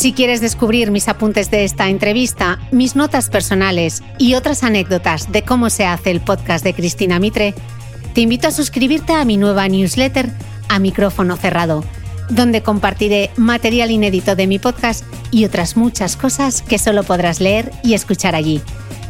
Si 0.00 0.12
quieres 0.14 0.40
descubrir 0.40 0.90
mis 0.90 1.08
apuntes 1.08 1.50
de 1.50 1.62
esta 1.62 1.90
entrevista, 1.90 2.58
mis 2.72 2.96
notas 2.96 3.28
personales 3.28 4.02
y 4.16 4.32
otras 4.32 4.64
anécdotas 4.64 5.30
de 5.30 5.42
cómo 5.42 5.68
se 5.68 5.84
hace 5.84 6.10
el 6.10 6.22
podcast 6.22 6.64
de 6.64 6.72
Cristina 6.72 7.18
Mitre, 7.18 7.54
te 8.14 8.22
invito 8.22 8.48
a 8.48 8.50
suscribirte 8.50 9.12
a 9.12 9.26
mi 9.26 9.36
nueva 9.36 9.68
newsletter 9.68 10.30
a 10.70 10.78
micrófono 10.78 11.36
cerrado, 11.36 11.84
donde 12.30 12.62
compartiré 12.62 13.28
material 13.36 13.90
inédito 13.90 14.36
de 14.36 14.46
mi 14.46 14.58
podcast 14.58 15.04
y 15.30 15.44
otras 15.44 15.76
muchas 15.76 16.16
cosas 16.16 16.62
que 16.62 16.78
solo 16.78 17.02
podrás 17.02 17.38
leer 17.38 17.70
y 17.84 17.92
escuchar 17.92 18.34
allí. 18.34 18.62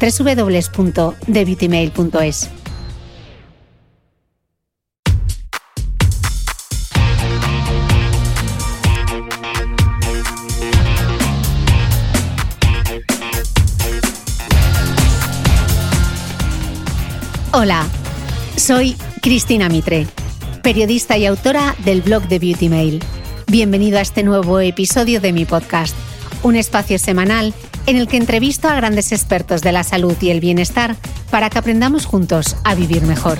www.debeautymail.es. 0.00 2.50
Hola, 17.54 17.84
soy 18.56 18.96
Cristina 19.20 19.68
Mitre, 19.68 20.06
periodista 20.62 21.18
y 21.18 21.26
autora 21.26 21.74
del 21.84 22.02
blog 22.02 22.28
de 22.28 22.38
Beauty 22.38 22.68
Mail. 22.68 23.02
Bienvenido 23.48 23.98
a 23.98 24.00
este 24.00 24.22
nuevo 24.22 24.60
episodio 24.60 25.20
de 25.20 25.32
mi 25.32 25.44
podcast, 25.44 25.96
un 26.44 26.54
espacio 26.54 26.98
semanal 27.00 27.52
en 27.86 27.96
el 27.96 28.06
que 28.06 28.16
entrevisto 28.16 28.68
a 28.68 28.76
grandes 28.76 29.10
expertos 29.10 29.60
de 29.60 29.72
la 29.72 29.82
salud 29.82 30.16
y 30.20 30.30
el 30.30 30.38
bienestar 30.38 30.94
para 31.32 31.50
que 31.50 31.58
aprendamos 31.58 32.06
juntos 32.06 32.56
a 32.64 32.76
vivir 32.76 33.02
mejor. 33.02 33.38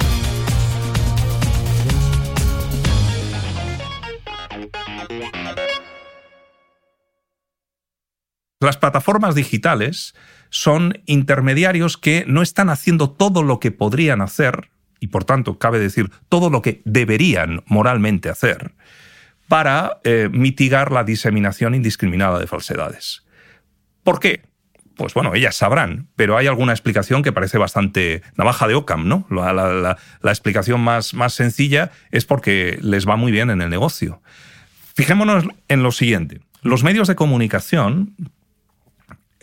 Las 8.58 8.76
plataformas 8.76 9.34
digitales 9.34 10.14
son 10.50 11.02
intermediarios 11.06 11.96
que 11.96 12.24
no 12.26 12.42
están 12.42 12.68
haciendo 12.68 13.10
todo 13.10 13.42
lo 13.42 13.58
que 13.60 13.70
podrían 13.70 14.20
hacer, 14.20 14.71
y 15.02 15.08
por 15.08 15.24
tanto 15.24 15.58
cabe 15.58 15.80
decir 15.80 16.10
todo 16.28 16.48
lo 16.48 16.62
que 16.62 16.80
deberían 16.84 17.62
moralmente 17.66 18.28
hacer, 18.30 18.72
para 19.48 19.98
eh, 20.04 20.28
mitigar 20.32 20.92
la 20.92 21.04
diseminación 21.04 21.74
indiscriminada 21.74 22.38
de 22.38 22.46
falsedades. 22.46 23.24
¿Por 24.04 24.20
qué? 24.20 24.42
Pues 24.96 25.12
bueno, 25.12 25.34
ellas 25.34 25.56
sabrán, 25.56 26.08
pero 26.16 26.38
hay 26.38 26.46
alguna 26.46 26.72
explicación 26.72 27.22
que 27.22 27.32
parece 27.32 27.58
bastante 27.58 28.22
navaja 28.36 28.68
de 28.68 28.74
Ockham, 28.74 29.08
¿no? 29.08 29.26
La, 29.30 29.98
explicación 30.22 30.80
más, 30.80 31.12
más 31.12 31.34
sencilla 31.34 31.90
es 32.12 32.24
porque 32.24 32.78
les 32.80 33.08
va 33.08 33.16
muy 33.16 33.32
bien 33.32 33.50
en 33.50 33.60
el 33.60 33.70
negocio. 33.70 34.22
Fijémonos 34.94 35.44
en 35.68 35.82
lo 35.82 35.90
siguiente. 35.90 36.40
Los 36.62 36.84
medios 36.84 37.08
de 37.08 37.16
comunicación 37.16 38.14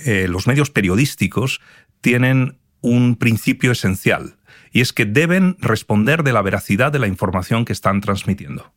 eh, 0.06 0.28
los 0.30 0.48
medios 0.48 0.70
periodísticos 0.70 1.60
tienen 2.00 2.58
un 2.82 3.18
principio 3.18 3.74
esencial, 3.74 4.38
y 4.72 4.82
es 4.82 4.94
que 4.94 5.06
deben 5.06 5.58
responder 5.60 6.24
de 6.24 6.34
la 6.34 6.42
veracidad 6.42 6.92
de 6.92 7.00
la 7.00 7.08
información 7.08 7.66
que 7.66 7.74
están 7.74 8.02
transmitiendo. 8.02 8.72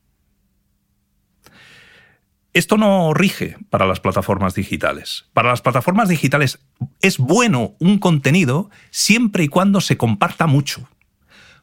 Esto 2.55 2.77
no 2.77 3.15
rige 3.15 3.57
para 3.71 3.87
las 3.87 4.01
plataformas 4.01 4.55
digitales. 4.55 5.25
Para 5.33 5.49
las 5.49 5.63
plataformas 5.63 6.11
digitales 6.11 6.59
es 7.01 7.17
bueno 7.17 7.75
un 7.79 7.99
contenido 7.99 8.71
siempre 8.91 9.45
y 9.45 9.49
cuando 9.49 9.81
se 9.81 9.97
comparta 9.97 10.47
mucho, 10.47 10.87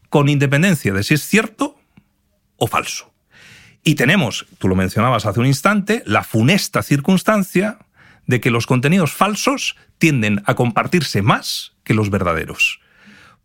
con 0.10 0.30
independencia 0.30 0.92
de 0.92 1.04
si 1.04 1.14
es 1.14 1.22
cierto 1.22 1.80
o 2.58 2.66
falso. 2.66 3.14
Y 3.84 3.96
tenemos, 3.96 4.48
tú 4.58 4.68
lo 4.68 4.76
mencionabas 4.76 5.28
hace 5.28 5.40
un 5.40 5.46
instante, 5.46 6.02
la 6.06 6.24
funesta 6.24 6.82
circunstancia 6.82 7.78
de 8.26 8.42
que 8.42 8.52
los 8.52 8.66
contenidos 8.66 9.12
falsos 9.12 9.76
tienden 10.00 10.42
a 10.46 10.56
compartirse 10.56 11.22
más 11.22 11.74
que 11.84 11.94
los 11.94 12.10
verdaderos. 12.10 12.80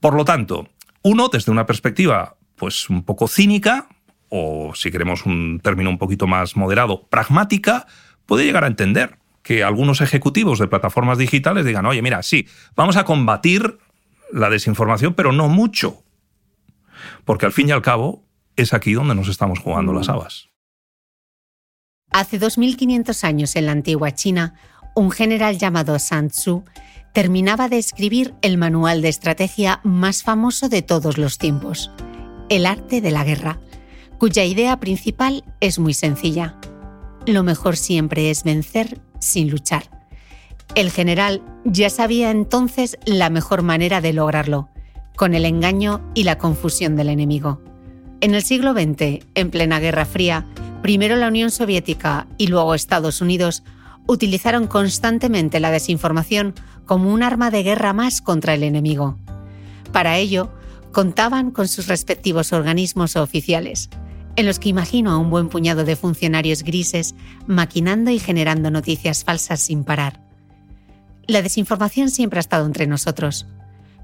Por 0.00 0.15
lo 0.15 0.25
tanto, 0.25 0.69
uno, 1.05 1.29
desde 1.29 1.53
una 1.53 1.67
perspectiva 1.67 2.37
pues 2.57 2.89
un 2.91 3.05
poco 3.05 3.29
cínica, 3.29 3.89
o 4.29 4.73
si 4.75 4.91
queremos 4.91 5.27
un 5.27 5.61
término 5.63 5.91
un 5.91 5.99
poquito 5.99 6.27
más 6.27 6.57
moderado, 6.57 7.07
pragmática, 7.07 7.87
puede 8.27 8.45
llegar 8.45 8.65
a 8.65 8.69
entender 8.69 9.19
que 9.43 9.62
algunos 9.62 10.01
ejecutivos 10.01 10.59
de 10.59 10.67
plataformas 10.67 11.19
digitales 11.19 11.67
digan, 11.67 11.85
oye, 11.87 12.01
mira, 12.01 12.23
sí, 12.23 12.49
vamos 12.75 12.97
a 12.97 13.05
combatir 13.05 13.79
la 14.33 14.49
desinformación, 14.49 15.15
pero 15.15 15.33
no 15.33 15.49
mucho. 15.49 16.03
Porque 17.25 17.47
al 17.47 17.53
fin 17.53 17.69
y 17.69 17.73
al 17.73 17.83
cabo 17.83 18.25
es 18.57 18.73
aquí 18.73 18.95
donde 18.95 19.15
nos 19.15 19.29
estamos 19.29 19.59
jugando 19.59 19.93
las 19.93 20.09
habas. 20.09 20.49
Hace 22.11 22.39
2500 22.39 23.25
años 23.25 23.57
en 23.57 23.67
la 23.67 23.73
antigua 23.73 24.12
China, 24.12 24.55
un 24.95 25.11
general 25.11 25.59
llamado 25.59 25.99
Sun 25.99 26.29
Tzu 26.29 26.65
terminaba 27.14 27.69
de 27.69 27.78
escribir 27.78 28.34
el 28.43 28.58
manual 28.58 29.00
de 29.00 29.08
estrategia 29.08 29.81
más 29.84 30.25
famoso 30.25 30.69
de 30.69 30.82
todos 30.82 31.16
los 31.16 31.38
tiempos, 31.38 31.90
El 32.50 32.66
arte 32.66 33.00
de 33.00 33.12
la 33.12 33.22
guerra, 33.22 33.61
cuya 34.19 34.44
idea 34.44 34.81
principal 34.81 35.44
es 35.61 35.78
muy 35.78 35.94
sencilla. 35.94 36.58
Lo 37.25 37.44
mejor 37.44 37.76
siempre 37.76 38.31
es 38.31 38.43
vencer 38.43 39.00
sin 39.20 39.49
luchar. 39.49 39.84
El 40.75 40.90
general 40.90 41.40
ya 41.64 41.88
sabía 41.88 42.32
entonces 42.32 42.99
la 43.06 43.31
mejor 43.31 43.62
manera 43.62 44.00
de 44.00 44.12
lograrlo, 44.12 44.69
con 45.14 45.34
el 45.34 45.44
engaño 45.44 46.00
y 46.14 46.25
la 46.25 46.37
confusión 46.37 46.96
del 46.96 47.11
enemigo. 47.11 47.62
En 48.20 48.34
el 48.34 48.43
siglo 48.43 48.72
XX, 48.72 49.25
en 49.37 49.50
plena 49.52 49.78
Guerra 49.78 50.05
Fría, 50.05 50.46
primero 50.82 51.14
la 51.14 51.28
Unión 51.28 51.52
Soviética 51.52 52.26
y 52.38 52.49
luego 52.49 52.75
Estados 52.75 53.20
Unidos 53.20 53.62
utilizaron 54.06 54.66
constantemente 54.66 55.61
la 55.61 55.70
desinformación 55.70 56.55
como 56.85 57.13
un 57.13 57.23
arma 57.23 57.51
de 57.51 57.63
guerra 57.63 57.93
más 57.93 58.21
contra 58.21 58.55
el 58.55 58.63
enemigo. 58.63 59.19
Para 59.93 60.17
ello, 60.17 60.51
contaban 60.93 61.51
con 61.51 61.69
sus 61.69 61.89
respectivos 61.89 62.53
organismos 62.53 63.17
oficiales, 63.17 63.91
en 64.37 64.47
los 64.47 64.59
que 64.59 64.69
imagino 64.69 65.11
a 65.11 65.19
un 65.19 65.31
buen 65.31 65.49
puñado 65.49 65.85
de 65.85 65.97
funcionarios 65.97 66.63
grises 66.63 67.15
maquinando 67.47 68.11
y 68.11 68.19
generando 68.19 68.71
noticias 68.71 69.25
falsas 69.25 69.61
sin 69.61 69.85
parar. 69.85 70.21
La 71.27 71.43
desinformación 71.43 72.11
siempre 72.11 72.39
ha 72.39 72.41
estado 72.41 72.67
entre 72.67 72.87
nosotros, 72.87 73.47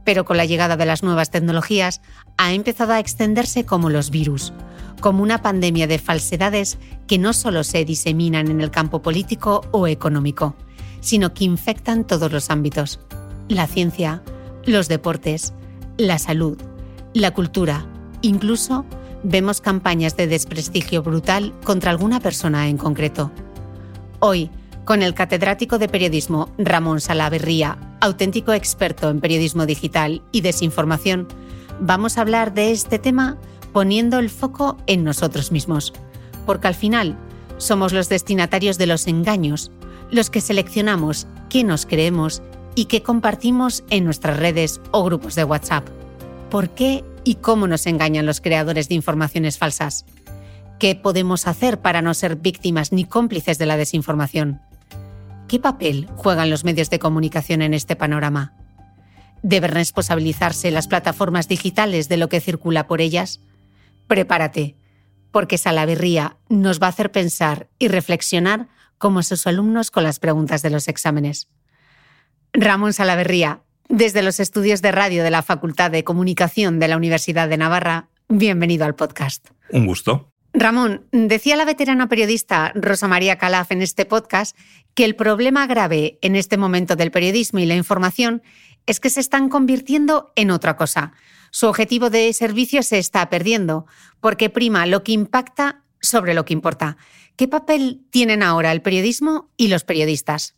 pero 0.05 0.25
con 0.25 0.37
la 0.37 0.47
llegada 0.47 0.77
de 0.77 0.87
las 0.87 1.03
nuevas 1.03 1.31
tecnologías 1.31 2.01
ha 2.37 2.53
empezado 2.53 2.93
a 2.93 3.01
extenderse 3.01 3.65
como 3.65 3.91
los 3.91 4.11
virus, 4.11 4.53
como 5.01 5.23
una 5.23 5.43
pandemia 5.43 5.87
de 5.87 5.99
falsedades 5.99 6.79
que 7.07 7.19
no 7.19 7.33
solo 7.33 7.65
se 7.65 7.85
diseminan 7.85 8.49
en 8.49 8.61
el 8.61 8.71
campo 8.71 9.03
político 9.03 9.63
o 9.73 9.87
económico, 9.87 10.57
sino 11.01 11.35
que 11.35 11.45
infectan 11.45 12.07
todos 12.07 12.31
los 12.33 12.51
ámbitos. 12.51 13.01
La 13.49 13.67
ciencia, 13.67 14.23
los 14.65 14.89
deportes, 14.89 15.53
la 15.97 16.19
salud, 16.19 16.59
la 17.15 17.33
cultura, 17.33 17.87
incluso 18.23 18.85
vemos 19.23 19.61
campañas 19.61 20.17
de 20.17 20.27
desprestigio 20.27 21.03
brutal 21.03 21.53
contra 21.65 21.91
alguna 21.91 22.21
persona 22.21 22.69
en 22.69 22.79
concreto. 22.79 23.31
Hoy, 24.21 24.51
con 24.85 25.03
el 25.03 25.15
catedrático 25.15 25.79
de 25.79 25.89
periodismo 25.89 26.51
Ramón 26.59 27.01
Salaverría, 27.01 27.79
auténtico 28.01 28.53
experto 28.53 29.11
en 29.11 29.21
periodismo 29.21 29.67
digital 29.67 30.23
y 30.33 30.41
desinformación, 30.41 31.29
vamos 31.81 32.19
a 32.19 32.23
hablar 32.23 32.55
de 32.55 32.73
este 32.73 32.99
tema 32.99 33.39
poniendo 33.73 34.19
el 34.19 34.31
foco 34.31 34.77
en 34.87 35.05
nosotros 35.05 35.53
mismos, 35.53 35.93
porque 36.47 36.69
al 36.69 36.75
final 36.75 37.17
somos 37.59 37.93
los 37.93 38.09
destinatarios 38.09 38.79
de 38.79 38.87
los 38.87 39.07
engaños, 39.07 39.71
los 40.11 40.31
que 40.31 40.41
seleccionamos 40.41 41.27
qué 41.49 41.65
nos 41.65 41.87
creemos 41.87 42.43
y 42.75 42.87
qué 42.87 43.03
compartimos 43.03 43.85
en 43.91 44.05
nuestras 44.05 44.39
redes 44.39 44.81
o 44.91 45.05
grupos 45.05 45.35
de 45.35 45.45
WhatsApp. 45.45 45.89
¿Por 46.51 46.71
qué 46.71 47.05
y 47.25 47.37
cómo 47.37 47.67
nos 47.67 47.87
engañan 47.87 48.27
los 48.27 48.41
creadores 48.41 48.89
de 48.89 48.95
informaciones 48.95 49.59
falsas? 49.59 50.05
¿Qué 50.79 50.95
podemos 50.95 51.47
hacer 51.47 51.81
para 51.81 52.03
no 52.03 52.15
ser 52.15 52.37
víctimas 52.37 52.93
ni 52.93 53.05
cómplices 53.05 53.59
de 53.59 53.67
la 53.67 53.77
desinformación? 53.77 54.61
¿Qué 55.47 55.59
papel 55.59 56.09
juegan 56.17 56.49
los 56.49 56.65
medios 56.65 56.91
de 56.91 56.99
comunicación 56.99 57.61
en 57.61 57.75
este 57.75 57.97
panorama? 57.97 58.55
¿Deben 59.43 59.73
responsabilizarse 59.73 60.71
las 60.71 60.87
plataformas 60.87 61.49
digitales 61.49 62.09
de 62.09 62.17
lo 62.17 62.29
que 62.29 62.41
circula 62.41 62.87
por 62.87 63.01
ellas? 63.01 63.41
Prepárate, 64.07 64.77
porque 65.33 65.59
Salaverría 65.59 66.37
nos 66.49 66.81
va 66.81 66.87
a 66.87 66.91
hacer 66.91 67.13
pensar 67.13 67.69
y 67.79 67.89
reflexionar 67.89 68.69
como 69.01 69.25
sus 69.25 69.49
alumnos 69.49 69.91
con 69.91 70.05
las 70.05 70.21
preguntas 70.21 70.63
de 70.63 70.71
los 70.71 70.87
exámenes. 70.87 71.49
Ramón 72.53 72.93
Salaverría, 72.93 73.63
desde 73.89 74.23
los 74.23 74.39
estudios 74.39 74.83
de 74.83 74.93
radio 74.93 75.25
de 75.25 75.31
la 75.31 75.43
Facultad 75.43 75.91
de 75.91 76.05
Comunicación 76.05 76.79
de 76.79 76.87
la 76.87 76.97
Universidad 76.97 77.49
de 77.49 77.57
Navarra, 77.57 78.11
bienvenido 78.29 78.85
al 78.85 78.95
podcast. 78.95 79.49
Un 79.71 79.87
gusto. 79.87 80.31
Ramón, 80.53 81.07
decía 81.11 81.57
la 81.57 81.65
veterana 81.65 82.09
periodista 82.09 82.73
Rosa 82.75 83.09
María 83.09 83.39
Calaf 83.39 83.73
en 83.73 83.83
este 83.83 84.05
podcast 84.05 84.57
que 84.95 85.05
el 85.05 85.17
problema 85.17 85.67
grave 85.67 86.19
en 86.23 86.37
este 86.37 86.57
momento 86.57 86.95
del 86.95 87.11
periodismo 87.11 87.59
y 87.59 87.67
la 87.67 87.77
información 87.77 88.43
es 88.87 89.01
que 89.01 89.11
se 89.11 89.21
están 89.21 89.49
convirtiendo 89.49 90.33
en 90.37 90.51
otra 90.51 90.77
cosa 90.77 91.15
su 91.51 91.67
objetivo 91.67 92.11
de 92.11 92.33
servicio 92.33 92.83
se 92.83 92.99
está 92.99 93.29
perdiendo, 93.29 93.87
porque 94.21 94.51
prima 94.51 94.87
lo 94.87 95.03
que 95.03 95.13
impacta 95.13 95.83
sobre 96.01 96.33
lo 96.33 96.45
que 96.45 96.53
importa. 96.53 96.97
¿Qué 97.41 97.49
papel 97.49 98.03
tienen 98.11 98.43
ahora 98.43 98.71
el 98.71 98.83
periodismo 98.83 99.49
y 99.57 99.69
los 99.69 99.83
periodistas? 99.83 100.57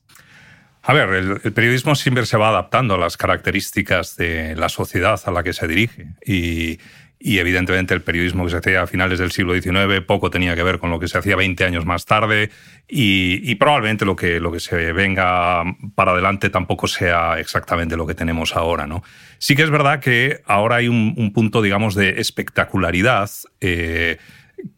A 0.82 0.92
ver, 0.92 1.10
el, 1.10 1.52
periodismo 1.52 1.94
siempre 1.94 2.26
se 2.26 2.36
va 2.36 2.48
adaptando 2.48 2.94
a 2.94 2.98
las 2.98 3.16
características 3.16 4.16
de 4.16 4.56
la 4.56 4.68
sociedad 4.68 5.20
a 5.24 5.30
la 5.30 5.44
que 5.44 5.52
se 5.52 5.68
dirige. 5.68 6.08
Y, 6.26 6.80
y 7.20 7.38
evidentemente 7.38 7.94
el 7.94 8.02
periodismo 8.02 8.42
que 8.46 8.50
se 8.50 8.56
hacía 8.56 8.82
a 8.82 8.88
finales 8.88 9.20
del 9.20 9.30
siglo 9.30 9.54
XIX 9.54 10.00
poco 10.04 10.28
tenía 10.28 10.56
que 10.56 10.64
ver 10.64 10.80
con 10.80 10.90
lo 10.90 10.98
que 10.98 11.06
se 11.06 11.18
hacía 11.18 11.36
20 11.36 11.64
años 11.64 11.86
más 11.86 12.04
tarde 12.04 12.50
y, 12.88 13.54
probablemente 13.54 14.04
lo 14.04 14.16
que, 14.16 14.40
lo 14.40 14.50
que 14.50 14.58
se 14.58 14.92
venga 14.92 15.62
para 15.94 16.10
adelante 16.10 16.50
tampoco 16.50 16.88
sea 16.88 17.38
exactamente 17.38 17.96
lo 17.96 18.08
que 18.08 18.16
tenemos 18.16 18.56
ahora. 18.56 18.88
¿no? 18.88 19.04
Sí 19.38 19.54
que 19.54 19.62
es 19.62 19.70
verdad 19.70 20.00
que 20.00 20.40
ahora 20.46 20.76
hay 20.76 20.88
un, 20.88 21.32
punto, 21.32 21.62
digamos, 21.62 21.94
de 21.94 22.20
espectacularidad. 22.20 23.30
Eh, 23.60 24.18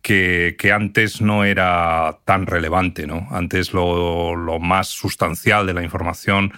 que, 0.02 0.56
antes 0.72 1.20
no 1.20 1.44
era 1.44 2.18
tan 2.24 2.46
relevante. 2.46 3.06
¿no? 3.06 3.28
Antes 3.30 3.72
lo, 3.72 4.36
lo 4.36 4.58
más 4.58 4.88
sustancial 4.88 5.66
de 5.66 5.74
la 5.74 5.82
información 5.82 6.52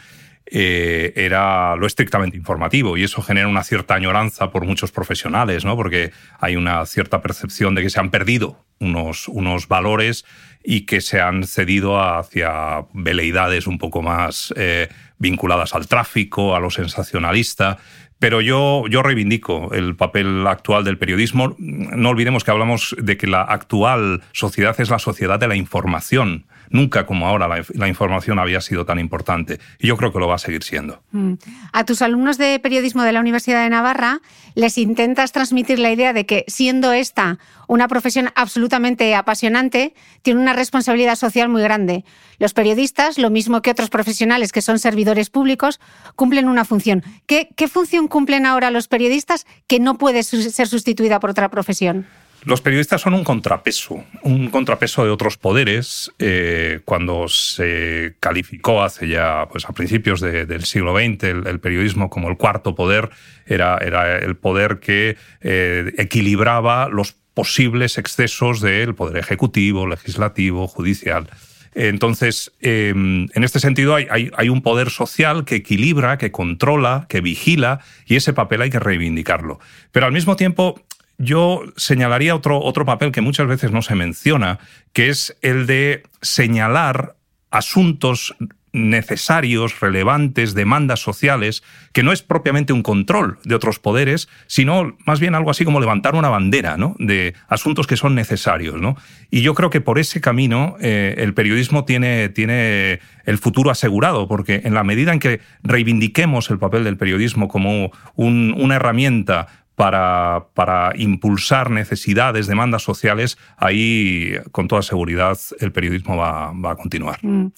eh, 0.49 1.12
era 1.17 1.75
lo 1.75 1.88
estrictamente 1.88 2.37
informativo 2.37 2.96
y 2.96 3.02
eso 3.02 3.20
genera 3.20 3.49
una 3.49 3.64
cierta 3.64 3.94
añoranza 3.94 4.52
por 4.52 4.64
muchos 4.64 4.93
profesionales, 4.93 5.64
¿no? 5.64 5.75
porque 5.75 6.12
hay 6.38 6.55
una 6.55 6.87
cierta 6.87 7.20
percepción 7.20 7.75
de 7.75 7.82
que 7.82 7.90
se 7.90 7.99
han 7.99 8.11
perdido 8.11 8.64
unos, 8.78 9.26
unos 9.26 9.67
valores 9.67 10.25
y 10.62 10.87
que 10.87 11.00
se 11.00 11.20
han 11.20 11.44
cedido 11.44 12.00
hacia 12.00 12.87
veleidades 12.93 13.67
un 13.67 13.78
poco 13.78 14.02
más 14.02 14.55
eh, 14.56 14.88
vinculadas 15.19 15.75
al 15.75 15.88
tráfico, 15.88 16.55
a 16.55 16.61
lo 16.61 16.70
sensacionalista. 16.70 17.78
Pero 18.18 18.40
yo, 18.40 18.84
yo 18.88 19.02
reivindico 19.02 19.72
el 19.74 19.94
papel 19.94 20.46
actual 20.46 20.84
del 20.84 20.98
periodismo. 20.98 21.54
No 21.58 22.08
olvidemos 22.08 22.44
que 22.44 22.50
hablamos 22.50 22.96
de 22.98 23.16
que 23.16 23.26
la 23.26 23.42
actual 23.42 24.22
sociedad 24.32 24.74
es 24.80 24.88
la 24.88 24.98
sociedad 24.98 25.38
de 25.38 25.48
la 25.48 25.56
información 25.56 26.46
Nunca 26.70 27.06
como 27.06 27.26
ahora 27.26 27.48
la, 27.48 27.88
información 27.88 28.38
había 28.38 28.60
sido 28.60 28.84
tan 28.84 28.98
importante 28.98 29.60
y 29.78 29.86
yo 29.86 29.96
creo 29.96 30.12
que 30.12 30.18
lo 30.18 30.28
va 30.28 30.36
a 30.36 30.38
seguir 30.38 30.62
siendo. 30.62 31.02
Mm. 31.12 31.34
A 31.72 31.84
tus 31.84 32.02
alumnos 32.02 32.38
de 32.38 32.58
periodismo 32.58 33.02
de 33.02 33.12
la 33.12 33.20
Universidad 33.20 33.62
de 33.62 33.70
Navarra 33.70 34.20
les 34.54 34.78
intentas 34.78 35.32
transmitir 35.32 35.78
la 35.78 35.90
idea 35.90 36.12
de 36.12 36.26
que 36.26 36.44
siendo 36.48 36.92
esta 36.92 37.38
una 37.68 37.88
profesión 37.88 38.30
absolutamente 38.36 39.14
apasionante, 39.14 39.94
tiene 40.22 40.40
una 40.40 40.52
responsabilidad 40.52 41.16
social 41.16 41.48
muy 41.48 41.62
grande. 41.62 42.04
Los 42.38 42.54
periodistas, 42.54 43.18
lo 43.18 43.30
mismo 43.30 43.62
que 43.62 43.70
otros 43.70 43.90
profesionales 43.90 44.52
que 44.52 44.62
son 44.62 44.78
servidores 44.78 45.30
públicos, 45.30 45.80
cumplen 46.14 46.48
una 46.48 46.64
función. 46.64 47.02
¿Qué, 47.26 47.48
qué 47.56 47.68
función 47.68 48.08
cumplen 48.08 48.46
ahora 48.46 48.70
los 48.70 48.88
periodistas 48.88 49.46
que 49.66 49.80
no 49.80 49.98
puede 49.98 50.22
ser 50.22 50.68
sustituida 50.68 51.20
por 51.20 51.30
otra 51.30 51.50
profesión? 51.50 52.06
Los 52.46 52.60
periodistas 52.60 53.00
son 53.00 53.14
un 53.14 53.25
contrapeso, 53.25 54.04
un 54.22 54.50
contrapeso 54.50 55.04
de 55.04 55.10
otros 55.10 55.37
poderes. 55.37 56.12
Eh, 56.20 56.78
cuando 56.84 57.26
se 57.26 58.14
calificó 58.20 58.85
hace 58.85 59.09
ya, 59.09 59.49
pues 59.50 59.68
a 59.68 59.73
principios 59.73 60.21
del 60.21 60.64
siglo 60.64 60.97
XX, 60.97 61.25
el, 61.25 61.59
periodismo 61.59 62.09
como 62.09 62.28
el 62.28 62.37
cuarto 62.37 62.76
poder, 62.76 63.11
era, 63.47 63.78
era 63.78 64.18
el 64.18 64.37
poder 64.37 64.78
que 64.78 65.16
eh, 65.40 65.92
equilibraba 65.99 66.88
los 66.88 67.16
posibles 67.35 67.99
excesos 67.99 68.61
del 68.61 68.94
poder 68.94 69.16
ejecutivo, 69.16 69.88
legislativo, 69.88 70.68
judicial. 70.68 71.28
Entonces, 71.75 72.52
em, 72.62 73.28
en 73.35 73.44
este 73.44 73.59
sentido, 73.59 73.97
hay, 73.97 74.06
hay, 74.09 74.49
un 74.49 74.62
poder 74.62 74.88
social 74.88 75.44
que 75.44 75.56
equilibra, 75.56 76.16
que 76.16 76.30
controla, 76.30 77.06
que 77.09 77.21
vigila, 77.21 77.80
y 78.06 78.16
ese 78.16 78.32
papel 78.32 78.62
hay 78.62 78.71
que 78.71 78.78
reivindicarlo. 78.78 79.59
Pero 79.92 80.06
al 80.06 80.12
mismo 80.12 80.37
tiempo, 80.37 80.80
yo 81.18 81.62
señalaría 81.76 82.35
otro, 82.35 82.61
otro 82.61 82.85
papel 82.85 83.12
que 83.12 83.20
muchas 83.20 83.46
veces 83.46 83.73
no 83.73 83.82
se 83.82 83.94
menciona, 83.94 84.58
que 84.92 85.08
es 85.08 85.37
el 85.42 85.66
de 85.66 86.02
señalar 86.20 87.16
asuntos 87.50 88.35
necesarios, 88.76 89.80
relevantes, 89.80 90.54
demandas 90.54 91.00
sociales, 91.00 91.62
que 91.94 92.02
no 92.02 92.12
es 92.12 92.23
propiamente 92.23 92.75
un 92.75 92.82
control 92.82 93.38
de 93.42 93.54
otros 93.54 93.78
poderes, 93.78 94.28
sino 94.46 94.96
más 95.06 95.18
bien 95.18 95.35
algo 95.35 95.50
así 95.50 95.64
como 95.64 95.80
levantar 95.80 96.14
una 96.14 96.28
bandera 96.28 96.76
¿no? 96.76 96.94
de 96.99 97.35
asuntos 97.49 97.87
que 97.87 97.96
son 97.96 98.14
necesarios. 98.14 98.78
¿no? 98.78 98.96
Y 99.30 99.40
yo 99.40 99.54
creo 99.54 99.70
que 99.70 99.80
por 99.80 99.99
ese 99.99 100.20
camino 100.20 100.76
eh, 100.78 101.14
el 101.18 101.32
periodismo 101.32 101.87
tiene, 101.87 102.28
tiene 102.28 103.00
el 103.25 103.38
futuro 103.38 103.70
asegurado, 103.70 104.28
porque 104.28 104.61
en 104.64 104.75
la 104.75 104.85
medida 104.85 105.12
en 105.14 105.20
que 105.20 105.40
reivindiquemos 105.62 106.50
el 106.50 106.58
papel 106.58 106.85
del 106.85 106.99
periodismo 106.99 107.49
como 107.49 107.92
una 108.14 108.76
herramienta 108.76 109.65
para, 109.76 110.49
para, 110.54 110.92
impulsar 110.97 111.71
necesidades, 111.71 112.47
demandas 112.47 112.83
sociales, 112.83 113.38
ahí 113.56 114.33
con 114.50 114.66
toda 114.66 114.83
seguridad 114.83 115.38
el 115.61 115.71
periodismo 115.71 116.16
va, 116.16 116.52
va 116.52 116.73
a 116.73 116.76
continuar. 116.76 117.18
Mm. 117.23 117.52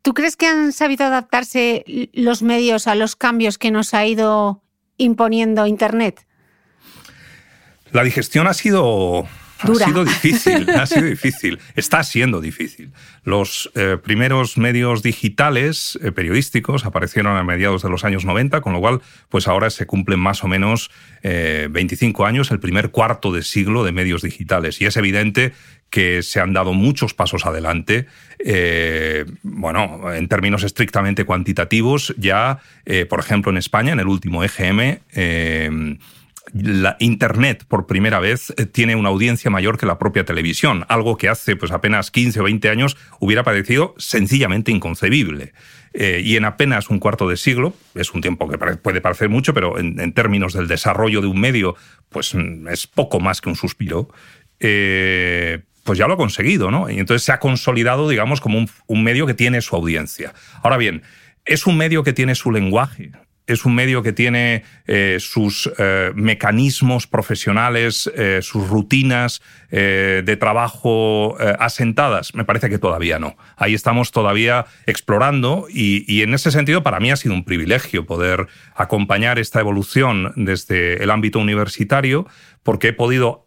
¿Tú 0.00 0.14
crees 0.14 0.36
que 0.36 0.46
han 0.46 0.72
sabido 0.72 1.04
adaptarse 1.04 1.84
los 2.12 2.42
medios 2.42 2.86
a 2.86 2.94
los 2.94 3.16
cambios 3.16 3.58
que 3.58 3.72
nos 3.72 3.92
ha 3.92 4.06
ido 4.06 4.62
imponiendo 4.96 5.66
Internet? 5.66 6.24
La 7.90 8.04
digestión 8.04 8.46
ha 8.46 8.54
sido 8.54 9.26
Dura. 9.64 9.86
Ha 9.86 9.88
sido 9.88 10.04
difícil, 10.04 10.70
ha 10.70 10.86
sido 10.86 11.06
difícil, 11.06 11.58
está 11.74 12.02
siendo 12.02 12.40
difícil. 12.40 12.92
Los 13.24 13.70
eh, 13.74 13.96
primeros 14.02 14.58
medios 14.58 15.02
digitales 15.02 15.98
eh, 16.02 16.12
periodísticos 16.12 16.84
aparecieron 16.84 17.36
a 17.36 17.42
mediados 17.42 17.82
de 17.82 17.88
los 17.88 18.04
años 18.04 18.24
90, 18.24 18.60
con 18.60 18.74
lo 18.74 18.80
cual, 18.80 19.00
pues 19.28 19.48
ahora 19.48 19.70
se 19.70 19.86
cumplen 19.86 20.20
más 20.20 20.44
o 20.44 20.48
menos 20.48 20.90
25 21.22 22.24
eh, 22.24 22.28
años, 22.28 22.50
el 22.50 22.60
primer 22.60 22.90
cuarto 22.90 23.32
de 23.32 23.42
siglo 23.42 23.82
de 23.82 23.92
medios 23.92 24.22
digitales. 24.22 24.80
Y 24.80 24.86
es 24.86 24.96
evidente 24.96 25.52
que 25.90 26.22
se 26.22 26.40
han 26.40 26.52
dado 26.52 26.72
muchos 26.72 27.14
pasos 27.14 27.46
adelante. 27.46 28.06
bueno, 29.42 30.12
en 30.12 30.28
términos 30.28 30.64
estrictamente 30.64 31.24
cuantitativos, 31.24 32.14
ya, 32.18 32.58
por 33.08 33.20
ejemplo, 33.20 33.50
en 33.50 33.56
España, 33.58 33.92
en 33.92 34.00
el 34.00 34.08
último 34.08 34.44
EGM, 34.44 34.98
la 36.52 36.96
Internet 37.00 37.64
por 37.66 37.86
primera 37.86 38.20
vez 38.20 38.52
eh, 38.56 38.66
tiene 38.66 38.96
una 38.96 39.08
audiencia 39.08 39.50
mayor 39.50 39.78
que 39.78 39.86
la 39.86 39.98
propia 39.98 40.24
televisión, 40.24 40.84
algo 40.88 41.16
que 41.16 41.28
hace 41.28 41.56
pues 41.56 41.72
apenas 41.72 42.10
15 42.10 42.40
o 42.40 42.44
20 42.44 42.68
años 42.68 42.96
hubiera 43.20 43.42
parecido 43.42 43.94
sencillamente 43.98 44.70
inconcebible. 44.70 45.52
Eh, 45.92 46.20
y 46.22 46.36
en 46.36 46.44
apenas 46.44 46.90
un 46.90 46.98
cuarto 46.98 47.28
de 47.28 47.36
siglo, 47.36 47.74
es 47.94 48.12
un 48.12 48.20
tiempo 48.20 48.48
que 48.48 48.58
puede 48.58 49.00
parecer 49.00 49.28
mucho, 49.30 49.54
pero 49.54 49.78
en, 49.78 50.12
términos 50.12 50.52
del 50.52 50.68
desarrollo 50.68 51.22
de 51.22 51.26
un 51.26 51.40
medio, 51.40 51.74
pues 52.10 52.34
mm, 52.34 52.68
es 52.68 52.86
poco 52.86 53.18
más 53.18 53.40
que 53.40 53.48
un 53.48 53.56
suspiro, 53.56 54.08
eh, 54.60 55.62
pues 55.84 55.98
ya 55.98 56.06
lo 56.06 56.14
ha 56.14 56.18
conseguido, 56.18 56.70
¿no? 56.70 56.90
Y 56.90 56.98
entonces 56.98 57.22
se 57.22 57.32
ha 57.32 57.38
consolidado, 57.38 58.08
digamos, 58.08 58.40
como 58.40 58.58
un, 58.58 58.68
un 58.86 59.04
medio 59.04 59.26
que 59.26 59.34
tiene 59.34 59.62
su 59.62 59.74
audiencia. 59.74 60.34
Ahora 60.62 60.76
bien, 60.76 61.02
es 61.46 61.66
un 61.66 61.78
medio 61.78 62.02
que 62.02 62.12
tiene 62.12 62.34
su 62.34 62.50
lenguaje, 62.50 63.12
es 63.46 63.64
un 63.64 63.74
medio 63.74 64.02
que 64.02 64.12
tiene 64.12 64.64
eh, 64.86 65.18
sus 65.20 65.70
eh, 65.78 66.12
mecanismos 66.14 67.06
profesionales, 67.06 68.10
eh, 68.16 68.40
sus 68.42 68.68
rutinas 68.68 69.42
de 69.68 70.36
trabajo 70.38 71.36
asentadas? 71.58 72.34
Me 72.34 72.44
parece 72.44 72.70
que 72.70 72.78
todavía 72.78 73.18
no. 73.18 73.36
Ahí 73.56 73.74
estamos 73.74 74.12
todavía 74.12 74.64
explorando 74.86 75.66
y, 75.68 76.04
y, 76.06 76.22
en 76.22 76.32
ese 76.34 76.50
sentido 76.50 76.82
para 76.82 77.00
mí 77.00 77.10
ha 77.10 77.16
sido 77.16 77.34
un 77.34 77.44
privilegio 77.44 78.06
poder 78.06 78.46
acompañar 78.74 79.38
esta 79.38 79.60
evolución 79.60 80.32
desde 80.36 81.02
el 81.02 81.10
ámbito 81.10 81.40
universitario 81.40 82.26
porque 82.62 82.88
he 82.88 82.92
podido 82.92 83.46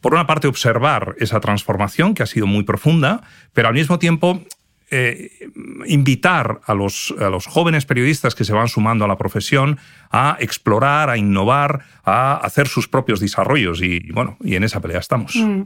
por 0.00 0.14
una 0.14 0.26
parte, 0.26 0.46
observar 0.46 1.16
esa 1.18 1.40
transformación 1.40 2.14
que 2.14 2.22
ha 2.22 2.26
sido 2.26 2.46
muy 2.46 2.62
profunda, 2.62 3.22
pero 3.52 3.66
al 3.66 3.74
mismo 3.74 3.98
tiempo 3.98 4.44
eh, 4.90 5.50
invitar 5.86 6.60
a 6.64 6.74
los, 6.74 7.12
a 7.18 7.28
los, 7.28 7.46
jóvenes 7.46 7.86
periodistas 7.86 8.34
que 8.34 8.44
se 8.44 8.52
van 8.52 8.68
sumando 8.68 9.04
a 9.04 9.08
la 9.08 9.18
profesión 9.18 9.78
a 10.10 10.36
explorar, 10.38 11.10
a 11.10 11.16
innovar, 11.16 11.82
a 12.04 12.36
hacer 12.36 12.68
sus 12.68 12.86
propios 12.86 13.18
desarrollos. 13.18 13.82
Y, 13.82 14.12
bueno, 14.12 14.36
y 14.40 14.54
en 14.54 14.62
esa 14.62 14.80
pelea 14.80 15.00
estamos. 15.00 15.34
Mm. 15.34 15.62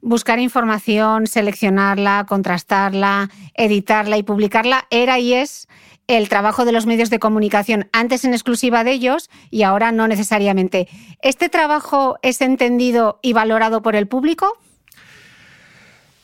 Buscar 0.00 0.38
información, 0.38 1.26
seleccionarla, 1.26 2.26
contrastarla, 2.28 3.30
editarla 3.54 4.18
y 4.18 4.22
publicarla 4.22 4.86
era 4.90 5.18
y 5.18 5.34
es 5.34 5.68
el 6.06 6.28
trabajo 6.28 6.64
de 6.64 6.72
los 6.72 6.86
medios 6.86 7.10
de 7.10 7.18
comunicación, 7.18 7.88
antes 7.92 8.24
en 8.24 8.34
exclusiva 8.34 8.84
de 8.84 8.92
ellos 8.92 9.30
y 9.50 9.62
ahora 9.62 9.92
no 9.92 10.08
necesariamente. 10.08 10.88
¿Este 11.22 11.48
trabajo 11.48 12.18
es 12.22 12.40
entendido 12.40 13.18
y 13.22 13.32
valorado 13.32 13.82
por 13.82 13.96
el 13.96 14.06
público? 14.06 14.58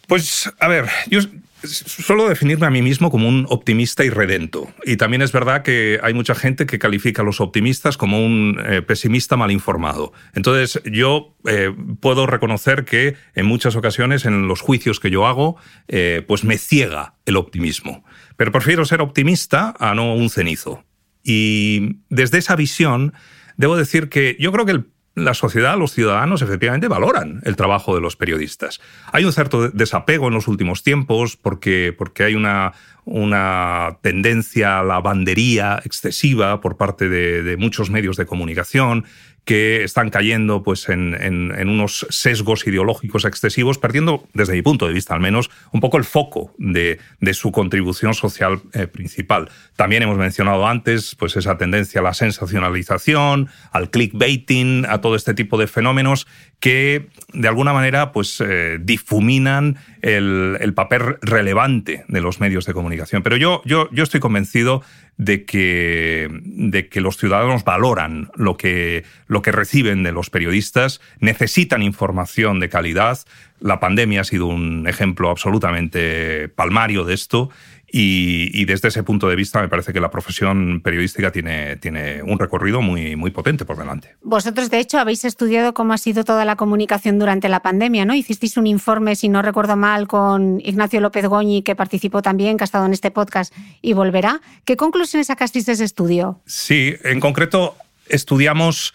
Pues, 0.06 0.52
a 0.58 0.66
ver, 0.66 0.88
yo 1.08 1.20
Suelo 1.62 2.28
definirme 2.28 2.66
a 2.66 2.70
mí 2.70 2.82
mismo 2.82 3.10
como 3.10 3.28
un 3.28 3.46
optimista 3.48 4.04
irredento. 4.04 4.72
Y 4.84 4.96
también 4.96 5.22
es 5.22 5.32
verdad 5.32 5.62
que 5.62 6.00
hay 6.02 6.14
mucha 6.14 6.34
gente 6.34 6.66
que 6.66 6.78
califica 6.78 7.22
a 7.22 7.24
los 7.24 7.40
optimistas 7.40 7.96
como 7.96 8.24
un 8.24 8.60
eh, 8.64 8.82
pesimista 8.82 9.36
mal 9.36 9.50
informado. 9.50 10.12
Entonces, 10.34 10.80
yo 10.84 11.36
eh, 11.46 11.74
puedo 12.00 12.26
reconocer 12.26 12.84
que 12.84 13.16
en 13.34 13.46
muchas 13.46 13.76
ocasiones 13.76 14.24
en 14.24 14.48
los 14.48 14.60
juicios 14.60 15.00
que 15.00 15.10
yo 15.10 15.26
hago, 15.26 15.56
eh, 15.88 16.24
pues 16.26 16.44
me 16.44 16.56
ciega 16.56 17.14
el 17.26 17.36
optimismo. 17.36 18.04
Pero 18.36 18.52
prefiero 18.52 18.84
ser 18.84 19.02
optimista 19.02 19.74
a 19.78 19.94
no 19.94 20.14
un 20.14 20.30
cenizo. 20.30 20.84
Y 21.22 21.98
desde 22.08 22.38
esa 22.38 22.56
visión, 22.56 23.12
debo 23.56 23.76
decir 23.76 24.08
que 24.08 24.36
yo 24.40 24.52
creo 24.52 24.64
que 24.64 24.72
el 24.72 24.86
la 25.14 25.34
sociedad, 25.34 25.76
los 25.76 25.92
ciudadanos, 25.92 26.42
efectivamente 26.42 26.88
valoran 26.88 27.40
el 27.44 27.56
trabajo 27.56 27.94
de 27.94 28.00
los 28.00 28.16
periodistas. 28.16 28.80
Hay 29.12 29.24
un 29.24 29.32
cierto 29.32 29.68
desapego 29.68 30.28
en 30.28 30.34
los 30.34 30.48
últimos 30.48 30.82
tiempos 30.82 31.36
porque, 31.36 31.94
porque 31.96 32.22
hay 32.22 32.34
una, 32.34 32.72
una 33.04 33.98
tendencia 34.02 34.78
a 34.78 34.84
la 34.84 35.00
bandería 35.00 35.80
excesiva 35.84 36.60
por 36.60 36.76
parte 36.76 37.08
de, 37.08 37.42
de 37.42 37.56
muchos 37.56 37.90
medios 37.90 38.16
de 38.16 38.26
comunicación 38.26 39.04
que 39.44 39.84
están 39.84 40.10
cayendo 40.10 40.62
pues, 40.62 40.88
en, 40.88 41.14
en, 41.14 41.68
unos 41.68 42.06
sesgos 42.10 42.66
ideológicos 42.66 43.24
excesivos, 43.24 43.78
perdiendo, 43.78 44.28
desde 44.32 44.52
mi 44.52 44.62
punto 44.62 44.86
de 44.86 44.92
vista 44.92 45.14
al 45.14 45.20
menos, 45.20 45.50
un 45.72 45.80
poco 45.80 45.96
el 45.96 46.04
foco 46.04 46.52
de, 46.58 46.98
de 47.20 47.34
su 47.34 47.50
contribución 47.50 48.14
social 48.14 48.60
eh, 48.72 48.86
principal. 48.86 49.50
También 49.76 50.02
hemos 50.02 50.18
mencionado 50.18 50.66
antes 50.66 51.14
pues, 51.16 51.36
esa 51.36 51.56
tendencia 51.58 52.00
a 52.00 52.04
la 52.04 52.14
sensacionalización, 52.14 53.48
al 53.72 53.90
clickbaiting, 53.90 54.86
a 54.88 55.00
todo 55.00 55.16
este 55.16 55.34
tipo 55.34 55.58
de 55.58 55.66
fenómenos 55.66 56.26
que 56.60 57.08
de 57.32 57.48
alguna 57.48 57.72
manera 57.72 58.12
pues, 58.12 58.40
eh, 58.40 58.78
difuminan 58.80 59.78
el, 60.02 60.56
el, 60.60 60.74
papel 60.74 61.16
relevante 61.22 62.04
de 62.08 62.20
los 62.20 62.40
medios 62.40 62.66
de 62.66 62.72
comunicación. 62.72 63.22
Pero 63.22 63.36
yo, 63.36 63.62
yo, 63.64 63.88
yo 63.92 64.02
estoy 64.02 64.20
convencido 64.20 64.82
de 65.16 65.44
que, 65.44 66.28
de 66.42 66.88
que 66.88 67.02
los 67.02 67.18
ciudadanos 67.18 67.62
valoran 67.64 68.30
lo 68.36 68.56
que, 68.56 69.04
lo 69.26 69.42
que 69.42 69.52
reciben 69.52 70.02
de 70.02 70.12
los 70.12 70.30
periodistas, 70.30 71.00
necesitan 71.18 71.82
información 71.82 72.58
de 72.58 72.70
calidad. 72.70 73.18
La 73.60 73.80
pandemia 73.80 74.22
ha 74.22 74.24
sido 74.24 74.46
un 74.46 74.88
ejemplo 74.88 75.28
absolutamente 75.28 76.48
palmario 76.48 77.04
de 77.04 77.12
esto 77.14 77.50
y, 77.92 78.64
desde 78.64 78.88
ese 78.88 79.02
punto 79.02 79.28
de 79.28 79.36
vista 79.36 79.60
me 79.60 79.68
parece 79.68 79.92
que 79.92 80.00
la 80.00 80.10
profesión 80.10 80.80
periodística 80.80 81.32
tiene, 81.32 81.76
tiene 81.76 82.22
un 82.22 82.38
recorrido 82.38 82.82
muy, 82.82 83.16
muy 83.16 83.30
potente 83.30 83.64
por 83.64 83.76
delante. 83.76 84.16
Vosotros, 84.22 84.70
de 84.70 84.78
hecho, 84.78 84.98
habéis 84.98 85.24
estudiado 85.24 85.74
cómo 85.74 85.92
ha 85.92 85.98
sido 85.98 86.24
toda 86.24 86.44
la 86.44 86.56
comunicación 86.56 87.18
durante 87.18 87.48
la 87.48 87.60
pandemia, 87.60 88.04
¿no? 88.04 88.14
Hicisteis 88.14 88.56
un 88.56 88.66
informe, 88.66 89.16
si 89.16 89.28
no 89.28 89.42
recuerdo 89.42 89.76
mal, 89.76 90.06
con 90.06 90.60
Ignacio 90.60 91.00
López 91.00 91.26
Goñi, 91.26 91.62
que 91.62 91.74
participó 91.74 92.22
también, 92.22 92.56
que 92.56 92.64
ha 92.64 92.66
estado 92.66 92.86
en 92.86 92.92
este 92.92 93.10
podcast 93.10 93.52
y 93.82 93.92
volverá. 93.92 94.40
¿Qué 94.64 94.76
conclusiones 94.76 95.26
sacasteis 95.26 95.66
de 95.66 95.72
ese 95.72 95.84
estudio? 95.84 96.40
Sí, 96.46 96.94
en 97.02 97.20
concreto 97.20 97.76
estudiamos 98.06 98.94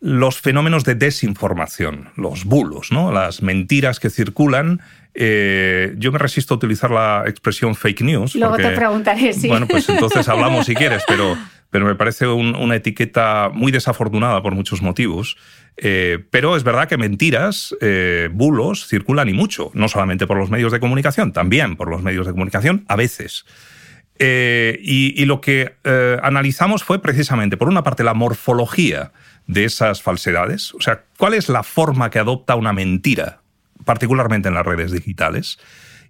los 0.00 0.40
fenómenos 0.40 0.84
de 0.84 0.94
desinformación, 0.94 2.10
los 2.16 2.44
bulos, 2.44 2.92
¿no? 2.92 3.12
las 3.12 3.42
mentiras 3.42 3.98
que 3.98 4.10
circulan. 4.10 4.80
Eh, 5.14 5.94
yo 5.96 6.12
me 6.12 6.18
resisto 6.18 6.54
a 6.54 6.56
utilizar 6.58 6.90
la 6.90 7.24
expresión 7.26 7.74
fake 7.74 8.02
news. 8.02 8.34
Luego 8.34 8.56
te 8.56 8.70
preguntaré, 8.70 9.32
sí. 9.32 9.48
Bueno, 9.48 9.66
pues 9.66 9.88
entonces 9.88 10.28
hablamos 10.28 10.66
si 10.66 10.74
quieres, 10.74 11.02
pero, 11.08 11.36
pero 11.70 11.86
me 11.86 11.94
parece 11.94 12.26
una 12.26 12.76
etiqueta 12.76 13.50
muy 13.52 13.72
desafortunada 13.72 14.42
por 14.42 14.54
muchos 14.54 14.82
motivos. 14.82 15.36
Eh, 15.78 16.24
pero 16.30 16.56
es 16.56 16.64
verdad 16.64 16.88
que 16.88 16.96
mentiras, 16.96 17.74
eh, 17.80 18.28
bulos, 18.32 18.86
circulan 18.86 19.28
y 19.28 19.34
mucho, 19.34 19.70
no 19.74 19.88
solamente 19.88 20.26
por 20.26 20.38
los 20.38 20.50
medios 20.50 20.72
de 20.72 20.80
comunicación, 20.80 21.32
también 21.32 21.76
por 21.76 21.90
los 21.90 22.02
medios 22.02 22.26
de 22.26 22.32
comunicación, 22.32 22.84
a 22.88 22.96
veces. 22.96 23.46
y, 24.18 25.24
lo 25.24 25.40
que 25.40 25.74
analizamos 26.22 26.84
fue 26.84 27.00
precisamente, 27.00 27.56
por 27.56 27.68
una 27.68 27.82
parte, 27.82 28.04
la 28.04 28.14
morfología 28.14 29.12
de 29.46 29.64
esas 29.64 30.02
falsedades? 30.02 30.74
O 30.74 30.80
sea, 30.80 31.04
¿cuál 31.16 31.34
es 31.34 31.48
la 31.48 31.62
forma 31.62 32.10
que 32.10 32.18
adopta 32.18 32.54
una 32.54 32.72
mentira, 32.72 33.40
particularmente 33.84 34.48
en 34.48 34.54
las 34.54 34.66
redes 34.66 34.92
digitales? 34.92 35.58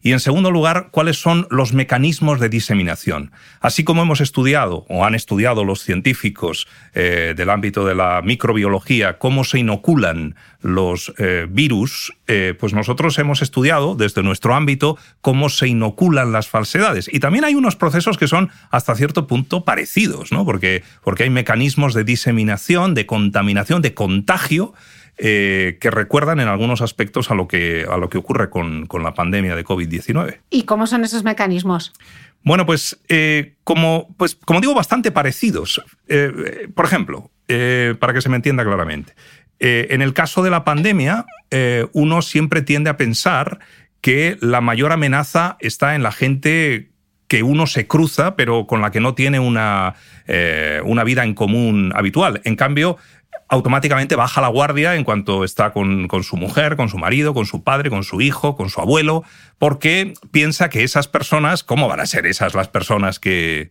Y 0.07 0.13
en 0.13 0.21
segundo 0.21 0.53
lugar, 0.53 0.91
cuáles 0.93 1.21
son 1.21 1.49
los 1.51 1.73
mecanismos 1.73 2.39
de 2.39 2.49
diseminación. 2.49 3.33
Así 3.61 3.83
como 3.83 4.03
hemos 4.03 4.21
estudiado 4.21 4.87
o 4.89 5.05
han 5.05 5.17
estudiado 5.17 5.65
los 5.65 5.83
científicos 5.83 6.69
eh, 6.95 7.35
del 7.37 7.51
ámbito 7.51 7.85
de 7.85 7.97
la 7.97 8.23
microbiología 8.23 9.19
cómo 9.19 9.43
se 9.43 9.59
inoculan 9.59 10.37
los 10.61 11.13
eh, 11.19 11.49
virus, 11.51 12.13
eh, 12.29 12.55
pues 12.57 12.73
nosotros 12.73 13.19
hemos 13.19 13.43
estudiado 13.43 13.97
desde 13.97 14.23
nuestro 14.23 14.55
ámbito 14.55 14.97
cómo 15.23 15.49
se 15.49 15.67
inoculan 15.67 16.31
las 16.31 16.47
falsedades. 16.47 17.13
Y 17.13 17.19
también 17.19 17.45
hay 17.45 17.57
unos 17.57 17.75
procesos 17.75 18.17
que 18.17 18.29
son 18.29 18.51
hasta 18.71 18.95
cierto 18.95 19.27
punto 19.27 19.65
parecidos, 19.65 20.31
¿no? 20.31 20.45
porque, 20.45 20.85
porque 21.03 21.25
hay 21.25 21.31
mecanismos 21.31 21.95
de 21.95 22.05
diseminación, 22.05 22.95
de 22.95 23.07
contaminación, 23.07 23.83
de 23.83 23.95
contagio 23.95 24.73
eh, 25.19 25.79
que 25.81 25.91
recuerdan 25.91 26.41
en 26.41 26.49
algunos 26.49 26.83
aspectos 26.83 27.31
a 27.31 27.35
lo 27.35 27.49
que, 27.49 27.87
a 27.91 27.97
lo 27.97 28.11
que 28.11 28.19
ocurre 28.19 28.51
con, 28.51 28.87
la 29.03 29.15
pandemia 29.15 29.57
de 29.57 29.65
COVID-19. 29.65 30.41
¿Y 30.51 30.65
cómo 30.65 30.87
son 30.87 31.05
esos 31.05 31.25
mecanismos? 31.25 31.95
Bueno, 32.45 32.67
pues, 32.67 32.99
eh, 33.09 33.55
como, 33.65 34.15
pues 34.19 34.35
como 34.35 34.61
digo, 34.61 34.75
bastante 34.75 35.11
parecidos. 35.13 35.83
Eh, 36.09 36.69
por 36.75 36.85
ejemplo, 36.85 37.31
para 37.99 38.13
que 38.13 38.21
se 38.21 38.29
me 38.29 38.37
entienda 38.37 38.63
claramente, 38.63 39.15
en 39.59 40.03
el 40.03 40.13
caso 40.13 40.43
de 40.43 40.51
la 40.51 40.65
pandemia, 40.65 41.25
uno 41.93 42.21
siempre 42.21 42.61
tiende 42.61 42.91
a 42.91 42.99
pensar 42.99 43.61
que 44.03 44.37
la 44.43 44.61
mayor 44.61 44.93
amenaza 44.93 45.57
está 45.61 45.95
en 45.95 46.03
la 46.03 46.13
gente 46.13 46.91
que 47.29 47.43
uno 47.43 47.67
se 47.67 47.87
cruza, 47.87 48.37
pero 48.37 48.67
con 48.67 48.83
la 48.83 48.91
que 48.91 49.01
no 49.01 49.15
tiene 49.15 49.39
una, 49.39 49.95
una 50.85 51.05
vida 51.05 51.25
en 51.25 51.35
común 51.35 51.93
habitual. 51.95 52.43
En 52.45 52.57
cambio, 52.57 52.99
automáticamente 53.49 54.17
baja 54.17 54.41
la 54.41 54.49
guardia 54.49 54.97
en 54.97 55.05
cuanto 55.05 55.45
está 55.45 55.73
con, 55.73 56.09
su 56.23 56.37
mujer, 56.37 56.77
con 56.77 56.89
su 56.89 56.99
marido, 56.99 57.35
con 57.35 57.47
su 57.47 57.63
padre, 57.63 57.91
con 57.91 58.03
su 58.03 58.21
hijo, 58.21 58.57
con 58.57 58.71
su 58.71 58.81
abuelo, 58.81 59.25
porque 59.59 60.15
piensa 60.33 60.69
que 60.69 60.83
esas 60.83 61.09
personas, 61.09 61.63
¿cómo 61.63 61.89
van 61.89 62.01
a 62.01 62.07
ser 62.07 62.27
esas 62.27 62.55
las 62.55 62.69
personas 62.69 63.21
que, 63.21 63.71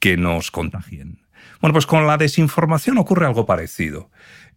que 0.00 0.16
nos 0.16 0.50
contagien? 0.50 1.20
Bueno, 1.60 1.72
pues 1.72 1.86
con 1.86 2.06
la 2.06 2.16
desinformación 2.16 2.98
ocurre 2.98 3.26
algo 3.26 3.46
parecido. 3.46 4.10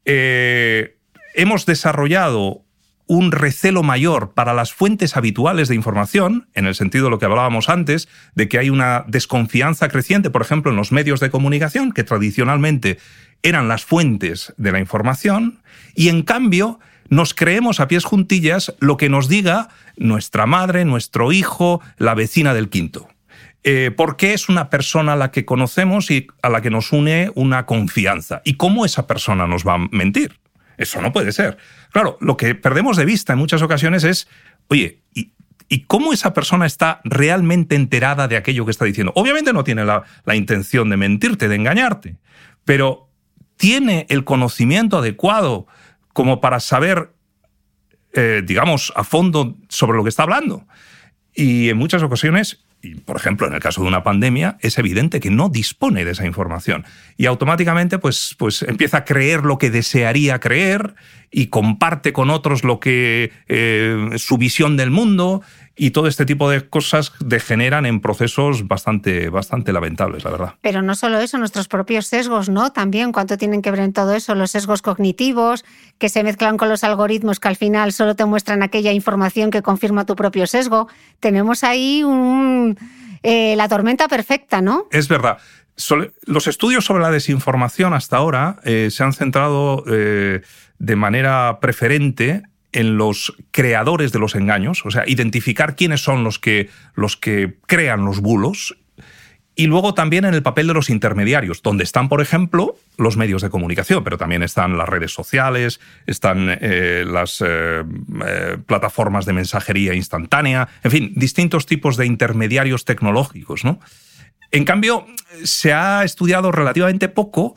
Eh, 0.06 0.98
hemos 1.36 1.66
desarrollado 1.66 2.66
un 3.08 3.32
recelo 3.32 3.84
mayor 3.84 4.34
para 4.34 4.54
las 4.54 4.74
fuentes 4.74 5.16
habituales 5.16 5.68
de 5.68 5.76
información, 5.76 6.48
en 6.54 6.66
el 6.66 6.74
sentido 6.74 7.06
de 7.06 7.12
lo 7.12 7.20
que 7.20 7.26
hablábamos 7.26 7.70
antes, 7.70 8.08
de 8.34 8.50
que 8.50 8.58
hay 8.58 8.70
una 8.70 9.06
desconfianza 9.08 9.90
creciente, 9.90 10.32
por 10.32 10.42
ejemplo, 10.42 10.72
en 10.72 10.78
los 10.78 10.92
medios 10.92 11.20
de 11.20 11.30
comunicación, 11.30 11.92
que 11.92 12.04
tradicionalmente 12.04 12.98
eran 13.44 13.68
las 13.68 13.86
fuentes 13.86 14.54
de 14.58 14.72
la 14.72 14.80
información, 14.80 15.62
y 15.96 16.10
en 16.10 16.24
cambio 16.24 16.80
nos 17.10 17.34
creemos 17.34 17.80
a 17.80 17.88
pies 17.88 18.04
juntillas 18.04 18.74
lo 18.80 18.98
que 18.98 19.10
nos 19.10 19.28
diga 19.30 19.70
nuestra 19.98 20.46
madre, 20.46 20.86
nuestro 20.86 21.32
hijo, 21.32 21.82
la 21.98 22.16
vecina 22.16 22.54
del 22.54 22.70
quinto. 22.70 23.08
Eh, 23.68 23.92
porque 23.96 24.34
es 24.34 24.48
una 24.48 24.70
persona 24.70 25.14
a 25.14 25.16
la 25.16 25.32
que 25.32 25.44
conocemos 25.44 26.12
y 26.12 26.28
a 26.44 26.50
la 26.50 26.62
que 26.62 26.70
nos 26.70 26.92
une 26.92 27.32
una 27.34 27.66
confianza. 27.66 28.42
¿Y 28.46 28.56
cómo 28.56 28.86
esa 28.86 29.08
persona 29.08 29.48
nos 29.48 29.66
va 29.66 29.74
a 29.74 29.88
mentir? 29.92 30.40
Eso 30.78 31.02
no 31.02 31.12
puede 31.12 31.32
ser. 31.32 31.58
Claro, 31.92 32.18
lo 32.22 32.38
que 32.38 32.54
perdemos 32.54 32.98
de 32.98 33.06
vista 33.06 33.34
en 33.34 33.40
muchas 33.40 33.62
ocasiones 33.62 34.04
es, 34.04 34.28
oye, 34.68 35.02
¿y, 35.14 35.32
cómo 35.88 36.14
esa 36.14 36.34
persona 36.34 36.66
está 36.66 37.02
realmente 37.04 37.76
enterada 37.76 38.28
de 38.28 38.38
aquello 38.38 38.66
que 38.66 38.72
está 38.72 38.86
diciendo? 38.86 39.14
Obviamente 39.16 39.52
no 39.52 39.64
tiene 39.64 39.84
la, 39.84 40.04
intención 40.36 40.90
de 40.90 40.98
mentirte, 40.98 41.48
de 41.48 41.56
engañarte, 41.56 42.18
pero 42.66 43.05
tiene 43.58 44.06
el 44.10 44.24
conocimiento 44.24 44.98
adecuado 44.98 45.68
como 46.14 46.42
para 46.42 46.60
saber, 46.60 47.12
eh, 48.14 48.42
digamos, 48.46 48.94
a 48.96 49.04
fondo 49.04 49.56
sobre 49.70 49.98
lo 49.98 50.04
que 50.04 50.10
está 50.10 50.24
hablando. 50.24 50.66
Y 51.34 51.70
en 51.70 51.78
muchas 51.78 52.02
ocasiones 52.02 52.66
por 53.06 53.16
ejemplo, 53.16 53.48
en 53.48 53.54
el 53.54 53.60
caso 53.60 53.82
de 53.82 53.88
una 53.88 54.04
pandemia, 54.04 54.58
es 54.62 54.78
evidente 54.78 55.20
que 55.20 55.30
no 55.30 55.50
dispone 55.50 56.06
de 56.06 56.12
esa 56.12 56.26
información. 56.26 56.86
Y 57.18 57.26
automáticamente 57.26 58.00
pues, 58.00 58.36
pues 58.38 58.62
empieza 58.64 58.98
a 58.98 59.06
creer 59.06 59.44
lo 59.44 59.58
que 59.58 59.70
desearía 59.70 60.40
creer 60.40 60.96
y 61.32 61.48
comparte 61.48 62.14
con 62.14 62.30
otros 62.30 62.64
lo 62.64 62.80
que 62.80 63.32
eh, 63.48 64.12
su 64.18 64.38
visión 64.38 64.78
del 64.78 64.92
mundo 64.92 65.42
y 65.76 65.92
todo 65.92 66.08
este 66.08 66.26
tipo 66.26 66.50
de 66.50 66.68
cosas 66.70 67.12
degeneran 67.20 67.86
en 67.86 68.00
procesos 68.00 68.68
bastante, 68.68 69.30
bastante 69.30 69.74
lamentables, 69.74 70.24
la 70.24 70.32
verdad. 70.32 70.54
Pero 70.62 70.82
no 70.82 70.96
solo 70.96 71.20
eso, 71.20 71.38
nuestros 71.38 71.68
propios 71.68 72.08
sesgos, 72.08 72.50
¿no? 72.50 72.72
También 72.72 73.12
cuánto 73.12 73.38
tienen 73.38 73.62
que 73.62 73.72
ver 73.72 73.82
en 73.82 73.94
todo 73.94 74.14
eso, 74.14 74.36
los 74.36 74.52
sesgos 74.52 74.82
cognitivos 74.82 75.66
que 75.98 76.10
se 76.10 76.24
mezclan 76.24 76.58
con 76.58 76.70
los 76.70 76.84
algoritmos 76.84 77.40
que 77.40 77.48
al 77.50 77.56
final 77.58 77.92
solo 77.92 78.16
te 78.16 78.26
muestran 78.26 78.64
aquella 78.64 78.94
información 78.94 79.52
que 79.52 79.62
confirma 79.62 80.06
tu 80.06 80.16
propio 80.16 80.48
sesgo. 80.48 80.88
Tenemos 81.20 81.64
ahí 81.64 82.04
un, 82.04 82.78
eh, 83.24 83.56
la 83.56 83.68
tormenta 83.68 84.08
perfecta, 84.08 84.62
¿no? 84.62 84.88
Es 84.92 85.08
verdad. 85.08 85.40
Los 86.26 86.48
estudios 86.48 86.86
sobre 86.86 87.04
la 87.04 87.12
desinformación 87.12 87.94
hasta 87.94 88.16
ahora 88.16 88.60
eh, 88.64 88.88
se 88.92 89.04
han 89.04 89.12
centrado 89.12 89.84
eh, 89.88 90.42
de 90.78 90.96
manera 90.96 91.60
preferente 91.60 92.44
en 92.76 92.98
los 92.98 93.34
creadores 93.52 94.12
de 94.12 94.20
los 94.20 94.36
engaños, 94.36 94.86
o 94.86 94.92
sea, 94.92 95.06
identificar 95.08 95.76
quiénes 95.76 96.02
son 96.02 96.24
los 96.24 96.40
que, 96.40 96.70
los 96.94 97.16
que 97.16 97.56
crean 97.66 98.04
los 98.04 98.20
bulos, 98.20 98.76
y 99.56 99.68
luego 99.68 99.94
también 99.94 100.26
en 100.26 100.34
el 100.34 100.44
papel 100.44 100.68
de 100.68 100.74
los 100.74 100.90
intermediarios, 100.90 101.62
donde 101.62 101.86
están, 101.86 102.10
por 102.10 102.22
ejemplo, 102.22 102.76
los 102.98 103.16
medios 103.16 103.42
de 103.42 103.50
comunicación, 103.50 104.04
pero 104.04 104.18
también 104.18 104.44
están 104.44 104.78
las 104.78 104.90
redes 104.90 105.14
sociales, 105.14 105.80
están 106.06 106.50
eh, 106.50 107.06
las 107.08 107.42
eh, 107.42 107.84
eh, 108.28 108.58
plataformas 108.66 109.26
de 109.26 109.32
mensajería 109.32 109.94
instantánea, 109.94 110.68
en 110.84 110.92
fin, 110.92 111.14
distintos 111.16 111.66
tipos 111.66 111.96
de 111.96 112.06
intermediarios 112.06 112.84
tecnológicos. 112.84 113.64
¿no? 113.64 113.80
En 114.52 114.66
cambio, 114.66 115.08
se 115.46 115.72
ha 115.72 116.04
estudiado 116.04 116.52
relativamente 116.52 117.08
poco 117.08 117.56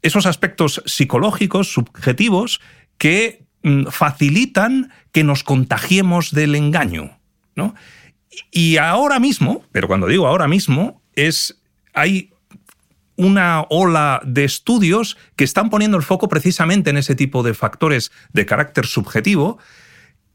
esos 0.00 0.24
aspectos 0.24 0.82
psicológicos, 0.86 1.70
subjetivos, 1.70 2.62
que 2.96 3.45
facilitan 3.90 4.92
que 5.12 5.24
nos 5.24 5.44
contagiemos 5.44 6.32
del 6.32 6.54
engaño. 6.54 7.18
¿no? 7.54 7.74
Y 8.50 8.76
ahora 8.76 9.18
mismo, 9.18 9.64
pero 9.72 9.88
cuando 9.88 10.06
digo 10.06 10.26
ahora 10.26 10.48
mismo, 10.48 11.02
es, 11.14 11.60
hay 11.94 12.30
una 13.16 13.62
ola 13.70 14.20
de 14.24 14.44
estudios 14.44 15.16
que 15.36 15.44
están 15.44 15.70
poniendo 15.70 15.96
el 15.96 16.02
foco 16.02 16.28
precisamente 16.28 16.90
en 16.90 16.98
ese 16.98 17.14
tipo 17.14 17.42
de 17.42 17.54
factores 17.54 18.12
de 18.32 18.44
carácter 18.44 18.86
subjetivo 18.86 19.58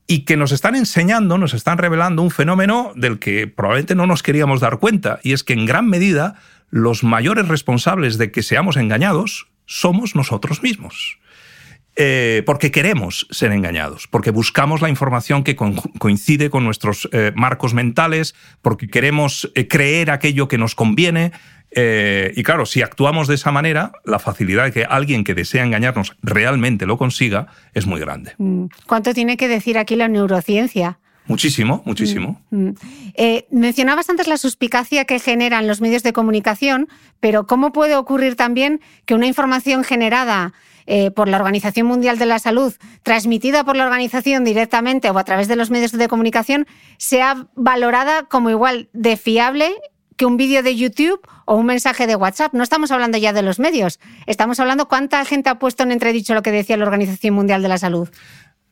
y 0.08 0.26
que 0.26 0.36
nos 0.36 0.52
están 0.52 0.76
enseñando, 0.76 1.38
nos 1.38 1.54
están 1.54 1.78
revelando 1.78 2.22
un 2.22 2.32
fenómeno 2.32 2.92
del 2.96 3.20
que 3.20 3.48
probablemente 3.48 3.96
no 3.96 4.08
nos 4.08 4.24
queríamos 4.24 4.60
dar 4.60 4.80
cuenta, 4.80 5.20
y 5.24 5.32
es 5.32 5.44
que 5.44 5.54
en 5.54 5.66
gran 5.66 5.88
medida 5.88 6.36
los 6.70 7.04
mayores 7.04 7.48
responsables 7.48 8.18
de 8.18 8.32
que 8.32 8.44
seamos 8.44 8.78
engañados 8.78 9.48
somos 9.66 10.16
nosotros 10.16 10.64
mismos. 10.64 11.20
Eh, 11.98 12.44
porque 12.46 12.72
queremos 12.72 13.28
ser 13.32 13.52
engañados, 13.52 14.08
porque 14.08 14.32
buscamos 14.32 14.82
la 14.82 14.88
información 14.88 15.44
que 15.44 15.58
coincide 15.58 16.50
con 16.50 16.64
nuestros 16.64 17.10
eh, 17.12 17.34
marcos 17.36 17.74
mentales, 17.74 18.34
porque 18.62 18.88
queremos 18.88 19.52
eh, 19.56 19.68
creer 19.68 20.10
aquello 20.10 20.48
que 20.48 20.58
nos 20.58 20.74
conviene. 20.74 21.34
y 21.74 22.44
claro, 22.44 22.66
si 22.66 22.82
actuamos 22.82 23.28
de 23.28 23.36
esa 23.36 23.52
manera, 23.52 23.92
la 24.06 24.20
facilidad 24.20 24.66
de 24.66 24.72
que 24.72 24.84
alguien 24.86 25.24
que 25.24 25.34
desea 25.34 25.64
engañarnos 25.64 26.16
realmente 26.22 26.86
lo 26.86 26.98
consiga 26.98 27.48
es 27.74 27.86
muy 27.88 28.00
grande. 28.00 28.34
Mm. 28.38 28.66
¿Cuánto 28.88 29.14
tiene 29.14 29.36
que 29.36 29.48
decir 29.48 29.78
aquí 29.78 29.96
la 29.96 30.08
neurociencia? 30.08 31.00
Muchísimo, 31.28 31.82
muchísimo. 31.86 32.42
Mm, 32.52 32.70
mm. 32.70 32.76
mencionabas 33.52 34.10
antes 34.10 34.28
la 34.28 34.38
suspicacia 34.38 35.06
que 35.06 35.20
generan 35.20 35.68
los 35.68 35.82
medios 35.82 36.04
de 36.04 36.14
comunicación, 36.14 36.88
pero 37.20 37.48
¿cómo 37.48 37.72
puede 37.72 37.96
ocurrir 37.96 38.36
también 38.36 38.82
que 39.06 39.14
una 39.14 39.28
información 39.28 39.84
generada 39.84 40.54
eh, 40.86 41.12
por 41.12 41.28
la 41.28 41.38
Organización 41.38 41.88
Mundial 41.88 42.18
de 42.18 42.26
la 42.26 42.40
Salud, 42.40 42.74
transmitida 43.04 43.64
por 43.64 43.76
la 43.76 43.86
organización 43.86 44.44
directamente 44.44 45.10
o 45.10 45.18
a 45.18 45.24
través 45.24 45.48
de 45.48 45.56
los 45.56 45.70
medios 45.70 45.92
de 45.92 46.08
comunicación, 46.08 46.68
sea 46.98 47.48
valorada 47.56 48.24
como 48.24 48.50
igual 48.50 48.90
de 48.94 49.18
fiable 49.18 49.72
que 50.18 50.26
un 50.26 50.38
vídeo 50.38 50.62
de 50.62 50.76
YouTube 50.76 51.22
o 51.46 51.56
un 51.56 51.66
mensaje 51.66 52.06
de 52.06 52.16
WhatsApp. 52.16 52.54
No 52.54 52.64
estamos 52.64 52.92
hablando 52.92 53.18
ya 53.18 53.34
de 53.34 53.42
los 53.42 53.60
medios, 53.60 54.00
estamos 54.28 54.60
hablando 54.60 54.88
cuánta 54.88 55.24
gente 55.26 55.50
ha 55.50 55.58
puesto 55.58 55.84
en 55.84 55.92
entredicho 55.92 56.34
lo 56.34 56.44
que 56.44 56.52
decía 56.52 56.78
la 56.78 56.86
Organización 56.86 57.34
Mundial 57.34 57.62
de 57.62 57.68
la 57.70 57.78
Salud 57.78 58.10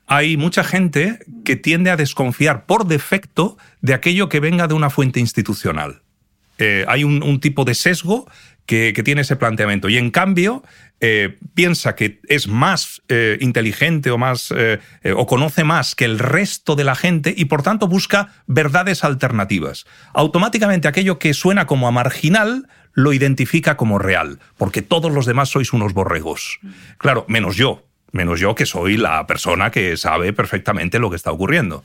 hay 0.09 0.37
mucha 0.37 0.63
gente 0.63 1.19
que 1.45 1.55
tiende 1.55 1.91
a 1.91 1.95
desconfiar 1.95 2.65
por 2.65 2.87
defecto 2.87 3.57
de 3.81 3.93
aquello 3.93 4.27
que 4.27 4.39
venga 4.39 4.67
de 4.67 4.73
una 4.73 4.89
fuente 4.89 5.19
institucional. 5.19 6.01
Eh, 6.57 6.83
hay 6.87 7.03
un, 7.03 7.39
tipo 7.39 7.63
de 7.63 7.75
sesgo 7.75 8.27
que, 8.69 9.01
tiene 9.03 9.21
ese 9.21 9.35
planteamiento. 9.35 9.89
Y 9.89 9.97
en 9.97 10.11
cambio, 10.11 10.63
eh, 10.99 11.37
piensa 11.55 11.95
que 11.95 12.19
es 12.27 12.47
más 12.47 13.01
eh, 13.09 13.39
inteligente 13.41 14.11
o 14.11 14.19
más 14.19 14.53
eh, 14.55 14.79
o 15.15 15.25
conoce 15.25 15.63
más 15.63 15.95
que 15.95 16.05
el 16.05 16.19
resto 16.19 16.75
de 16.75 16.83
la 16.83 16.93
gente 16.93 17.33
y 17.35 17.45
por 17.45 17.63
tanto 17.63 17.87
busca 17.87 18.31
verdades 18.45 19.03
alternativas. 19.03 19.87
Automáticamente 20.13 20.87
aquello 20.87 21.17
que 21.17 21.33
suena 21.33 21.65
como 21.65 21.87
a 21.87 21.91
marginal 21.91 22.67
lo 22.93 23.11
identifica 23.11 23.75
como 23.75 23.97
real, 23.97 24.39
porque 24.55 24.83
todos 24.83 25.11
los 25.11 25.25
demás 25.25 25.49
sois 25.49 25.73
unos 25.73 25.93
borregos. 25.93 26.59
Claro, 26.99 27.25
menos 27.27 27.55
yo, 27.55 27.87
menos 28.11 28.39
yo 28.39 28.53
que 28.53 28.67
soy 28.67 28.97
la 28.97 29.25
persona 29.25 29.71
que 29.71 29.97
sabe 29.97 30.31
perfectamente 30.31 30.99
lo 30.99 31.09
que 31.09 31.15
está 31.15 31.31
ocurriendo. 31.31 31.83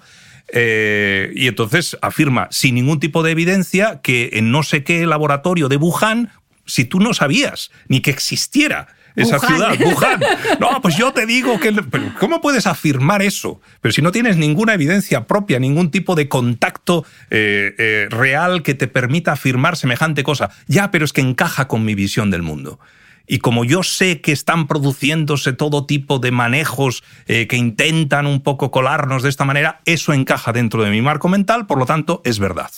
y 0.52 1.46
entonces 1.46 1.96
afirma 2.02 2.48
sin 2.50 2.74
ningún 2.74 3.00
tipo 3.00 3.22
de 3.22 3.30
evidencia 3.30 4.00
que 4.02 4.30
en 4.34 4.50
no 4.50 4.62
sé 4.62 4.84
qué 4.84 5.06
laboratorio 5.06 5.70
de 5.70 5.78
Wuhan, 5.78 6.30
si 6.66 6.84
tú 6.84 7.00
no 7.00 7.14
sabías 7.14 7.70
ni 7.88 8.00
que 8.00 8.10
existiera 8.10 8.88
esa 9.16 9.38
ciudad, 9.38 9.76
Wuhan. 9.80 10.20
No, 10.58 10.80
pues 10.82 10.96
yo 10.96 11.12
te 11.12 11.26
digo 11.26 11.60
que... 11.60 11.72
¿Cómo 12.18 12.40
puedes 12.40 12.66
afirmar 12.66 13.22
eso? 13.22 13.60
Pero 13.80 13.92
si 13.92 14.02
no 14.02 14.10
tienes 14.10 14.36
ninguna 14.36 14.74
evidencia 14.74 15.26
propia, 15.26 15.58
ningún 15.58 15.90
tipo 15.90 16.14
de 16.14 16.28
contacto 16.28 17.04
eh, 17.30 17.74
eh, 17.78 18.06
real 18.10 18.62
que 18.62 18.74
te 18.74 18.88
permita 18.88 19.32
afirmar 19.32 19.76
semejante 19.76 20.24
cosa. 20.24 20.50
Ya, 20.66 20.90
pero 20.90 21.04
es 21.04 21.12
que 21.12 21.20
encaja 21.20 21.68
con 21.68 21.84
mi 21.84 21.94
visión 21.94 22.30
del 22.30 22.42
mundo. 22.42 22.80
Y 23.26 23.38
como 23.38 23.64
yo 23.64 23.82
sé 23.82 24.20
que 24.20 24.32
están 24.32 24.66
produciéndose 24.66 25.52
todo 25.52 25.86
tipo 25.86 26.18
de 26.18 26.30
manejos 26.30 27.04
eh, 27.26 27.46
que 27.46 27.56
intentan 27.56 28.26
un 28.26 28.42
poco 28.42 28.70
colarnos 28.70 29.22
de 29.22 29.30
esta 29.30 29.44
manera, 29.44 29.80
eso 29.86 30.12
encaja 30.12 30.52
dentro 30.52 30.82
de 30.82 30.90
mi 30.90 31.00
marco 31.00 31.28
mental, 31.28 31.66
por 31.66 31.78
lo 31.78 31.86
tanto, 31.86 32.20
es 32.24 32.38
verdad. 32.38 32.70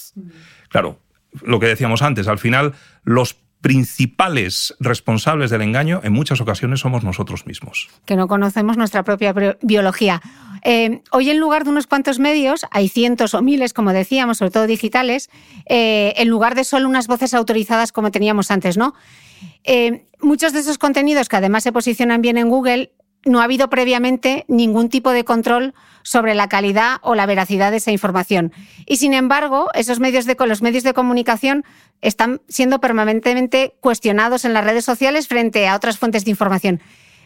Claro, 0.68 1.00
lo 1.42 1.58
que 1.58 1.66
decíamos 1.66 2.02
antes, 2.02 2.28
al 2.28 2.38
final 2.38 2.74
los 3.02 3.36
principales 3.66 4.76
responsables 4.78 5.50
del 5.50 5.60
engaño 5.60 6.00
en 6.04 6.12
muchas 6.12 6.40
ocasiones 6.40 6.78
somos 6.78 7.02
nosotros 7.02 7.46
mismos. 7.46 7.88
Que 8.04 8.14
no 8.14 8.28
conocemos 8.28 8.76
nuestra 8.76 9.02
propia 9.02 9.34
biología. 9.60 10.22
Eh, 10.62 11.02
hoy 11.10 11.30
en 11.30 11.40
lugar 11.40 11.64
de 11.64 11.70
unos 11.70 11.88
cuantos 11.88 12.20
medios, 12.20 12.64
hay 12.70 12.88
cientos 12.88 13.34
o 13.34 13.42
miles, 13.42 13.72
como 13.72 13.92
decíamos, 13.92 14.38
sobre 14.38 14.52
todo 14.52 14.68
digitales, 14.68 15.30
eh, 15.68 16.14
en 16.16 16.28
lugar 16.28 16.54
de 16.54 16.62
solo 16.62 16.88
unas 16.88 17.08
voces 17.08 17.34
autorizadas 17.34 17.90
como 17.90 18.12
teníamos 18.12 18.52
antes, 18.52 18.76
¿no? 18.76 18.94
Eh, 19.64 20.04
muchos 20.20 20.52
de 20.52 20.60
esos 20.60 20.78
contenidos 20.78 21.28
que 21.28 21.34
además 21.34 21.64
se 21.64 21.72
posicionan 21.72 22.22
bien 22.22 22.38
en 22.38 22.48
Google, 22.48 22.92
no 23.26 23.40
ha 23.40 23.44
habido 23.44 23.68
previamente 23.68 24.44
ningún 24.48 24.88
tipo 24.88 25.10
de 25.10 25.24
control 25.24 25.74
sobre 26.02 26.34
la 26.34 26.48
calidad 26.48 26.98
o 27.02 27.14
la 27.14 27.26
veracidad 27.26 27.72
de 27.72 27.78
esa 27.78 27.90
información. 27.90 28.52
Y 28.86 28.96
sin 28.96 29.12
embargo, 29.12 29.68
esos 29.74 30.00
medios 30.00 30.24
de, 30.24 30.36
los 30.46 30.62
medios 30.62 30.84
de 30.84 30.94
comunicación 30.94 31.64
están 32.00 32.40
siendo 32.48 32.80
permanentemente 32.80 33.74
cuestionados 33.80 34.44
en 34.44 34.54
las 34.54 34.64
redes 34.64 34.84
sociales 34.84 35.26
frente 35.26 35.66
a 35.66 35.74
otras 35.74 35.98
fuentes 35.98 36.24
de 36.24 36.30
información. 36.30 36.80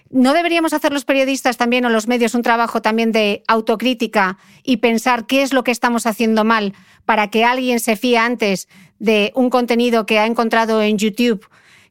¿No 0.09 0.33
deberíamos 0.33 0.73
hacer 0.73 0.93
los 0.93 1.05
periodistas 1.05 1.57
también 1.57 1.85
o 1.85 1.89
los 1.89 2.09
medios 2.09 2.35
un 2.35 2.43
trabajo 2.43 2.83
también 2.83 3.13
de 3.13 3.45
autocrítica 3.47 4.39
y 4.65 4.79
pensar 4.79 5.27
qué 5.27 5.43
es 5.43 5.53
lo 5.53 5.63
que 5.63 5.71
estamos 5.71 6.07
haciendo 6.07 6.43
mal 6.43 6.75
para 7.05 7.29
que 7.29 7.45
alguien 7.45 7.79
se 7.79 7.95
fíe 7.95 8.19
antes 8.19 8.69
de 8.99 9.31
un 9.37 9.51
contenido 9.51 10.07
que 10.07 10.19
ha 10.19 10.27
encontrado 10.27 10.83
en 10.83 10.99
YouTube 10.99 11.47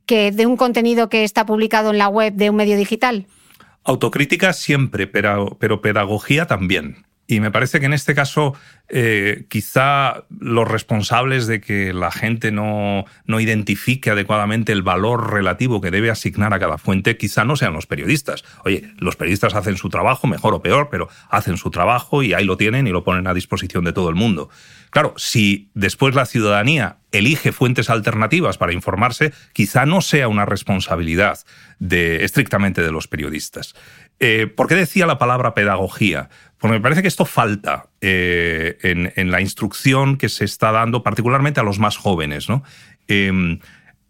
que 0.05 0.31
de 0.31 0.47
un 0.47 0.57
contenido 0.57 1.07
que 1.07 1.23
está 1.23 1.45
publicado 1.45 1.91
en 1.91 1.99
la 1.99 2.09
web 2.09 2.33
de 2.33 2.49
un 2.49 2.55
medio 2.55 2.75
digital? 2.75 3.27
Autocrítica 3.83 4.53
siempre, 4.53 5.07
pero, 5.07 5.57
pero 5.59 5.81
pedagogía 5.81 6.47
también. 6.47 7.05
Y 7.29 7.41
me 7.41 7.51
parece 7.51 7.79
que 7.79 7.85
en 7.85 7.93
este 7.93 8.15
caso 8.15 8.55
eh, 8.87 9.45
quizá 9.49 10.23
los 10.39 10.67
responsables 10.67 11.45
de 11.45 11.61
que 11.61 11.93
la 11.93 12.09
gente 12.09 12.51
no, 12.51 13.05
no, 13.25 13.39
identifique 13.39 14.09
adecuadamente 14.09 14.71
el 14.71 14.81
valor 14.81 15.31
relativo 15.31 15.79
que 15.79 15.91
debe 15.91 16.09
asignar 16.09 16.55
a 16.55 16.59
cada 16.59 16.79
fuente, 16.79 17.17
quizá 17.17 17.45
no 17.45 17.55
sean 17.55 17.73
los 17.73 17.85
periodistas. 17.85 18.43
Oye, 18.65 18.91
los 18.97 19.15
periodistas 19.15 19.53
hacen 19.53 19.77
su 19.77 19.89
trabajo, 19.89 20.25
mejor 20.25 20.55
o 20.55 20.63
peor, 20.63 20.89
pero 20.89 21.07
hacen 21.29 21.57
su 21.57 21.69
trabajo 21.69 22.23
y 22.23 22.33
ahí 22.33 22.45
lo 22.45 22.57
tienen 22.57 22.87
y 22.87 22.89
lo 22.89 23.03
ponen 23.03 23.27
a 23.27 23.35
disposición 23.35 23.83
de 23.83 23.93
todo 23.93 24.09
el 24.09 24.15
mundo. 24.15 24.49
Claro, 24.89 25.13
si 25.17 25.69
después 25.73 26.15
la 26.15 26.25
ciudadanía 26.25 26.97
elige 27.11 27.51
fuentes 27.51 27.89
alternativas 27.89 28.57
para 28.57 28.73
informarse, 28.73 29.33
quizá 29.53 29.85
no 29.85 30.01
sea 30.01 30.27
una 30.27 30.45
responsabilidad 30.45 31.39
estrictamente 31.79 32.81
de 32.81 32.91
los 32.91 33.07
periodistas. 33.07 33.75
Eh, 34.19 34.47
¿Por 34.47 34.67
qué 34.67 34.75
decía 34.75 35.05
la 35.05 35.17
palabra 35.17 35.53
pedagogía? 35.53 36.29
Porque 36.57 36.73
me 36.73 36.81
parece 36.81 37.01
que 37.01 37.07
esto 37.07 37.25
falta 37.25 37.87
eh, 38.01 38.77
en, 39.15 39.31
la 39.31 39.41
instrucción 39.41 40.17
que 40.17 40.27
se 40.27 40.43
está 40.43 40.71
dando, 40.71 41.03
particularmente 41.03 41.61
a 41.61 41.63
los 41.63 41.79
más 41.79 41.95
jóvenes. 41.95 42.47
Em, 43.07 43.59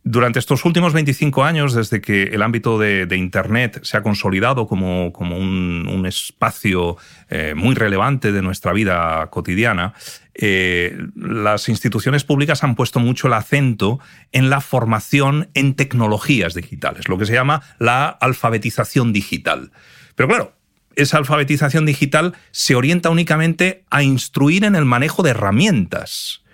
durante 0.03 0.39
estos 0.39 0.65
últimos 0.65 0.93
25 0.93 1.43
años, 1.43 1.73
desde 1.75 2.01
que 2.01 2.23
el 2.23 2.41
ámbito 2.41 2.79
de, 2.79 3.07
Internet 3.15 3.81
se 3.83 3.97
ha 3.97 4.01
consolidado 4.01 4.65
como, 4.65 5.13
como 5.13 5.37
un, 5.37 6.05
espacio 6.07 6.97
eh, 7.29 7.53
muy 7.55 7.75
relevante 7.75 8.31
de 8.31 8.41
nuestra 8.41 8.73
vida 8.73 9.27
cotidiana, 9.29 9.93
eh, 10.41 10.97
las 11.15 11.67
instituciones 11.67 12.23
públicas 12.23 12.63
han 12.63 12.75
puesto 12.75 13.01
mucho 13.01 13.27
el 13.27 13.33
acento 13.33 13.99
en 14.31 14.49
la 14.49 14.61
formación 14.61 15.49
en 15.53 15.73
tecnologías 15.73 16.53
digitales, 16.53 17.09
lo 17.09 17.17
que 17.17 17.25
se 17.25 17.33
llama 17.33 17.61
la 17.77 18.07
alfabetización 18.07 19.11
digital. 19.11 19.73
Pero 20.15 20.29
claro, 20.29 20.55
esa 20.95 21.17
alfabetización 21.17 21.85
digital 21.85 22.35
se 22.51 22.75
orienta 22.75 23.09
únicamente 23.09 23.83
a 23.89 24.01
instruir 24.01 24.63
en 24.63 24.75
el 24.75 24.85
manejo 24.85 25.23
de 25.23 25.31
herramientas. 25.31 26.45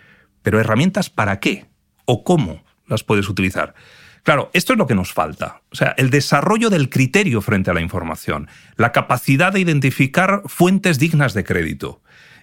Pero 0.42 0.60
herramientas 0.60 1.12
para 1.12 1.40
qué 1.40 1.68
o 2.06 2.24
cómo 2.24 2.64
las 2.88 3.04
puedes 3.04 3.30
utilizar. 3.30 3.76
Claro, 4.24 4.50
esto 4.54 4.74
es 4.74 4.80
lo 4.80 4.88
que 4.88 4.96
nos 4.96 5.14
falta. 5.14 5.62
O 5.72 5.76
sea, 5.76 5.94
el 5.98 6.10
desarrollo 6.10 6.72
del 6.72 6.90
criterio 6.90 7.42
frente 7.42 7.70
a 7.70 7.76
la 7.76 7.82
información, 7.82 8.48
la 8.78 8.92
capacidad 8.92 9.54
de 9.54 9.60
identificar 9.60 10.42
fuentes 10.48 10.98
dignas 10.98 11.36
de 11.36 11.44
crédito. 11.44 12.02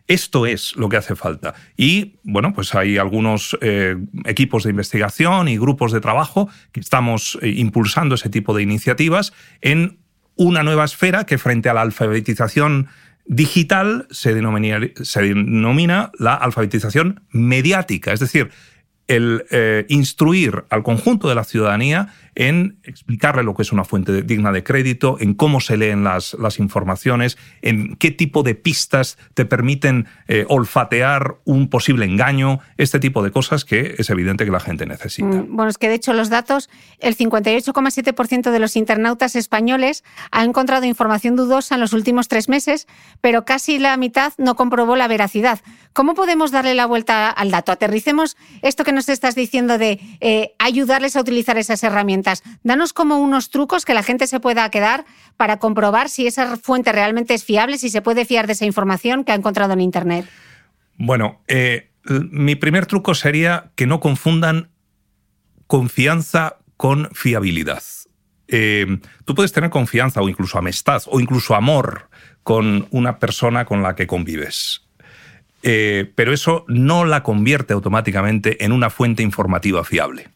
Esto 0.08 0.46
es 0.46 0.76
lo 0.76 0.88
que 0.88 0.96
hace 0.96 1.16
falta. 1.16 1.54
Y 1.76 2.16
bueno, 2.22 2.52
pues 2.54 2.74
hay 2.74 2.98
algunos 2.98 3.56
eh, 3.60 3.96
equipos 4.24 4.64
de 4.64 4.70
investigación 4.70 5.48
y 5.48 5.58
grupos 5.58 5.92
de 5.92 6.00
trabajo 6.00 6.48
que 6.72 6.80
estamos 6.80 7.38
eh, 7.40 7.48
impulsando 7.56 8.14
ese 8.14 8.28
tipo 8.28 8.54
de 8.54 8.62
iniciativas 8.62 9.32
en 9.60 9.98
una 10.36 10.62
nueva 10.62 10.84
esfera 10.84 11.24
que 11.24 11.38
frente 11.38 11.68
a 11.68 11.74
la 11.74 11.82
alfabetización 11.82 12.88
digital 13.26 14.06
se 14.10 14.34
se 15.02 15.22
denomina 15.22 16.10
la 16.18 16.34
alfabetización 16.34 17.22
mediática, 17.30 18.12
es 18.12 18.20
decir, 18.20 18.50
el 19.08 19.44
eh, 19.50 19.84
instruir 19.88 20.64
al 20.70 20.82
conjunto 20.82 21.28
de 21.28 21.34
la 21.34 21.44
ciudadanía 21.44 22.08
en 22.34 22.78
explicarle 22.84 23.42
lo 23.42 23.54
que 23.54 23.62
es 23.62 23.72
una 23.72 23.84
fuente 23.84 24.22
digna 24.22 24.52
de 24.52 24.64
crédito, 24.64 25.18
en 25.20 25.34
cómo 25.34 25.60
se 25.60 25.76
leen 25.76 26.02
las, 26.02 26.34
las 26.34 26.58
informaciones, 26.58 27.36
en 27.60 27.96
qué 27.96 28.10
tipo 28.10 28.42
de 28.42 28.54
pistas 28.54 29.18
te 29.34 29.44
permiten 29.44 30.06
eh, 30.28 30.46
olfatear 30.48 31.36
un 31.44 31.68
posible 31.68 32.06
engaño, 32.06 32.60
este 32.78 32.98
tipo 33.00 33.22
de 33.22 33.30
cosas 33.30 33.64
que 33.66 33.96
es 33.98 34.08
evidente 34.08 34.46
que 34.46 34.50
la 34.50 34.60
gente 34.60 34.86
necesita. 34.86 35.28
Mm, 35.28 35.54
bueno, 35.54 35.68
es 35.68 35.76
que 35.76 35.88
de 35.88 35.94
hecho 35.94 36.14
los 36.14 36.30
datos, 36.30 36.70
el 37.00 37.16
58,7% 37.16 38.50
de 38.50 38.58
los 38.58 38.76
internautas 38.76 39.36
españoles 39.36 40.02
ha 40.30 40.44
encontrado 40.44 40.86
información 40.86 41.36
dudosa 41.36 41.74
en 41.74 41.82
los 41.82 41.92
últimos 41.92 42.28
tres 42.28 42.48
meses, 42.48 42.86
pero 43.20 43.44
casi 43.44 43.78
la 43.78 43.96
mitad 43.98 44.32
no 44.38 44.56
comprobó 44.56 44.96
la 44.96 45.08
veracidad. 45.08 45.60
¿Cómo 45.92 46.14
podemos 46.14 46.50
darle 46.50 46.74
la 46.74 46.86
vuelta 46.86 47.28
al 47.28 47.50
dato? 47.50 47.72
Aterricemos 47.72 48.38
esto 48.62 48.84
que 48.84 48.92
nos 48.92 49.01
estás 49.08 49.34
diciendo 49.34 49.78
de 49.78 50.00
eh, 50.20 50.54
ayudarles 50.58 51.16
a 51.16 51.20
utilizar 51.20 51.58
esas 51.58 51.82
herramientas 51.82 52.42
Danos 52.62 52.92
como 52.92 53.18
unos 53.18 53.50
trucos 53.50 53.84
que 53.84 53.94
la 53.94 54.02
gente 54.02 54.26
se 54.26 54.40
pueda 54.40 54.68
quedar 54.70 55.04
para 55.36 55.58
comprobar 55.58 56.08
si 56.08 56.26
esa 56.26 56.56
fuente 56.56 56.92
realmente 56.92 57.34
es 57.34 57.44
fiable, 57.44 57.78
si 57.78 57.90
se 57.90 58.02
puede 58.02 58.24
fiar 58.24 58.46
de 58.46 58.52
esa 58.54 58.66
información 58.66 59.24
que 59.24 59.32
ha 59.32 59.34
encontrado 59.34 59.72
en 59.72 59.80
Internet. 59.80 60.26
Bueno, 60.96 61.40
eh, 61.48 61.90
mi 62.04 62.54
primer 62.54 62.86
truco 62.86 63.14
sería 63.14 63.72
que 63.74 63.86
no 63.86 64.00
confundan 64.00 64.70
confianza 65.66 66.58
con 66.76 67.08
fiabilidad. 67.12 67.82
Eh, 68.48 68.98
tú 69.24 69.34
puedes 69.34 69.52
tener 69.52 69.70
confianza 69.70 70.20
o 70.20 70.28
incluso 70.28 70.58
amistad 70.58 71.02
o 71.06 71.20
incluso 71.20 71.54
amor 71.54 72.10
con 72.42 72.88
una 72.90 73.18
persona 73.18 73.64
con 73.64 73.82
la 73.82 73.94
que 73.94 74.06
convives. 74.06 74.82
Eh, 75.62 76.10
pero 76.14 76.32
eso 76.32 76.64
no 76.68 77.04
la 77.04 77.22
convierte 77.22 77.72
automáticamente 77.72 78.64
en 78.64 78.72
una 78.72 78.90
fuente 78.90 79.22
informativa 79.22 79.84
fiable 79.84 80.28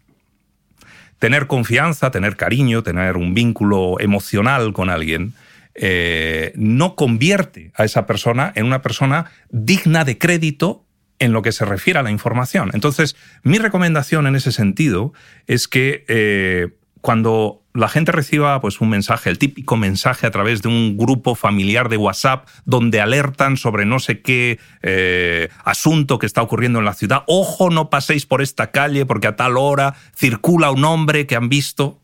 tener 1.19 1.47
confianza, 1.47 2.11
tener 2.11 2.37
cariño, 2.37 2.83
tener 2.83 3.17
un 3.17 3.35
vínculo 3.35 3.99
emocional 4.01 4.73
con 4.73 4.91
alguien, 4.91 5.33
eh, 5.75 6.53
no 6.57 6.95
convierte 6.95 7.73
a 7.75 7.85
esa 7.85 8.07
persona 8.07 8.53
en 8.55 8.67
una 8.67 8.83
persona 8.83 9.27
digna 9.51 10.05
de 10.05 10.19
crédito 10.19 10.85
en 11.19 11.33
lo 11.33 11.43
que 11.43 11.53
se 11.53 11.65
refiere 11.65 11.99
a 11.99 12.03
la 12.03 12.11
información. 12.11 12.71
Entonces, 12.75 13.17
mi 13.43 13.59
recomendación 13.59 14.27
en 14.27 14.37
ese 14.37 14.53
sentido 14.53 15.13
es 15.47 15.69
que 15.69 16.05
eh, 16.09 16.69
cuando 17.07 17.63
la 17.73 17.89
gente 17.89 18.11
reciba 18.11 18.61
pues, 18.61 18.81
un 18.81 18.89
mensaje, 18.89 19.31
el 19.31 19.39
típico 19.39 19.77
mensaje 19.77 20.27
a 20.27 20.33
través 20.33 20.61
de 20.61 20.67
un 20.67 20.97
grupo 20.97 21.37
familiar 21.37 21.89
de 21.89 21.97
WhatsApp 21.97 22.49
donde 22.65 23.01
alertan 23.01 23.57
sobre 23.57 23.85
no 23.85 24.01
sé 24.01 24.23
qué 24.23 24.59
eh, 24.83 25.49
asunto 25.63 26.19
que 26.19 26.27
está 26.27 26.43
ocurriendo 26.43 26.81
en 26.81 26.85
la 26.85 26.95
ciudad. 26.95 27.23
Ojo, 27.29 27.71
no 27.71 27.91
paséis 27.91 28.27
por 28.27 28.43
esta 28.43 28.73
calle 28.73 29.07
porque 29.07 29.29
a 29.29 29.37
tal 29.37 29.57
hora 29.57 29.95
circula 30.17 30.73
un 30.73 30.85
hombre 30.85 31.29
que 31.29 31.37
han 31.37 31.49
visto. 31.49 32.01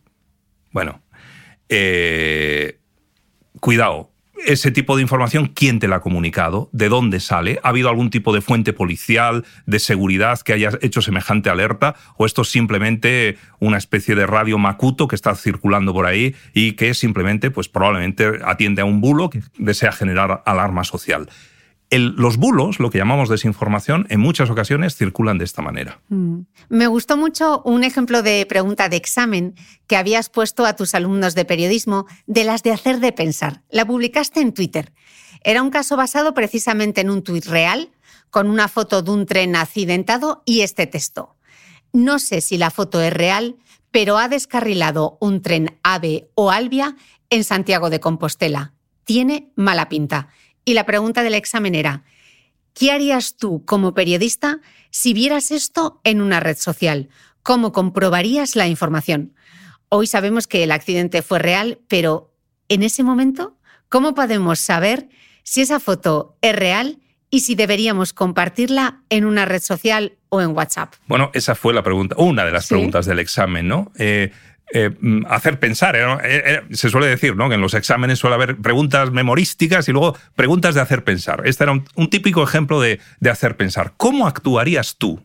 Bueno, 0.70 1.02
eh, 1.68 2.78
cuidado, 3.58 4.11
ese 4.46 4.70
tipo 4.70 4.96
de 4.96 5.02
información, 5.02 5.46
¿quién 5.54 5.78
te 5.78 5.88
la 5.88 5.96
ha 5.96 6.00
comunicado? 6.00 6.68
¿De 6.72 6.88
dónde 6.88 7.20
sale? 7.20 7.60
¿Ha 7.62 7.68
habido 7.68 7.88
algún 7.88 8.10
tipo 8.10 8.34
de 8.34 8.40
fuente 8.40 8.72
policial, 8.72 9.44
de 9.66 9.78
seguridad 9.78 10.40
que 10.40 10.52
haya 10.52 10.70
hecho 10.80 11.02
semejante 11.02 11.50
alerta? 11.50 11.94
¿O 12.16 12.26
esto 12.26 12.42
es 12.42 12.48
simplemente 12.48 13.38
una 13.60 13.78
especie 13.78 14.14
de 14.14 14.26
radio 14.26 14.58
macuto 14.58 15.08
que 15.08 15.16
está 15.16 15.34
circulando 15.34 15.92
por 15.92 16.06
ahí 16.06 16.34
y 16.54 16.72
que 16.72 16.94
simplemente, 16.94 17.50
pues 17.50 17.68
probablemente 17.68 18.40
atiende 18.44 18.82
a 18.82 18.84
un 18.84 19.00
bulo 19.00 19.30
que 19.30 19.42
desea 19.58 19.92
generar 19.92 20.42
alarma 20.44 20.84
social? 20.84 21.28
Los 21.98 22.36
bulos, 22.38 22.80
lo 22.80 22.90
que 22.90 22.98
llamamos 22.98 23.28
desinformación, 23.28 24.06
en 24.08 24.20
muchas 24.20 24.48
ocasiones 24.50 24.96
circulan 24.96 25.38
de 25.38 25.44
esta 25.44 25.62
manera. 25.62 26.00
Mm. 26.08 26.40
Me 26.68 26.86
gustó 26.86 27.16
mucho 27.16 27.62
un 27.64 27.84
ejemplo 27.84 28.22
de 28.22 28.46
pregunta 28.46 28.88
de 28.88 28.96
examen 28.96 29.54
que 29.86 29.96
habías 29.96 30.30
puesto 30.30 30.64
a 30.64 30.74
tus 30.74 30.94
alumnos 30.94 31.34
de 31.34 31.44
periodismo 31.44 32.06
de 32.26 32.44
las 32.44 32.62
de 32.62 32.72
hacer 32.72 33.00
de 33.00 33.12
pensar. 33.12 33.62
La 33.70 33.86
publicaste 33.86 34.40
en 34.40 34.54
Twitter. 34.54 34.92
Era 35.44 35.62
un 35.62 35.70
caso 35.70 35.96
basado 35.96 36.34
precisamente 36.34 37.00
en 37.00 37.10
un 37.10 37.22
tuit 37.22 37.44
real, 37.46 37.90
con 38.30 38.48
una 38.48 38.68
foto 38.68 39.02
de 39.02 39.10
un 39.10 39.26
tren 39.26 39.54
accidentado 39.56 40.42
y 40.46 40.60
este 40.60 40.86
texto. 40.86 41.36
No 41.92 42.18
sé 42.18 42.40
si 42.40 42.56
la 42.56 42.70
foto 42.70 43.02
es 43.02 43.12
real, 43.12 43.56
pero 43.90 44.16
ha 44.16 44.28
descarrilado 44.28 45.18
un 45.20 45.42
tren 45.42 45.78
AVE 45.82 46.30
o 46.34 46.50
Albia 46.50 46.96
en 47.28 47.44
Santiago 47.44 47.90
de 47.90 48.00
Compostela. 48.00 48.72
Tiene 49.04 49.52
mala 49.56 49.88
pinta 49.88 50.28
y 50.64 50.74
la 50.74 50.86
pregunta 50.86 51.22
del 51.22 51.34
examen 51.34 51.74
era, 51.74 52.04
¿qué 52.74 52.92
harías 52.92 53.36
tú 53.36 53.64
como 53.64 53.94
periodista 53.94 54.60
si 54.90 55.12
vieras 55.14 55.50
esto 55.50 56.00
en 56.04 56.20
una 56.20 56.40
red 56.40 56.56
social? 56.56 57.08
¿cómo 57.42 57.72
comprobarías 57.72 58.56
la 58.56 58.66
información? 58.66 59.34
Hoy 59.88 60.06
sabemos 60.06 60.46
que 60.46 60.62
el 60.62 60.72
accidente 60.72 61.22
fue 61.22 61.38
real, 61.38 61.80
pero 61.88 62.34
en 62.68 62.82
ese 62.82 63.02
momento, 63.02 63.58
¿cómo 63.88 64.14
podemos 64.14 64.58
saber 64.58 65.08
si 65.42 65.60
esa 65.60 65.80
foto 65.80 66.38
es 66.40 66.54
real 66.56 66.98
y 67.30 67.40
si 67.40 67.54
deberíamos 67.54 68.12
compartirla 68.12 69.02
en 69.10 69.24
una 69.24 69.44
red 69.44 69.60
social 69.60 70.16
o 70.28 70.40
en 70.40 70.56
WhatsApp? 70.56 70.94
Bueno, 71.06 71.30
esa 71.34 71.54
fue 71.54 71.74
la 71.74 71.82
pregunta, 71.82 72.14
una 72.18 72.44
de 72.44 72.52
las 72.52 72.68
preguntas 72.68 73.06
del 73.06 73.18
examen, 73.18 73.68
¿no? 73.68 73.92
Eh, 73.98 74.32
eh, 74.74 74.90
mm, 74.98 75.26
hacer 75.28 75.58
pensar. 75.58 75.96
¿eh? 75.96 76.62
se 76.70 76.88
suele 76.88 77.06
decir 77.06 77.36
¿no? 77.36 77.50
que 77.50 77.56
en 77.56 77.60
los 77.60 77.74
exámenes 77.74 78.18
suele 78.18 78.36
haber 78.36 78.56
preguntas 78.56 79.10
memorísticas 79.10 79.86
y 79.88 79.92
luego 79.92 80.16
preguntas 80.34 80.74
de 80.74 80.80
hacer 80.80 81.04
pensar. 81.04 81.42
Este 81.44 81.64
era 81.64 81.72
un, 81.72 82.10
típico 82.10 82.42
ejemplo 82.42 82.80
de, 82.80 82.98
de, 83.20 83.30
hacer 83.30 83.58
pensar. 83.58 83.92
¿Cómo 83.98 84.26
actuarías 84.26 84.96
tú 84.96 85.22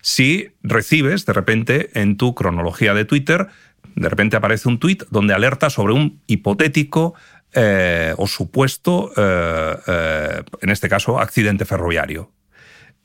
si 0.00 0.52
recibes 0.62 1.26
de 1.26 1.32
repente 1.32 1.90
en 2.00 2.16
tu 2.16 2.36
cronología 2.36 2.94
de 2.94 3.04
Twitter, 3.04 3.48
de 3.96 4.08
repente 4.08 4.36
aparece 4.36 4.68
un 4.68 4.78
tweet 4.78 4.98
donde 5.10 5.34
alerta 5.34 5.70
sobre 5.70 5.94
un 5.94 6.22
hipotético 6.28 7.14
eh, 7.52 8.14
o 8.16 8.28
supuesto, 8.28 9.12
en 9.16 10.70
este 10.70 10.88
caso, 10.88 11.18
accidente 11.18 11.64
ferroviario? 11.64 12.30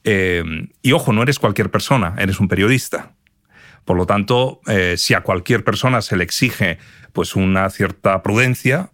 y 0.03 0.91
ojo, 0.91 1.13
no 1.13 1.23
eres 1.23 1.39
cualquier 1.39 1.69
persona, 1.69 2.15
eres 2.17 2.39
un 2.39 2.47
periodista. 2.47 3.13
Por 3.85 3.97
lo 3.97 4.05
tanto, 4.05 4.61
eh, 4.67 4.95
si 4.97 5.13
a 5.13 5.21
cualquier 5.21 5.63
persona 5.63 6.01
se 6.01 6.17
le 6.17 6.23
exige 6.23 6.77
pues, 7.13 7.35
una 7.35 7.69
cierta 7.69 8.21
prudencia, 8.23 8.91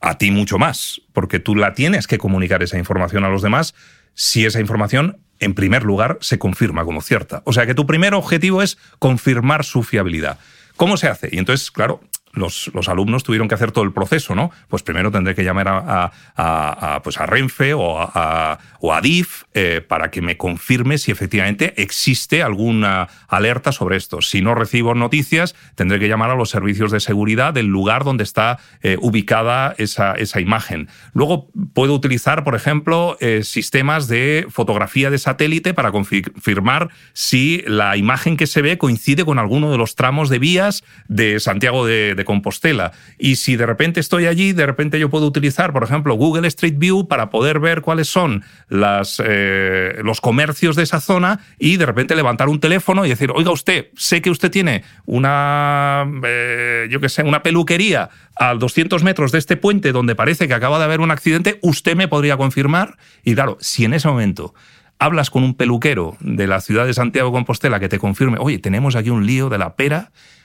a 0.00 0.18
ti 0.18 0.30
mucho 0.30 0.58
más, 0.58 1.00
porque 1.12 1.40
tú 1.40 1.56
la 1.56 1.72
tienes 1.72 2.06
que 2.06 2.18
comunicar 2.18 2.62
esa 2.62 2.78
información 2.78 3.24
a 3.24 3.30
los 3.30 3.42
demás 3.42 3.74
si 4.14 4.46
esa 4.46 4.60
información, 4.60 5.18
en 5.40 5.54
primer 5.54 5.82
lugar, 5.82 6.18
se 6.20 6.38
confirma 6.38 6.84
como 6.84 7.02
cierta. 7.02 7.42
O 7.44 7.52
sea 7.52 7.66
que 7.66 7.74
tu 7.74 7.86
primer 7.86 8.14
objetivo 8.14 8.62
es 8.62 8.78
confirmar 8.98 9.64
su 9.64 9.82
fiabilidad. 9.82 10.38
¿Cómo 10.76 10.96
se 10.96 11.08
hace? 11.08 11.28
Y 11.32 11.38
entonces, 11.38 11.70
claro, 11.70 12.00
los, 12.34 12.70
alumnos 12.88 13.22
tuvieron 13.22 13.48
que 13.48 13.54
hacer 13.54 13.72
todo 13.72 13.84
el 13.84 13.92
proceso, 13.92 14.34
¿no? 14.34 14.50
Pues 14.68 14.82
primero 14.82 15.10
tendré 15.10 15.34
que 15.34 15.44
llamar 15.44 15.68
a, 15.68 17.00
pues 17.02 17.18
a 17.18 17.26
Renfe 17.26 17.74
o 17.74 17.98
a, 18.00 18.58
o 18.80 18.92
a 18.92 19.00
DIF 19.00 19.44
eh, 19.54 19.80
para 19.86 20.10
que 20.10 20.20
me 20.20 20.36
confirme 20.36 20.98
si 20.98 21.10
efectivamente 21.10 21.74
existe 21.80 22.42
alguna 22.42 23.08
alerta 23.28 23.72
sobre 23.72 23.96
esto. 23.96 24.20
Si 24.20 24.42
no 24.42 24.54
recibo 24.54 24.94
noticias, 24.94 25.54
tendré 25.74 25.98
que 25.98 26.08
llamar 26.08 26.30
a 26.30 26.34
los 26.34 26.50
servicios 26.50 26.90
de 26.90 27.00
seguridad 27.00 27.54
del 27.54 27.66
lugar 27.66 28.04
donde 28.04 28.24
está 28.24 28.58
eh, 28.82 28.96
ubicada 29.00 29.74
esa, 29.78 30.14
esa, 30.14 30.40
imagen. 30.40 30.88
Luego 31.12 31.48
puedo 31.72 31.94
utilizar, 31.94 32.44
por 32.44 32.54
ejemplo, 32.54 33.16
eh, 33.20 33.42
sistemas 33.44 34.08
de 34.08 34.46
fotografía 34.50 35.10
de 35.10 35.18
satélite 35.18 35.72
para 35.72 35.92
confirmar 35.92 36.90
si 37.12 37.62
la 37.66 37.96
imagen 37.96 38.36
que 38.36 38.46
se 38.46 38.62
ve 38.62 38.78
coincide 38.78 39.24
con 39.24 39.38
alguno 39.38 39.70
de 39.70 39.78
los 39.78 39.94
tramos 39.94 40.28
de 40.28 40.38
vías 40.38 40.84
de 41.08 41.40
Santiago 41.40 41.86
Compostela. 42.24 42.92
Y 43.18 43.36
si 43.36 43.56
de 43.56 43.66
repente 43.66 44.00
estoy 44.00 44.26
allí, 44.26 44.52
de 44.52 44.66
repente 44.66 44.98
yo 44.98 45.10
puedo 45.10 45.26
utilizar, 45.26 45.72
por 45.72 45.84
ejemplo, 45.84 46.14
Google 46.14 46.46
Street 46.48 46.74
View 46.76 47.08
para 47.08 47.30
poder 47.30 47.60
ver 47.60 47.82
cuáles 47.82 48.08
son 48.08 48.44
eh, 48.70 50.00
los 50.02 50.20
comercios 50.20 50.76
de 50.76 50.82
esa 50.82 51.00
zona 51.00 51.40
y 51.58 51.76
de 51.76 51.86
repente 51.86 52.14
levantar 52.14 52.48
un 52.48 52.60
teléfono 52.60 53.04
y 53.04 53.08
decir, 53.08 53.30
oiga 53.34 53.50
usted, 53.50 53.88
sé 53.96 54.22
que 54.22 54.30
usted 54.30 54.50
tiene 54.50 54.84
una, 55.06 56.06
eh, 56.24 56.88
yo 56.90 57.00
qué 57.00 57.08
sé, 57.08 57.22
una 57.22 57.42
peluquería 57.42 58.10
a 58.36 58.54
200 58.54 59.02
metros 59.02 59.32
de 59.32 59.38
este 59.38 59.56
puente 59.56 59.92
donde 59.92 60.14
parece 60.14 60.48
que 60.48 60.54
acaba 60.54 60.78
de 60.78 60.84
haber 60.84 61.00
un 61.00 61.10
accidente, 61.10 61.58
usted 61.62 61.96
me 61.96 62.08
podría 62.08 62.36
confirmar. 62.36 62.96
Y 63.22 63.34
claro, 63.34 63.56
si 63.60 63.84
en 63.84 63.94
ese 63.94 64.08
momento 64.08 64.54
hablas 64.98 65.30
con 65.30 65.42
un 65.44 65.54
peluquero 65.54 66.16
de 66.20 66.46
la 66.46 66.60
ciudad 66.60 66.86
de 66.86 66.94
Santiago 66.94 67.28
de 67.28 67.34
Compostela 67.34 67.80
que 67.80 67.88
te 67.88 67.98
confirme, 67.98 68.38
oye, 68.40 68.58
tenemos 68.58 68.96
aquí 68.96 69.10
un 69.10 69.26
lío 69.26 69.48
de 69.48 69.58
la 69.58 69.76
pera, 69.76 70.12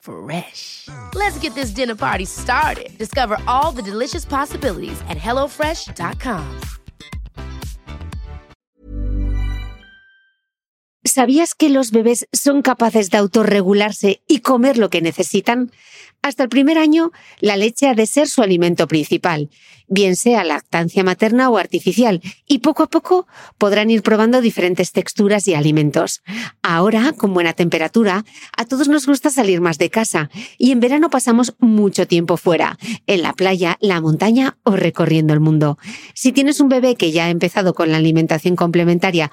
Fresh. 0.00 0.88
Let's 1.14 1.38
get 1.38 1.54
this 1.54 1.74
dinner 1.74 1.94
party 1.94 2.24
started. 2.24 2.96
Discover 2.98 3.38
all 3.46 3.72
the 3.72 3.82
delicious 3.82 4.24
possibilities 4.24 5.00
at 5.08 5.18
hellofresh.com. 5.18 6.60
¿Sabías 11.04 11.54
que 11.54 11.70
los 11.70 11.90
bebés 11.92 12.28
son 12.32 12.62
capaces 12.62 13.10
de 13.10 13.18
autorregularse 13.18 14.22
y 14.28 14.40
comer 14.40 14.76
lo 14.76 14.90
que 14.90 15.00
necesitan? 15.00 15.72
Hasta 16.22 16.42
el 16.42 16.48
primer 16.50 16.76
año, 16.76 17.12
la 17.40 17.56
leche 17.56 17.88
ha 17.88 17.94
de 17.94 18.06
ser 18.06 18.28
su 18.28 18.42
alimento 18.42 18.86
principal, 18.86 19.48
bien 19.88 20.16
sea 20.16 20.44
lactancia 20.44 21.02
materna 21.02 21.48
o 21.48 21.56
artificial, 21.56 22.20
y 22.46 22.58
poco 22.58 22.82
a 22.82 22.90
poco 22.90 23.26
podrán 23.56 23.90
ir 23.90 24.02
probando 24.02 24.42
diferentes 24.42 24.92
texturas 24.92 25.48
y 25.48 25.54
alimentos. 25.54 26.22
Ahora, 26.62 27.14
con 27.16 27.32
buena 27.32 27.54
temperatura, 27.54 28.26
a 28.54 28.64
todos 28.66 28.88
nos 28.88 29.06
gusta 29.06 29.30
salir 29.30 29.62
más 29.62 29.78
de 29.78 29.88
casa, 29.88 30.28
y 30.58 30.72
en 30.72 30.80
verano 30.80 31.08
pasamos 31.08 31.54
mucho 31.58 32.06
tiempo 32.06 32.36
fuera, 32.36 32.78
en 33.06 33.22
la 33.22 33.32
playa, 33.32 33.78
la 33.80 34.02
montaña 34.02 34.58
o 34.62 34.76
recorriendo 34.76 35.32
el 35.32 35.40
mundo. 35.40 35.78
Si 36.14 36.32
tienes 36.32 36.60
un 36.60 36.68
bebé 36.68 36.96
que 36.96 37.12
ya 37.12 37.24
ha 37.24 37.30
empezado 37.30 37.72
con 37.72 37.90
la 37.90 37.96
alimentación 37.96 38.56
complementaria, 38.56 39.32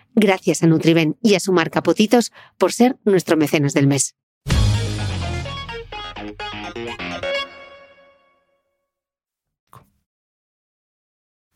Gracias 0.15 0.63
a 0.63 0.67
Nutriben 0.67 1.17
y 1.21 1.35
a 1.35 1.39
su 1.39 1.53
marca 1.53 1.83
Potitos 1.83 2.31
por 2.57 2.73
ser 2.73 2.97
nuestro 3.05 3.37
mecenas 3.37 3.73
del 3.73 3.87
mes. 3.87 4.15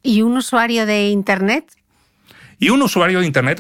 ¿Y 0.02 0.22
un 0.22 0.38
usuario 0.38 0.86
de 0.86 1.10
Internet? 1.10 1.66
Y 2.60 2.70
un 2.70 2.82
usuario 2.84 3.20
de 3.20 3.26
Internet, 3.26 3.60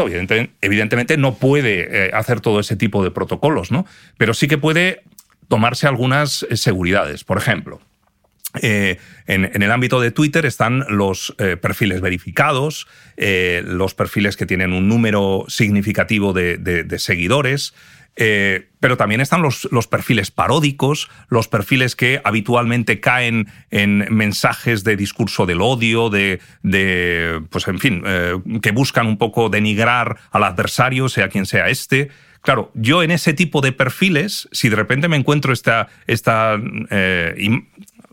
evidentemente, 0.62 1.17
no 1.17 1.36
puede 1.36 2.08
eh, 2.08 2.12
hacer 2.13 2.39
todo 2.39 2.60
ese 2.60 2.75
tipo 2.75 3.03
de 3.03 3.12
protocolos, 3.12 3.71
¿no? 3.71 3.86
Pero 4.17 4.34
sí 4.34 4.47
que 4.47 4.58
puede 4.58 5.01
tomarse 5.47 5.88
algunas 5.88 6.43
eh, 6.43 6.55
seguridades. 6.55 7.23
Por 7.23 7.38
ejemplo, 7.38 7.81
eh, 8.62 8.98
en, 9.28 9.62
el 9.62 9.72
ámbito 9.72 10.00
de 10.00 10.12
Twitter 10.12 10.46
están 10.46 10.86
los 10.89 11.36
eh, 11.38 11.58
perfiles 11.58 12.02
verificados, 12.02 12.88
eh, 13.18 13.63
los 13.65 13.94
perfiles 13.94 14.38
que 14.38 14.46
tienen 14.46 14.74
un 14.74 14.88
número 14.88 15.46
significativo 15.48 16.34
de, 16.34 16.86
seguidores, 16.98 17.74
pero 18.15 18.96
también 18.96 19.20
están 19.20 19.41
los, 19.41 19.68
perfiles 19.89 20.32
paródicos, 20.32 21.10
los 21.28 21.50
perfiles 21.50 21.96
que 21.96 22.22
habitualmente 22.24 23.02
caen 23.02 23.48
en 23.72 24.08
mensajes 24.10 24.86
de 24.86 24.96
discurso 24.96 25.46
del 25.46 25.62
odio, 25.62 26.10
de, 26.10 26.39
pues 27.50 27.68
en 27.68 27.80
fin, 27.80 28.04
que 28.62 28.72
buscan 28.72 29.08
un 29.08 29.18
poco 29.18 29.50
denigrar 29.50 30.18
al 30.32 30.46
adversario, 30.46 31.10
sea 31.10 31.28
quien 31.28 31.46
sea 31.46 31.68
este. 31.68 32.10
Claro, 32.41 32.72
yo 32.76 33.02
en 33.02 33.12
ese 33.12 33.34
tipo 33.34 33.60
de 33.60 33.72
perfiles, 33.72 34.48
si 34.52 34.70
de 34.70 34.76
repente 34.76 35.08
me 35.08 35.18
encuentro 35.18 35.52
esta, 35.52 35.88
esta 36.06 36.58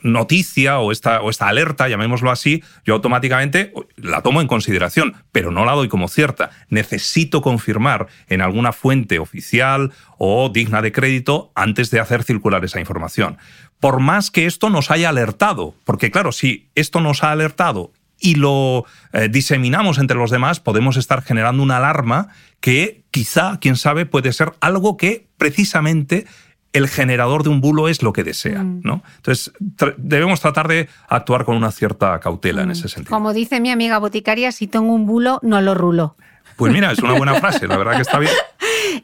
noticia 0.03 0.79
o 0.79 0.93
esta, 0.93 1.23
o 1.23 1.31
esta 1.31 1.49
alerta, 1.49 1.89
llamémoslo 1.89 2.31
así, 2.31 2.63
yo 2.85 2.95
automáticamente 2.95 3.73
la 3.97 4.23
tomo 4.23 4.41
en 4.41 4.49
consideración, 4.49 5.15
pero 5.33 5.51
no 5.51 5.65
la 5.65 5.73
doy 5.73 5.89
como 5.89 6.09
cierta. 6.09 6.51
Necesito 6.69 7.43
confirmar 7.43 8.09
en 8.29 8.41
alguna 8.41 8.73
fuente 8.73 9.19
oficial 9.19 9.93
o 10.19 10.49
digna 10.49 10.83
de 10.83 10.93
crédito 10.93 11.53
antes 11.55 11.91
de 11.91 12.01
hacer 12.01 12.25
circular 12.25 12.65
esa 12.65 12.81
información. 12.81 13.39
Por 13.81 14.01
más 14.01 14.31
que 14.31 14.47
esto 14.47 14.71
nos 14.71 14.91
haya 14.91 15.09
alertado, 15.09 15.75
porque 15.85 16.11
claro, 16.11 16.33
si 16.33 16.69
esto 16.75 17.01
nos 17.01 17.25
ha 17.25 17.33
alertado 17.33 17.93
y 18.21 18.37
lo 18.37 18.87
eh, 19.13 19.29
diseminamos 19.29 19.99
entre 19.99 20.17
los 20.17 20.31
demás, 20.31 20.61
podemos 20.61 20.97
estar 20.97 21.23
generando 21.23 21.63
una 21.63 21.79
alarma 21.79 22.29
que 22.61 23.03
quizá, 23.11 23.59
quién 23.61 23.75
sabe, 23.75 24.07
puede 24.07 24.33
ser 24.33 24.53
algo 24.61 24.97
que 24.97 25.27
precisamente 25.37 26.27
el 26.73 26.89
generador 26.89 27.43
de 27.43 27.51
un 27.51 27.61
bulo 27.61 27.89
es 27.89 28.03
lo 28.03 28.13
que 28.13 28.25
desea. 28.25 28.63
Mm. 28.63 28.81
¿no? 28.85 29.03
Entonces, 29.17 29.53
tra- 29.77 29.95
debemos 29.99 30.41
tratar 30.41 30.69
de 30.69 30.89
actuar 31.09 31.45
con 31.45 31.57
una 31.57 31.71
cierta 31.71 32.19
cautela 32.21 32.63
en 32.63 32.69
Mm. 32.69 32.73
ese 32.73 32.89
sentido. 32.89 33.15
Como 33.15 33.33
dice 33.33 33.61
mi 33.61 33.71
amiga 33.71 33.99
boticaria, 33.99 34.53
si 34.53 34.67
tengo 34.67 34.93
un 34.95 35.07
bulo, 35.07 35.39
no 35.43 35.61
lo 35.61 35.75
rulo. 35.75 36.17
Pues 36.57 36.73
mira, 36.73 36.93
es 36.93 36.99
una 37.01 37.15
buena 37.15 37.35
frase, 37.41 37.67
la 37.67 37.77
verdad 37.77 37.97
que 37.97 38.03
está 38.03 38.19
bien. 38.19 38.33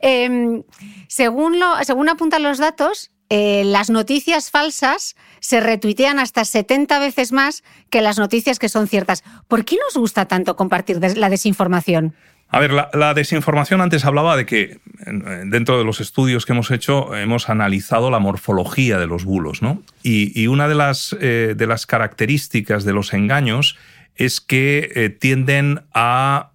Eh, 0.03 0.63
según, 1.09 1.59
lo, 1.59 1.83
según 1.83 2.09
apuntan 2.09 2.43
los 2.43 2.59
datos, 2.59 3.11
eh, 3.31 3.63
las 3.65 3.89
noticias 3.91 4.51
falsas 4.51 5.17
se 5.41 5.61
retuitean 5.61 6.19
hasta 6.19 6.45
70 6.45 6.99
veces 6.99 7.33
más 7.33 7.63
que 7.91 8.03
las 8.03 8.19
noticias 8.19 8.59
que 8.59 8.69
son 8.69 8.87
ciertas. 8.87 9.25
¿Por 9.49 9.65
qué 9.65 9.77
nos 9.83 9.97
gusta 9.97 10.27
tanto 10.27 10.57
compartir 10.57 11.01
des- 11.01 11.17
la 11.17 11.31
desinformación? 11.31 12.15
A 12.51 12.61
ver, 12.61 12.73
la, 12.73 13.15
desinformación 13.15 13.81
antes 13.83 14.05
hablaba 14.07 14.37
de 14.37 14.47
que 14.47 14.79
en- 15.05 15.51
dentro 15.51 15.79
de 15.79 15.85
los 15.85 16.01
estudios 16.01 16.47
que 16.47 16.53
hemos 16.53 16.71
hecho 16.71 17.15
hemos 17.15 17.51
analizado 17.51 18.11
la 18.11 18.21
morfología 18.21 18.99
de 18.99 19.07
los 19.07 19.25
bulos, 19.25 19.61
¿no? 19.61 19.83
Y, 20.03 20.47
una 20.47 20.67
de 20.67 20.75
las, 20.75 21.15
eh, 21.21 21.55
de 21.57 21.67
las 21.67 21.85
características 21.87 22.85
de 22.85 22.95
los 22.95 23.13
engaños 23.13 23.77
es 24.17 24.41
que 24.41 24.91
eh, 24.95 25.11
tienden 25.11 25.83
a 25.93 26.53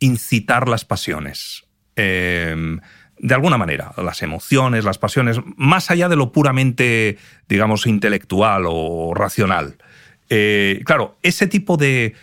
incitar 0.00 0.68
las 0.68 0.84
pasiones. 0.84 1.64
Eh, 1.94 2.78
de 3.18 3.34
alguna 3.34 3.56
manera, 3.56 3.92
las 3.96 4.22
emociones, 4.22 4.84
las 4.84 4.98
pasiones, 4.98 5.40
más 5.56 5.90
allá 5.90 6.08
de 6.08 6.16
lo 6.16 6.32
puramente, 6.32 7.16
digamos, 7.48 7.86
intelectual 7.86 8.64
o 8.66 9.14
racional. 9.14 9.76
Eh, 10.28 10.82
claro, 10.84 11.16
ese 11.22 11.46
tipo 11.46 11.76
de, 11.76 12.14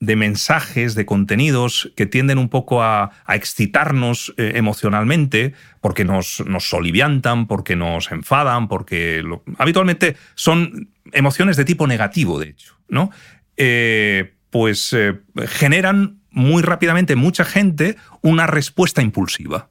de 0.00 0.16
mensajes, 0.16 0.94
de 0.94 1.06
contenidos 1.06 1.92
que 1.96 2.06
tienden 2.06 2.38
un 2.38 2.48
poco 2.48 2.82
a, 2.82 3.10
a 3.24 3.34
excitarnos 3.34 4.32
eh, 4.36 4.52
emocionalmente, 4.54 5.54
porque 5.80 6.04
nos, 6.04 6.42
nos 6.46 6.68
soliviantan, 6.68 7.46
porque 7.46 7.74
nos 7.74 8.10
enfadan, 8.12 8.68
porque 8.68 9.24
habitualmente 9.58 10.16
son 10.34 10.90
emociones 11.12 11.56
de 11.56 11.64
tipo 11.64 11.86
negativo, 11.86 12.38
de 12.38 12.50
hecho, 12.50 12.78
¿no? 12.88 13.10
Eh, 13.56 14.34
pues 14.50 14.92
eh, 14.92 15.18
generan 15.46 16.20
muy 16.30 16.62
rápidamente 16.62 17.14
en 17.14 17.18
mucha 17.18 17.44
gente 17.44 17.96
una 18.22 18.46
respuesta 18.46 19.02
impulsiva. 19.02 19.68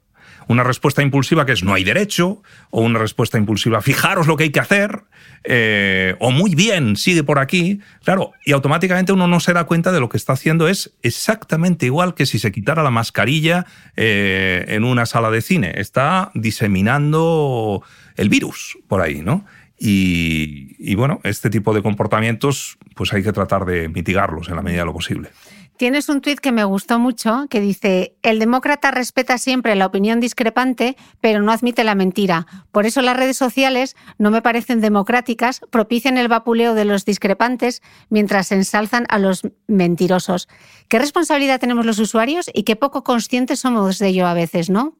Una 0.48 0.64
respuesta 0.64 1.02
impulsiva 1.02 1.46
que 1.46 1.52
es 1.52 1.62
no 1.62 1.74
hay 1.74 1.84
derecho, 1.84 2.42
o 2.70 2.80
una 2.80 2.98
respuesta 2.98 3.38
impulsiva 3.38 3.82
fijaros 3.82 4.26
lo 4.26 4.36
que 4.36 4.44
hay 4.44 4.50
que 4.50 4.60
hacer, 4.60 5.04
eh, 5.44 6.16
o 6.18 6.30
muy 6.30 6.54
bien, 6.54 6.96
sigue 6.96 7.22
por 7.22 7.38
aquí. 7.38 7.80
Claro, 8.02 8.32
y 8.44 8.52
automáticamente 8.52 9.12
uno 9.12 9.28
no 9.28 9.40
se 9.40 9.52
da 9.52 9.64
cuenta 9.64 9.92
de 9.92 10.00
lo 10.00 10.08
que 10.08 10.16
está 10.16 10.32
haciendo 10.32 10.66
es 10.66 10.94
exactamente 11.02 11.86
igual 11.86 12.14
que 12.14 12.26
si 12.26 12.38
se 12.38 12.50
quitara 12.50 12.82
la 12.82 12.90
mascarilla 12.90 13.66
eh, 13.96 14.64
en 14.68 14.84
una 14.84 15.06
sala 15.06 15.30
de 15.30 15.42
cine. 15.42 15.74
Está 15.76 16.30
diseminando 16.34 17.82
el 18.16 18.28
virus 18.28 18.78
por 18.88 19.02
ahí, 19.02 19.20
¿no? 19.22 19.44
Y, 19.78 20.74
y 20.78 20.96
bueno, 20.96 21.20
este 21.22 21.50
tipo 21.50 21.72
de 21.72 21.82
comportamientos 21.82 22.78
pues 22.94 23.12
hay 23.12 23.22
que 23.22 23.32
tratar 23.32 23.64
de 23.64 23.88
mitigarlos 23.88 24.48
en 24.48 24.56
la 24.56 24.62
medida 24.62 24.80
de 24.80 24.86
lo 24.86 24.92
posible. 24.92 25.30
Tienes 25.78 26.08
un 26.08 26.20
tuit 26.20 26.40
que 26.40 26.50
me 26.50 26.64
gustó 26.64 26.98
mucho 26.98 27.46
que 27.48 27.60
dice, 27.60 28.16
el 28.22 28.40
demócrata 28.40 28.90
respeta 28.90 29.38
siempre 29.38 29.76
la 29.76 29.86
opinión 29.86 30.18
discrepante, 30.18 30.96
pero 31.20 31.40
no 31.40 31.52
admite 31.52 31.84
la 31.84 31.94
mentira. 31.94 32.48
Por 32.72 32.84
eso 32.84 33.00
las 33.00 33.16
redes 33.16 33.36
sociales 33.36 33.94
no 34.18 34.32
me 34.32 34.42
parecen 34.42 34.80
democráticas, 34.80 35.60
propician 35.70 36.18
el 36.18 36.26
vapuleo 36.26 36.74
de 36.74 36.84
los 36.84 37.04
discrepantes 37.04 37.80
mientras 38.10 38.50
ensalzan 38.50 39.06
a 39.08 39.18
los 39.18 39.42
mentirosos. 39.68 40.48
¿Qué 40.88 40.98
responsabilidad 40.98 41.60
tenemos 41.60 41.86
los 41.86 42.00
usuarios 42.00 42.50
y 42.52 42.64
qué 42.64 42.74
poco 42.74 43.04
conscientes 43.04 43.60
somos 43.60 44.00
de 44.00 44.08
ello 44.08 44.26
a 44.26 44.34
veces, 44.34 44.70
no? 44.70 44.96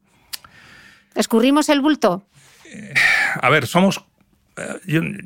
¿Escurrimos 1.17 1.69
el 1.71 1.81
bulto? 1.81 2.25
A 3.43 3.51
ver, 3.51 3.67
somos... 3.67 4.05
eh, 4.57 5.19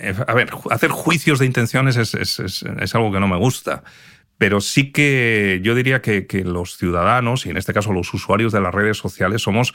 eh, 0.00 0.14
a 0.26 0.32
ver, 0.32 0.50
hacer 0.70 0.90
juicios 0.90 1.38
de 1.38 1.44
intenciones 1.44 1.96
es, 1.98 2.14
es- 2.14 2.38
es- 2.40 2.64
es 2.80 2.94
algo 2.94 3.12
que 3.12 3.20
no 3.20 3.28
me 3.28 3.36
gusta. 3.36 3.82
Pero 4.40 4.62
sí 4.62 4.90
que 4.90 5.60
yo 5.62 5.74
diría 5.74 6.00
que, 6.00 6.26
los 6.46 6.78
ciudadanos, 6.78 7.44
y 7.44 7.50
en 7.50 7.58
este 7.58 7.74
caso 7.74 7.92
los 7.92 8.14
usuarios 8.14 8.52
de 8.52 8.62
las 8.62 8.74
redes 8.74 8.96
sociales, 8.96 9.42
somos 9.42 9.74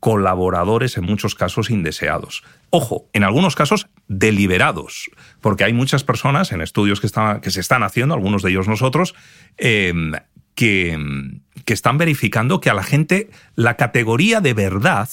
colaboradores 0.00 0.96
en 0.96 1.04
muchos 1.04 1.34
casos 1.34 1.68
indeseados. 1.68 2.42
Ojo, 2.70 3.10
en 3.12 3.22
algunos 3.22 3.54
casos 3.54 3.90
deliberados, 4.06 5.10
porque 5.42 5.64
hay 5.64 5.74
muchas 5.74 6.04
personas 6.04 6.52
en 6.52 6.62
estudios 6.62 7.02
que, 7.02 7.08
que 7.42 7.50
se 7.50 7.60
están 7.60 7.82
haciendo, 7.82 8.14
algunos 8.14 8.42
de 8.42 8.48
ellos 8.48 8.66
nosotros, 8.66 9.14
eh, 9.58 9.92
que, 10.54 10.98
que 11.66 11.74
están 11.74 11.98
verificando 11.98 12.62
que 12.62 12.70
a 12.70 12.74
la 12.74 12.84
gente 12.84 13.28
la 13.56 13.76
categoría 13.76 14.40
de 14.40 14.54
verdad 14.54 15.10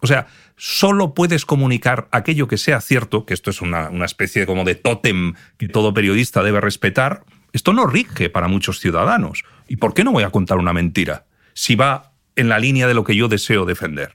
o 0.00 0.06
sea, 0.06 0.26
solo 0.56 1.14
puedes 1.14 1.44
comunicar 1.44 2.08
aquello 2.10 2.48
que 2.48 2.58
sea 2.58 2.80
cierto, 2.80 3.24
que 3.24 3.34
esto 3.34 3.50
es 3.50 3.60
una, 3.60 3.88
una 3.88 4.04
especie 4.04 4.46
como 4.46 4.64
de 4.64 4.74
tótem 4.74 5.34
que 5.58 5.68
todo 5.68 5.94
periodista 5.94 6.42
debe 6.42 6.60
respetar. 6.60 7.24
Esto 7.56 7.72
no 7.72 7.86
rige 7.86 8.28
para 8.28 8.48
muchos 8.48 8.80
ciudadanos. 8.80 9.42
¿Y 9.66 9.76
por 9.76 9.94
qué 9.94 10.04
no 10.04 10.12
voy 10.12 10.24
a 10.24 10.30
contar 10.30 10.58
una 10.58 10.74
mentira 10.74 11.24
si 11.54 11.74
va 11.74 12.12
en 12.34 12.50
la 12.50 12.58
línea 12.58 12.86
de 12.86 12.92
lo 12.92 13.02
que 13.02 13.16
yo 13.16 13.28
deseo 13.28 13.64
defender? 13.64 14.12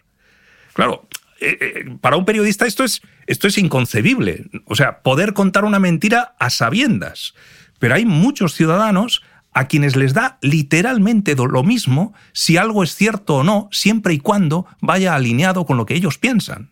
Claro, 0.74 1.08
eh, 1.40 1.58
eh, 1.60 1.98
para 2.02 2.18
un 2.18 2.26
periodista 2.26 2.68
esto 2.68 2.84
es, 2.84 3.02
esto 3.26 3.48
es 3.48 3.58
inconcebible. 3.58 4.46
O 4.66 4.76
sea, 4.76 5.02
poder 5.02 5.34
contar 5.34 5.66
una 5.66 5.80
mentira 5.80 6.36
a 6.38 6.52
sabiendas. 6.52 7.34
Pero 7.80 7.96
hay 7.96 8.06
muchos 8.06 8.54
ciudadanos 8.54 9.24
a 9.54 9.68
quienes 9.68 9.96
les 9.96 10.14
da 10.14 10.38
literalmente 10.44 11.36
lo 11.36 11.64
mismo 11.64 12.14
si 12.34 12.58
algo 12.58 12.84
es 12.84 12.96
cierto 12.96 13.38
o 13.38 13.44
no, 13.44 13.70
siempre 13.72 14.14
y 14.14 14.20
cuando 14.20 14.68
vaya 14.82 15.16
alineado 15.16 15.66
con 15.66 15.78
lo 15.78 15.88
que 15.88 15.96
ellos 15.96 16.20
piensan. 16.20 16.70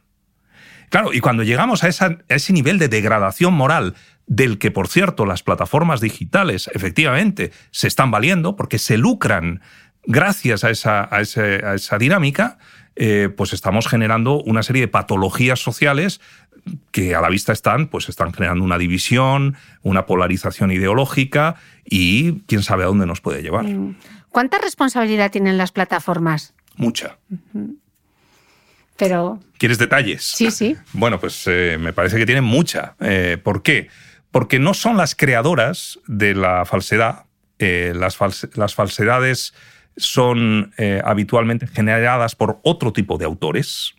Claro, 0.89 1.13
y 1.13 1.19
cuando 1.19 1.41
llegamos 1.41 1.83
a, 1.83 1.87
a 1.87 2.17
ese 2.27 2.53
nivel 2.53 2.77
de 2.77 2.89
degradación 2.89 3.55
moral, 3.55 3.95
del 4.29 4.57
que, 4.59 4.69
por 4.71 4.87
cierto, 4.87 5.25
las 5.25 5.43
plataformas 5.43 5.99
digitales 6.01 6.69
efectivamente 6.73 7.51
se 7.71 7.87
están 7.87 8.11
valiendo, 8.11 8.55
porque 8.55 8.77
se 8.77 8.97
lucran 8.97 9.59
gracias 10.05 10.63
a 10.63 10.69
esa, 10.69 11.13
a 11.13 11.19
ese- 11.21 11.65
a 11.65 11.73
esa 11.73 11.97
dinámica, 11.97 12.57
eh, 12.95 13.29
pues 13.35 13.53
estamos 13.53 13.87
generando 13.87 14.41
una 14.43 14.61
serie 14.63 14.83
de 14.83 14.87
patologías 14.87 15.59
sociales 15.59 16.21
que 16.91 17.15
a 17.15 17.21
la 17.21 17.29
vista 17.29 17.53
están, 17.53 17.87
pues 17.87 18.07
están 18.07 18.31
generando 18.31 18.63
una 18.63 18.77
división, 18.77 19.55
una 19.81 20.05
polarización 20.05 20.71
ideológica 20.71 21.55
y 21.83 22.41
quién 22.41 22.61
sabe 22.61 22.83
a 22.83 22.87
dónde 22.87 23.05
nos 23.07 23.21
puede 23.21 23.41
llevar. 23.41 23.65
¿Cuánta 24.29 24.59
responsabilidad 24.59 25.31
tienen 25.31 25.57
las 25.57 25.71
plataformas? 25.71 26.53
Mucha. 26.75 27.17
Pero 28.97 29.39
¿Quieres 29.57 29.77
detalles? 29.77 30.23
sí, 30.23 30.51
sí. 30.51 30.75
Bueno, 30.93 31.19
pues 31.19 31.43
eh, 31.47 31.77
me 31.79 31.93
parece 31.93 32.17
que 32.17 32.25
tienen 32.25 32.43
mucha. 32.43 32.95
Eh, 32.99 33.37
¿Por 33.41 33.63
qué? 33.63 33.87
Porque 34.31 34.59
no 34.59 34.73
son 34.73 34.97
las 34.97 35.15
creadoras 35.15 35.99
de 36.07 36.35
la 36.35 36.65
falsedad. 36.65 37.25
Eh, 37.57 37.93
las, 37.95 38.17
fals- 38.17 38.55
las 38.55 38.75
falsedades 38.75 39.53
son 39.97 40.71
eh, 40.77 41.01
habitualmente 41.03 41.67
generadas 41.67 42.35
por 42.35 42.59
otro 42.63 42.93
tipo 42.93 43.17
de 43.17 43.25
autores, 43.25 43.95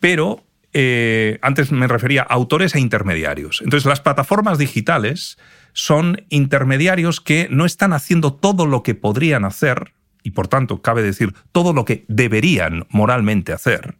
pero 0.00 0.44
eh, 0.72 1.38
antes 1.40 1.72
me 1.72 1.86
refería 1.86 2.22
a 2.22 2.34
autores 2.34 2.74
e 2.74 2.80
intermediarios. 2.80 3.62
Entonces, 3.62 3.86
las 3.86 4.00
plataformas 4.00 4.58
digitales 4.58 5.38
son 5.72 6.26
intermediarios 6.28 7.20
que 7.20 7.46
no 7.50 7.64
están 7.64 7.92
haciendo 7.92 8.34
todo 8.34 8.66
lo 8.66 8.82
que 8.82 8.94
podrían 8.94 9.44
hacer, 9.44 9.92
y 10.22 10.32
por 10.32 10.48
tanto, 10.48 10.82
cabe 10.82 11.02
decir, 11.02 11.32
todo 11.52 11.72
lo 11.72 11.84
que 11.84 12.04
deberían 12.08 12.86
moralmente 12.90 13.52
hacer, 13.52 13.94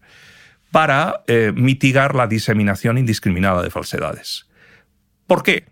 para 0.73 1.23
mitigar 1.55 2.15
la 2.15 2.27
diseminación 2.27 2.99
indiscriminada 2.99 3.63
de 3.63 3.71
falsedades. 3.71 4.47
¿Por 5.27 5.43
qué? 5.43 5.67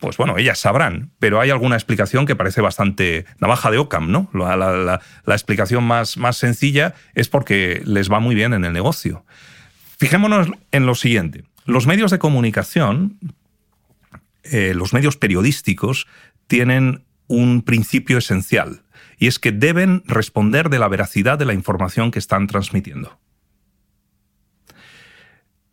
Pues 0.00 0.16
bueno, 0.16 0.36
ellas 0.36 0.58
sabrán, 0.58 1.12
pero 1.18 1.40
hay 1.40 1.50
alguna 1.50 1.76
explicación 1.76 2.26
que 2.26 2.36
parece 2.36 2.60
bastante 2.60 3.24
navaja 3.38 3.70
de 3.70 3.78
Ockham, 3.78 4.10
¿no? 4.10 4.28
La, 4.34 5.00
explicación 5.26 5.84
más, 5.84 6.16
más 6.16 6.36
sencilla 6.36 6.94
es 7.14 7.28
porque 7.28 7.82
les 7.86 8.10
va 8.10 8.20
muy 8.20 8.34
bien 8.34 8.52
en 8.52 8.64
el 8.64 8.72
negocio. 8.72 9.24
Fijémonos 9.98 10.48
en 10.72 10.86
lo 10.86 10.94
siguiente. 10.94 11.44
Los 11.64 11.86
medios 11.86 12.10
de 12.10 12.18
comunicación, 12.18 13.18
eh, 14.42 14.74
los 14.74 14.92
medios 14.92 15.16
periodísticos, 15.16 16.06
tienen 16.46 17.04
un 17.26 17.62
principio 17.62 18.18
esencial, 18.18 18.82
y 19.18 19.28
es 19.28 19.38
que 19.38 19.52
deben 19.52 20.02
responder 20.06 20.68
de 20.68 20.78
la 20.78 20.88
veracidad 20.88 21.38
de 21.38 21.46
la 21.46 21.54
información 21.54 22.10
que 22.10 22.18
están 22.18 22.46
transmitiendo. 22.46 23.18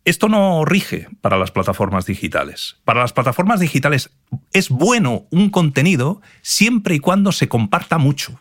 Esto 0.04 0.28
no 0.28 0.64
rige 0.64 1.08
para 1.20 1.38
las 1.38 1.52
plataformas 1.52 2.06
digitales. 2.06 2.76
Para 2.84 3.00
las 3.00 3.12
plataformas 3.12 3.60
digitales 3.60 4.10
es 4.52 4.68
bueno 4.68 5.26
un 5.30 5.50
contenido 5.50 6.20
siempre 6.42 6.96
y 6.96 6.98
cuando 6.98 7.30
se 7.30 7.48
comparta 7.48 7.98
mucho, 7.98 8.40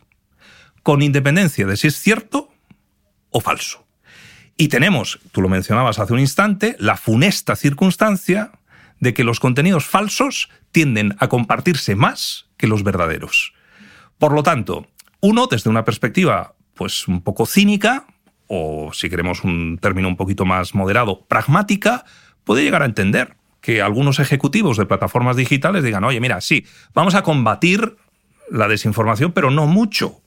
con 0.81 1.03
independencia 1.03 1.67
de 1.67 1.77
si 1.77 1.87
es 1.87 1.99
cierto 1.99 2.51
o 3.29 3.41
falso. 3.41 3.85
Y 4.57 4.69
tenemos, 4.69 5.19
tú 5.31 5.41
lo 5.41 5.49
mencionabas 5.49 5.99
hace 5.99 6.13
un 6.13 6.19
instante, 6.19 6.75
la 6.79 6.97
funesta 6.97 7.55
circunstancia 7.55 8.51
de 8.99 9.13
que 9.13 9.23
los 9.23 9.39
contenidos 9.39 9.85
falsos 9.85 10.49
tienden 10.71 11.15
a 11.19 11.27
compartirse 11.27 11.95
más 11.95 12.47
que 12.57 12.67
los 12.67 12.83
verdaderos. 12.83 13.53
Por 14.17 14.33
lo 14.33 14.41
tanto, 14.41 14.87
uno, 15.19 15.47
desde 15.47 15.69
una 15.69 15.85
perspectiva 15.85 16.55
pues 16.73 17.07
un 17.07 17.21
poco 17.21 17.45
cínica 17.45 18.07
o 18.53 18.91
si 18.91 19.09
queremos 19.09 19.45
un 19.45 19.77
término 19.81 20.09
un 20.09 20.17
poquito 20.17 20.43
más 20.43 20.75
moderado, 20.75 21.25
pragmática, 21.25 22.03
puede 22.43 22.63
llegar 22.63 22.81
a 22.81 22.85
entender 22.85 23.37
que 23.61 23.81
algunos 23.81 24.19
ejecutivos 24.19 24.75
de 24.75 24.85
plataformas 24.85 25.37
digitales 25.37 25.85
digan, 25.85 26.03
oye, 26.03 26.19
mira, 26.19 26.41
sí, 26.41 26.65
vamos 26.93 27.15
a 27.15 27.23
combatir 27.23 27.95
la 28.49 28.67
desinformación, 28.67 29.31
pero 29.31 29.51
no 29.51 29.67
mucho. 29.67 30.19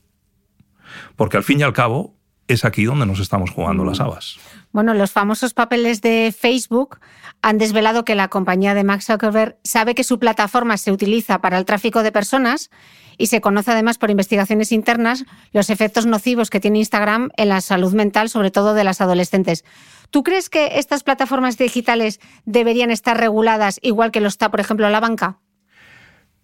Porque 1.17 1.37
al 1.37 1.45
fin 1.45 1.61
y 1.61 1.65
al 1.65 1.75
cabo 1.75 2.15
es 2.49 2.65
aquí 2.65 2.85
donde 2.85 3.05
nos 3.05 3.21
estamos 3.21 3.51
jugando 3.51 3.85
las 3.85 4.01
mm. 4.01 4.03
habas. 4.03 4.39
Bueno, 4.73 4.95
los 4.95 5.13
famosos 5.13 5.53
papeles 5.53 6.01
de 6.01 6.35
Facebook 6.37 7.01
han 7.43 7.59
desvelado 7.59 8.07
que 8.07 8.15
la 8.15 8.29
compañía 8.29 8.73
de 8.73 8.85
Max 8.85 9.05
Zuckerberg 9.05 9.59
sabe 9.65 9.95
que 9.95 10.03
su 10.03 10.19
plataforma 10.19 10.79
se 10.79 10.93
utiliza 10.93 11.43
para 11.43 11.59
el 11.59 11.67
tráfico 11.67 12.03
de 12.03 12.11
personas 12.11 12.71
y 13.19 13.27
se 13.27 13.41
conoce 13.41 13.73
además 13.73 13.99
por 13.99 14.11
investigaciones 14.11 14.73
internas 14.73 15.25
los 15.53 15.71
efectos 15.71 16.07
nocivos 16.07 16.51
que 16.51 16.61
tiene 16.61 16.79
Instagram 16.79 17.31
en 17.37 17.49
la 17.49 17.61
salud 17.61 17.93
mental, 17.95 18.29
sobre 18.29 18.51
todo 18.51 18.75
de 18.75 18.85
las 18.85 19.01
adolescentes. 19.01 19.65
¿Tú 20.11 20.23
crees 20.23 20.49
que 20.49 20.79
estas 20.79 21.03
plataformas 21.03 21.59
digitales 21.59 22.21
deberían 22.45 22.91
estar 22.91 23.19
reguladas 23.19 23.79
igual 23.83 24.13
que 24.13 24.21
lo 24.21 24.29
está, 24.29 24.51
por 24.51 24.61
ejemplo, 24.61 24.89
la 24.89 25.01
banca? 25.01 25.39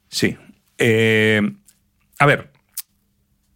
Sí. 0.09 0.37
Eh, 0.79 1.41
a 2.19 2.27
ver, 2.27 2.51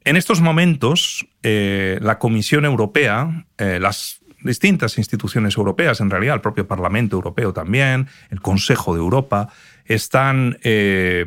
en 0.05 0.17
estos 0.17 0.41
momentos 0.41 1.27
eh, 1.43 1.99
la 2.01 2.19
Comisión 2.19 2.65
Europea, 2.65 3.47
eh, 3.59 3.79
las 3.81 4.21
distintas 4.45 4.99
instituciones 4.99 5.57
europeas, 5.57 6.01
en 6.01 6.11
realidad 6.11 6.35
el 6.35 6.41
propio 6.43 6.69
Parlamento 6.69 7.17
Europeo 7.17 7.53
también, 7.53 8.09
el 8.31 8.41
Consejo 8.41 8.95
de 8.95 9.01
Europa, 9.01 9.49
están 9.87 10.59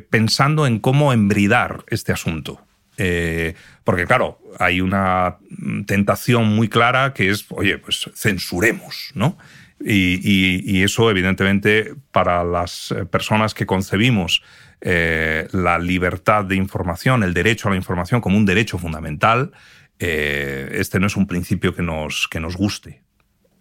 pensando 0.10 0.66
en 0.66 0.80
cómo 0.80 1.14
embridar 1.14 1.84
este 1.90 2.12
asunto. 2.12 2.68
Eh, 2.98 3.54
porque 3.84 4.06
claro, 4.06 4.40
hay 4.60 4.82
una 4.82 5.38
tentación 5.86 6.48
muy 6.56 6.68
clara 6.68 7.14
que 7.14 7.30
es, 7.30 7.46
oye, 7.50 7.78
pues 7.78 8.10
censuremos, 8.16 9.12
¿no? 9.14 9.38
Y, 9.80 10.82
eso, 10.82 11.12
evidentemente, 11.12 11.94
para 12.12 12.44
las 12.44 12.94
personas 13.12 13.54
que 13.54 13.68
concebimos 13.68 14.42
eh, 14.82 15.48
la 15.52 15.78
libertad 15.78 16.46
de 16.46 16.56
información, 16.56 17.22
el 17.22 17.36
derecho 17.36 17.68
a 17.68 17.72
la 17.72 17.78
información 17.78 18.20
como 18.20 18.38
un 18.38 18.46
derecho 18.46 18.80
fundamental, 18.80 19.52
eh, 20.00 20.70
este 20.74 21.00
no 21.00 21.06
es 21.06 21.16
un 21.16 21.28
principio 21.28 21.76
que 21.76 21.84
nos, 21.84 22.28
que 22.28 22.40
nos 22.40 22.58
guste. 22.58 23.04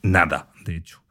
Nada, 0.02 0.48
de 0.64 0.76
hecho. 0.76 1.02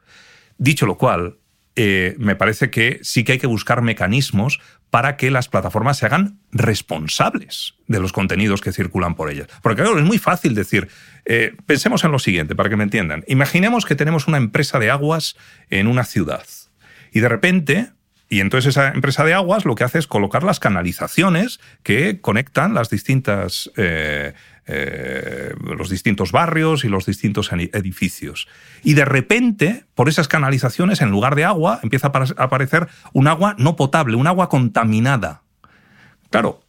Dicho 0.58 0.88
lo 0.88 0.98
cual, 0.98 1.38
me 1.76 2.36
parece 2.36 2.70
que 2.70 3.00
sí 3.04 3.24
que 3.24 3.34
hay 3.34 3.38
que 3.38 3.48
buscar 3.48 3.82
mecanismos 3.82 4.60
para 4.96 5.18
que 5.18 5.30
las 5.30 5.50
plataformas 5.50 5.98
se 5.98 6.06
hagan 6.06 6.40
responsables 6.54 7.76
de 7.88 8.00
los 8.00 8.14
contenidos 8.14 8.62
que 8.62 8.72
circulan 8.72 9.16
por 9.16 9.30
ellas. 9.30 9.50
Porque 9.62 9.82
claro, 9.82 10.00
es 10.00 10.06
muy 10.06 10.20
fácil 10.20 10.56
decir, 10.56 10.88
eh, 11.26 11.54
pensemos 11.66 12.06
en 12.06 12.14
lo 12.14 12.20
siguiente, 12.20 12.56
para 12.56 12.70
que 12.70 12.78
me 12.78 12.86
entiendan. 12.86 13.26
Imaginemos 13.28 13.86
que 13.86 13.96
tenemos 13.96 14.30
una 14.30 14.38
empresa 14.38 14.80
de 14.80 14.92
aguas 14.92 15.36
en 15.70 15.88
una 15.88 16.06
ciudad 16.06 16.46
y 17.12 17.20
de 17.20 17.28
repente 17.28 17.90
y 18.30 18.40
entonces 18.40 18.70
esa 18.70 18.88
empresa 18.88 19.24
de 19.24 19.34
aguas 19.34 19.66
lo 19.66 19.76
que 19.76 19.84
hace 19.84 20.00
es 20.00 20.08
colocar 20.08 20.44
las 20.44 20.60
canalizaciones 20.60 21.60
que 21.84 22.22
conectan 22.22 22.74
las 22.74 22.90
distintas, 22.90 23.72
eh, 23.76 24.34
eh, 24.68 25.54
los 25.62 25.90
distintos 25.90 26.32
barrios 26.32 26.86
y 26.86 26.90
los 26.90 27.06
distintos 27.06 27.52
edificios. 27.52 28.48
Y 28.84 28.96
de 28.96 29.06
repente, 29.06 29.86
por 29.94 30.10
esas 30.10 30.28
canalizaciones, 30.28 31.02
en 31.02 31.12
lugar 31.12 31.36
de 31.36 31.44
agua, 31.44 31.80
empieza 31.84 32.08
a 32.08 32.44
aparecer 32.44 32.88
un 33.14 33.28
agua 33.28 33.56
no 33.60 33.76
potable, 33.76 34.16
un 34.16 34.28
agua 34.28 34.50
contaminada. 34.50 35.44
Claro. 36.30 36.62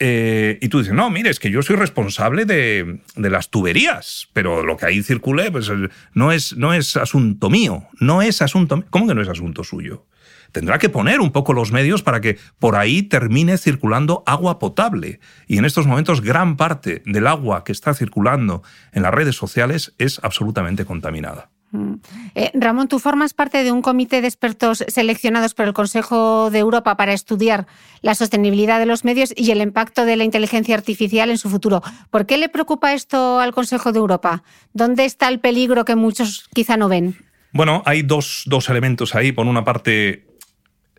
Eh, 0.00 0.58
y 0.60 0.68
tú 0.68 0.78
dices, 0.78 0.94
no, 0.94 1.10
mire, 1.10 1.30
es 1.30 1.40
que 1.40 1.50
yo 1.50 1.62
soy 1.62 1.76
responsable 1.76 2.44
de, 2.44 3.00
las 3.16 3.50
tuberías, 3.50 4.28
pero 4.32 4.62
lo 4.62 4.76
que 4.76 4.86
ahí 4.86 5.02
circule 5.02 5.50
pues, 5.50 5.72
no, 6.14 6.32
es, 6.32 6.56
no 6.56 6.72
es 6.72 6.96
asunto 6.96 7.50
mío, 7.50 7.88
no 7.98 8.22
es 8.22 8.42
asunto 8.42 8.76
mío. 8.76 8.86
¿Cómo 8.90 9.08
que 9.08 9.14
no 9.14 9.22
es 9.22 9.28
asunto 9.28 9.64
suyo? 9.64 10.06
Tendrá 10.52 10.78
que 10.78 10.88
poner 10.88 11.20
un 11.20 11.32
poco 11.32 11.52
los 11.52 11.72
medios 11.72 12.02
para 12.02 12.20
que 12.20 12.38
por 12.58 12.76
ahí 12.76 13.02
termine 13.02 13.58
circulando 13.58 14.22
agua 14.26 14.58
potable. 14.58 15.20
Y 15.46 15.58
en 15.58 15.64
estos 15.64 15.86
momentos 15.86 16.20
gran 16.20 16.56
parte 16.56 17.02
del 17.06 17.26
agua 17.26 17.64
que 17.64 17.72
está 17.72 17.94
circulando 17.94 18.62
en 18.92 19.02
las 19.02 19.14
redes 19.14 19.36
sociales 19.36 19.94
es 19.98 20.20
absolutamente 20.22 20.84
contaminada. 20.84 21.50
Mm. 21.70 21.94
Eh, 22.34 22.50
Ramón, 22.54 22.88
tú 22.88 22.98
formas 22.98 23.34
parte 23.34 23.62
de 23.62 23.72
un 23.72 23.82
comité 23.82 24.22
de 24.22 24.28
expertos 24.28 24.84
seleccionados 24.88 25.54
por 25.54 25.66
el 25.66 25.74
Consejo 25.74 26.50
de 26.50 26.58
Europa 26.58 26.96
para 26.96 27.12
estudiar 27.12 27.66
la 28.00 28.14
sostenibilidad 28.14 28.78
de 28.78 28.86
los 28.86 29.04
medios 29.04 29.34
y 29.36 29.50
el 29.50 29.60
impacto 29.60 30.04
de 30.04 30.16
la 30.16 30.24
inteligencia 30.24 30.74
artificial 30.74 31.30
en 31.30 31.38
su 31.38 31.50
futuro. 31.50 31.82
¿Por 32.10 32.26
qué 32.26 32.38
le 32.38 32.48
preocupa 32.48 32.94
esto 32.94 33.40
al 33.40 33.52
Consejo 33.52 33.92
de 33.92 33.98
Europa? 33.98 34.42
¿Dónde 34.72 35.04
está 35.04 35.28
el 35.28 35.40
peligro 35.40 35.84
que 35.84 35.96
muchos 35.96 36.48
quizá 36.54 36.76
no 36.76 36.88
ven? 36.88 37.16
Bueno, 37.52 37.82
hay 37.86 38.02
dos, 38.02 38.44
dos 38.46 38.68
elementos 38.68 39.14
ahí. 39.14 39.32
Por 39.32 39.46
una 39.46 39.64
parte, 39.64 40.26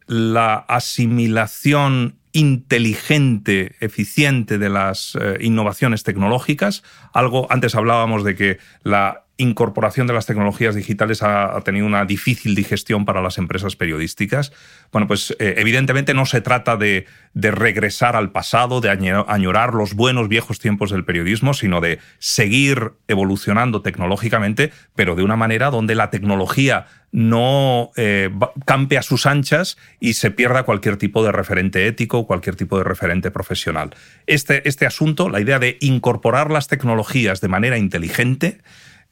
la 0.10 0.56
asimilación 0.56 2.18
inteligente, 2.32 3.76
eficiente 3.80 4.58
de 4.58 4.70
las 4.70 5.16
eh, 5.16 5.38
innovaciones 5.40 6.02
tecnológicas. 6.02 6.82
Algo, 7.14 7.46
antes 7.52 7.76
hablábamos 7.76 8.24
de 8.24 8.36
que 8.36 8.58
la 8.82 9.26
incorporación 9.40 10.06
de 10.06 10.14
las 10.14 10.26
tecnologías 10.26 10.76
digitales 10.76 11.24
ha, 11.24 11.60
tenido 11.62 11.86
una 11.86 12.06
difícil 12.06 12.56
digestión 12.56 13.06
para 13.06 13.22
las 13.22 13.38
empresas 13.38 13.76
periodísticas. 13.76 14.52
Bueno, 14.92 15.08
pues 15.08 15.36
eh, 15.40 15.56
evidentemente 15.58 16.14
no 16.14 16.26
se 16.26 16.42
trata 16.42 16.78
de, 16.78 17.08
regresar 17.34 18.16
al 18.16 18.32
pasado, 18.32 18.82
de 18.82 18.90
añorar 18.90 19.74
los 19.74 19.94
buenos 19.94 20.28
viejos 20.28 20.60
tiempos 20.60 20.92
del 20.92 21.06
periodismo, 21.06 21.54
sino 21.54 21.80
de 21.80 22.00
seguir 22.18 22.92
evolucionando 23.08 23.82
tecnológicamente, 23.82 24.72
pero 24.94 25.16
de 25.16 25.24
una 25.24 25.38
manera 25.38 25.70
donde 25.70 25.96
la 25.96 26.10
tecnología 26.10 26.88
no 27.12 27.92
eh, 27.96 28.30
campe 28.66 28.98
a 28.98 29.02
sus 29.02 29.26
anchas 29.26 29.78
y 30.00 30.14
se 30.14 30.32
pierda 30.32 30.64
cualquier 30.64 30.98
tipo 30.98 31.24
de 31.24 31.32
referente 31.32 31.88
ético, 31.88 32.28
cualquier 32.28 32.56
tipo 32.56 32.78
de 32.78 32.84
referente 32.84 33.32
profesional. 33.32 33.96
Este, 34.28 34.68
este 34.68 34.86
asunto, 34.86 35.30
la 35.30 35.40
idea 35.40 35.60
de 35.60 35.78
incorporar 35.80 36.52
las 36.52 36.68
tecnologías 36.68 37.42
de 37.42 37.48
manera 37.48 37.78
inteligente, 37.78 38.60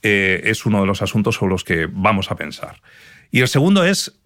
eh, 0.02 0.42
es 0.46 0.66
uno 0.66 0.82
de 0.82 0.88
los 0.88 1.02
asuntos 1.02 1.36
sobre 1.36 1.52
los 1.52 1.64
que 1.64 1.88
vamos 1.92 2.32
a 2.32 2.36
pensar. 2.36 2.82
Y 3.32 3.42
el 3.42 3.48
segundo 3.48 3.84
es 3.84 4.20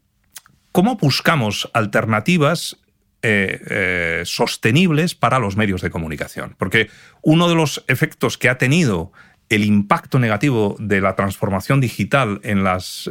cómo 0.71 0.97
buscamos 0.97 1.69
alternativas 1.73 2.77
eh, 3.21 3.61
eh, 3.69 4.21
sostenibles 4.25 5.15
para 5.15 5.39
los 5.39 5.55
medios 5.55 5.81
de 5.81 5.89
comunicación. 5.89 6.55
Porque 6.57 6.89
uno 7.21 7.47
de 7.47 7.55
los 7.55 7.83
efectos 7.87 8.37
que 8.37 8.49
ha 8.49 8.57
tenido 8.57 9.11
el 9.49 9.63
impacto 9.63 10.17
negativo 10.19 10.75
de 10.79 11.01
la 11.01 11.15
transformación 11.15 11.81
digital 11.81 12.39
en 12.43 12.63
las 12.63 13.09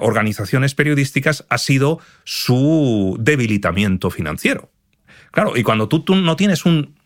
organizaciones 0.00 0.74
periodísticas 0.74 1.46
ha 1.48 1.56
sido 1.56 1.98
su 2.24 3.16
debilitamiento 3.18 4.10
financiero. 4.10 4.70
Claro, 5.30 5.56
y 5.56 5.62
cuando 5.62 5.88
tú 5.88 6.04
no 6.14 6.36
tienes 6.36 6.66
un 6.66 6.99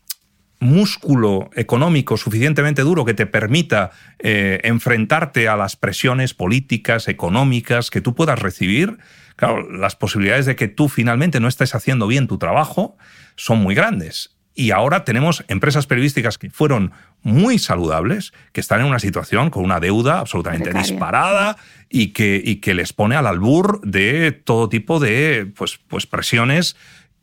músculo 0.60 1.50
económico 1.54 2.16
suficientemente 2.16 2.82
duro 2.82 3.04
que 3.04 3.14
te 3.14 3.26
permita 3.26 3.90
eh, 4.18 4.60
enfrentarte 4.64 5.48
a 5.48 5.56
las 5.56 5.76
presiones 5.76 6.34
políticas, 6.34 7.08
económicas 7.08 7.90
que 7.90 8.00
tú 8.00 8.14
puedas 8.14 8.38
recibir, 8.38 8.98
claro, 9.36 9.70
las 9.70 9.96
posibilidades 9.96 10.46
de 10.46 10.56
que 10.56 10.68
tú 10.68 10.88
finalmente 10.88 11.40
no 11.40 11.48
estés 11.48 11.74
haciendo 11.74 12.06
bien 12.06 12.26
tu 12.26 12.38
trabajo 12.38 12.96
son 13.36 13.58
muy 13.58 13.74
grandes. 13.74 14.34
Y 14.56 14.70
ahora 14.70 15.04
tenemos 15.04 15.44
empresas 15.48 15.88
periodísticas 15.88 16.38
que 16.38 16.48
fueron 16.48 16.92
muy 17.22 17.58
saludables, 17.58 18.32
que 18.52 18.60
están 18.60 18.80
en 18.80 18.86
una 18.86 19.00
situación 19.00 19.50
con 19.50 19.64
una 19.64 19.80
deuda 19.80 20.20
absolutamente 20.20 20.72
disparada 20.72 21.56
y 21.88 22.12
que, 22.12 22.40
y 22.42 22.56
que 22.56 22.74
les 22.74 22.92
pone 22.92 23.16
al 23.16 23.26
albur 23.26 23.80
de 23.80 24.30
todo 24.30 24.68
tipo 24.68 25.00
de 25.00 25.50
pues, 25.56 25.80
pues 25.88 26.06
presiones 26.06 26.76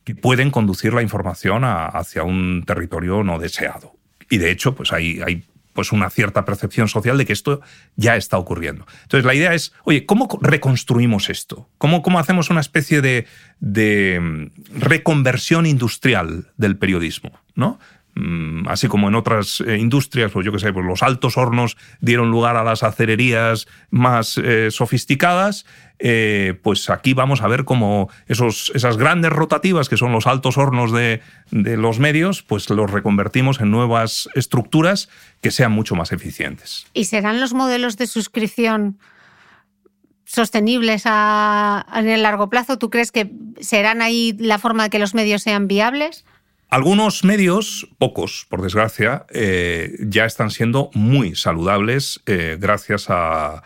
que 0.04 0.16
pueden 0.16 0.52
conducir 0.52 0.94
la 0.94 1.02
información 1.02 1.64
hacia 1.64 2.24
un 2.24 2.64
territorio 2.66 3.24
no 3.24 3.40
deseado. 3.40 3.96
Y 4.30 4.38
de 4.38 4.52
hecho, 4.52 4.76
pues 4.76 4.94
hay, 4.94 5.22
hay 5.22 5.46
pues 5.74 5.92
una 5.92 6.10
cierta 6.10 6.46
percepción 6.46 6.88
social 6.88 7.18
de 7.18 7.26
que 7.26 7.34
esto 7.34 7.62
ya 7.96 8.16
está 8.16 8.38
ocurriendo. 8.38 8.86
Entonces, 9.04 9.26
la 9.26 9.34
idea 9.34 9.54
es, 9.54 9.74
oye, 9.84 10.06
¿cómo 10.06 10.28
reconstruimos 10.42 11.30
esto? 11.30 11.70
¿Cómo, 11.78 12.02
cómo 12.02 12.20
hacemos 12.20 12.50
una 12.50 12.62
especie 12.62 13.02
de, 13.02 13.28
de 13.60 14.20
mm, 14.20 14.80
reconversión 14.80 15.66
industrial 15.66 16.52
del 16.58 16.78
periodismo? 16.78 17.32
¿no? 17.56 17.80
Mm, 18.24 18.68
así 18.68 18.88
como 18.88 19.08
en 19.08 19.16
otras 19.16 19.62
eh, 19.62 19.78
industrias, 19.78 20.32
pues 20.32 20.46
yo 20.46 20.52
qué 20.52 20.60
sé, 20.60 20.72
pues 20.72 20.86
los 20.86 21.02
altos 21.02 21.38
hornos 21.38 21.76
dieron 22.02 22.30
lugar 22.30 22.56
a 22.56 22.64
las 22.64 22.84
acererías 22.84 23.68
más 23.90 24.38
eh, 24.38 24.70
sofisticadas, 24.70 25.66
eh, 25.98 26.54
pues 26.62 26.92
aquí 26.92 27.16
vamos 27.16 27.42
a 27.42 27.48
ver 27.48 27.66
cómo 27.66 28.12
esos, 28.28 28.72
esas 28.76 28.98
grandes 28.98 29.32
rotativas 29.32 29.90
que 29.90 29.98
son 29.98 30.12
los 30.12 30.28
altos 30.28 30.60
hornos 30.60 30.92
de, 30.92 31.22
de, 31.50 31.78
los 31.78 31.98
medios, 31.98 32.44
pues 32.44 32.70
los 32.70 32.92
reconvertimos 32.92 33.60
en 33.60 33.72
nuevas 33.72 34.30
estructuras 34.36 35.10
que 35.42 35.50
sean 35.50 35.72
mucho 35.72 35.96
más 35.96 36.12
eficientes. 36.12 36.86
¿Y 36.94 37.06
serán 37.06 37.40
los 37.40 37.56
modelos 37.56 37.98
de 37.98 38.06
suscripción 38.06 39.00
sostenibles 40.26 41.04
a, 41.06 41.88
en 41.96 42.08
el 42.08 42.22
largo 42.22 42.52
plazo? 42.52 42.78
¿Tú 42.78 42.92
crees 42.92 43.12
que 43.12 43.32
serán 43.60 44.04
ahí 44.04 44.36
la 44.38 44.60
forma 44.60 44.84
de 44.84 44.90
que 44.92 45.00
los 45.00 45.16
medios 45.16 45.42
sean 45.42 45.68
viables? 45.68 46.24
Algunos 46.72 47.26
medios, 47.26 47.86
pocos 47.98 48.48
por 48.50 48.62
desgracia, 48.62 49.26
eh, 49.30 49.94
ya 50.00 50.24
están 50.24 50.52
siendo 50.52 50.90
muy 50.94 51.36
saludables 51.36 52.22
eh, 52.26 52.56
gracias 52.58 53.08
a, 53.10 53.62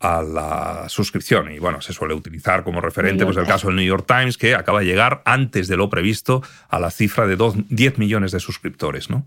la 0.00 0.84
suscripción. 0.88 1.50
Y 1.50 1.58
bueno, 1.58 1.80
se 1.80 1.92
suele 1.92 2.14
utilizar 2.14 2.62
como 2.62 2.80
referente 2.80 3.24
pues, 3.24 3.36
el 3.36 3.46
caso 3.46 3.66
del 3.66 3.74
New 3.74 3.84
York 3.84 4.04
Times, 4.06 4.38
que 4.38 4.54
acaba 4.54 4.78
de 4.78 4.86
llegar 4.86 5.22
antes 5.24 5.66
de 5.66 5.76
lo 5.76 5.90
previsto 5.90 6.44
a 6.68 6.78
la 6.78 6.92
cifra 6.92 7.26
de 7.26 7.36
10 7.70 7.98
millones 7.98 8.30
de 8.30 8.38
suscriptores. 8.38 9.10
¿no? 9.10 9.26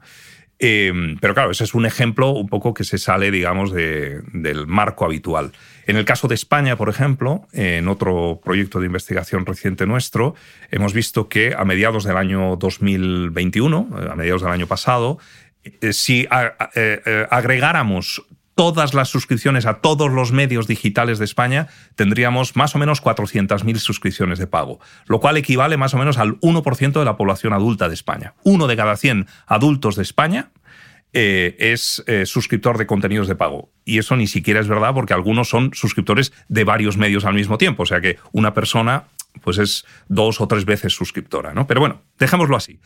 Em, 0.62 1.18
pero 1.20 1.34
claro, 1.34 1.52
ese 1.52 1.64
es 1.64 1.74
un 1.74 1.86
ejemplo 1.86 2.32
un 2.32 2.50
poco 2.50 2.74
que 2.74 2.84
se 2.84 2.98
sale, 2.98 3.32
digamos, 3.32 3.72
del 3.72 4.68
marco 4.68 5.06
habitual. 5.06 5.54
En 5.88 5.96
el 5.96 6.04
caso 6.04 6.28
de 6.28 6.36
España, 6.36 6.76
por 6.76 6.90
ejemplo, 6.90 7.48
en 7.54 7.88
otro 7.88 8.42
proyecto 8.44 8.82
de 8.82 8.86
investigación 8.86 9.46
reciente 9.46 9.86
nuestro, 9.86 10.36
hemos 10.70 10.94
visto 10.94 11.30
que 11.30 11.56
a 11.58 11.64
mediados 11.64 12.04
del 12.04 12.18
año 12.18 12.58
2021, 12.58 13.90
a 14.12 14.16
mediados 14.16 14.42
del 14.42 14.52
año 14.52 14.68
pasado, 14.68 15.18
eh, 15.64 15.94
si 15.94 16.28
eh, 16.76 17.26
agregáramos 17.30 18.26
todas 18.60 18.94
las 18.94 19.08
suscripciones 19.08 19.66
a 19.66 19.76
todos 19.76 20.12
los 20.12 20.34
medios 20.34 20.68
digitales 20.68 21.18
de 21.18 21.24
España, 21.24 21.70
tendríamos 21.96 22.58
más 22.58 22.76
o 22.76 22.78
menos 22.78 23.02
400.000 23.02 23.78
suscripciones 23.78 24.38
de 24.38 24.48
pago, 24.48 24.82
lo 25.06 25.22
cual 25.22 25.38
equivale 25.38 25.78
más 25.78 25.94
o 25.94 25.98
menos 25.98 26.18
al 26.18 26.42
1% 26.42 26.92
de 26.92 27.06
la 27.06 27.16
población 27.16 27.54
adulta 27.54 27.88
de 27.88 27.94
España. 27.94 28.34
Uno 28.44 28.68
de 28.68 28.76
cada 28.76 28.98
100 28.98 29.28
adultos 29.48 29.96
de 29.96 30.04
España 30.04 30.52
eh, 31.14 31.56
es 31.58 32.04
eh, 32.06 32.26
suscriptor 32.26 32.78
de 32.78 32.86
contenidos 32.86 33.30
de 33.30 33.36
pago. 33.36 33.72
Y 33.86 33.98
eso 33.98 34.18
ni 34.18 34.28
siquiera 34.28 34.60
es 34.60 34.68
verdad 34.68 34.94
porque 34.94 35.14
algunos 35.14 35.48
son 35.48 35.72
suscriptores 35.74 36.34
de 36.50 36.66
varios 36.66 36.98
medios 36.98 37.24
al 37.24 37.36
mismo 37.36 37.58
tiempo. 37.58 37.84
O 37.84 37.86
sea 37.86 38.02
que 38.02 38.18
una 38.34 38.54
persona 38.54 39.06
pues 39.42 39.58
es 39.58 39.86
dos 40.10 40.42
o 40.42 40.50
tres 40.50 40.66
veces 40.66 40.92
suscriptora. 40.92 41.54
¿no? 41.54 41.66
Pero 41.66 41.80
bueno, 41.80 42.02
dejémoslo 42.18 42.58
así. 42.58 42.82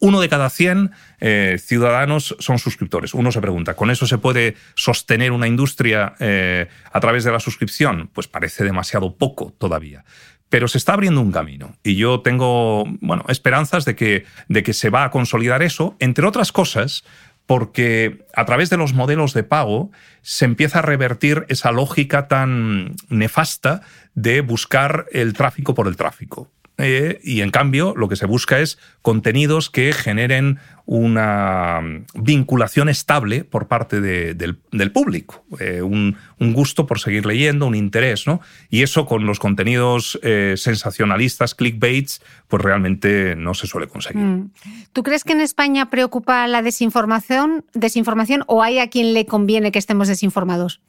Uno 0.00 0.20
de 0.20 0.28
cada 0.28 0.50
100 0.50 0.90
eh, 1.20 1.56
ciudadanos 1.58 2.36
son 2.38 2.58
suscriptores. 2.58 3.14
Uno 3.14 3.32
se 3.32 3.40
pregunta, 3.40 3.74
¿con 3.74 3.90
eso 3.90 4.06
se 4.06 4.18
puede 4.18 4.56
sostener 4.74 5.32
una 5.32 5.46
industria 5.46 6.14
eh, 6.18 6.68
a 6.92 7.00
través 7.00 7.24
de 7.24 7.32
la 7.32 7.40
suscripción? 7.40 8.10
Pues 8.12 8.28
parece 8.28 8.64
demasiado 8.64 9.16
poco 9.16 9.54
todavía. 9.58 10.04
Pero 10.48 10.68
se 10.68 10.78
está 10.78 10.92
abriendo 10.92 11.20
un 11.20 11.32
camino 11.32 11.76
y 11.82 11.96
yo 11.96 12.20
tengo 12.20 12.84
bueno, 13.00 13.24
esperanzas 13.28 13.84
de 13.84 13.96
que, 13.96 14.24
de 14.48 14.62
que 14.62 14.72
se 14.72 14.90
va 14.90 15.04
a 15.04 15.10
consolidar 15.10 15.62
eso, 15.62 15.96
entre 15.98 16.26
otras 16.26 16.52
cosas, 16.52 17.02
porque 17.46 18.24
a 18.34 18.44
través 18.44 18.70
de 18.70 18.76
los 18.76 18.92
modelos 18.92 19.32
de 19.32 19.44
pago 19.44 19.90
se 20.22 20.44
empieza 20.44 20.80
a 20.80 20.82
revertir 20.82 21.46
esa 21.48 21.70
lógica 21.72 22.28
tan 22.28 22.96
nefasta 23.08 23.82
de 24.14 24.40
buscar 24.40 25.06
el 25.12 25.32
tráfico 25.32 25.74
por 25.74 25.86
el 25.86 25.96
tráfico. 25.96 26.50
Eh, 26.78 27.20
y 27.22 27.40
en 27.40 27.50
cambio 27.50 27.94
lo 27.96 28.08
que 28.08 28.16
se 28.16 28.26
busca 28.26 28.60
es 28.60 28.78
contenidos 29.00 29.70
que 29.70 29.94
generen 29.94 30.58
una 30.84 31.80
vinculación 32.14 32.88
estable 32.88 33.44
por 33.44 33.66
parte 33.66 34.00
del, 34.00 34.92
público, 34.92 35.42
eh, 35.58 35.80
un, 35.82 36.16
gusto 36.38 36.86
por 36.86 37.00
seguir 37.00 37.24
leyendo, 37.24 37.66
un 37.66 37.74
interés, 37.74 38.26
¿no? 38.26 38.40
Y 38.68 38.82
eso 38.82 39.06
con 39.06 39.26
los 39.26 39.38
contenidos 39.38 40.18
eh, 40.22 40.54
sensacionalistas, 40.56 41.54
clickbaits, 41.54 42.22
pues 42.46 42.62
realmente 42.62 43.34
no 43.36 43.54
se 43.54 43.66
suele 43.66 43.88
conseguir. 43.88 44.22
Mm. 44.22 44.50
¿Tú 44.92 45.02
crees 45.02 45.24
que 45.24 45.32
en 45.32 45.40
España 45.40 45.88
preocupa 45.88 46.46
la 46.46 46.62
desinformación, 46.62 47.64
desinformación 47.72 48.44
o 48.46 48.62
hay 48.62 48.78
a 48.78 48.88
quien 48.90 49.14
le 49.14 49.24
conviene 49.26 49.72
que 49.72 49.78
estemos 49.78 50.08
desinformados? 50.08 50.80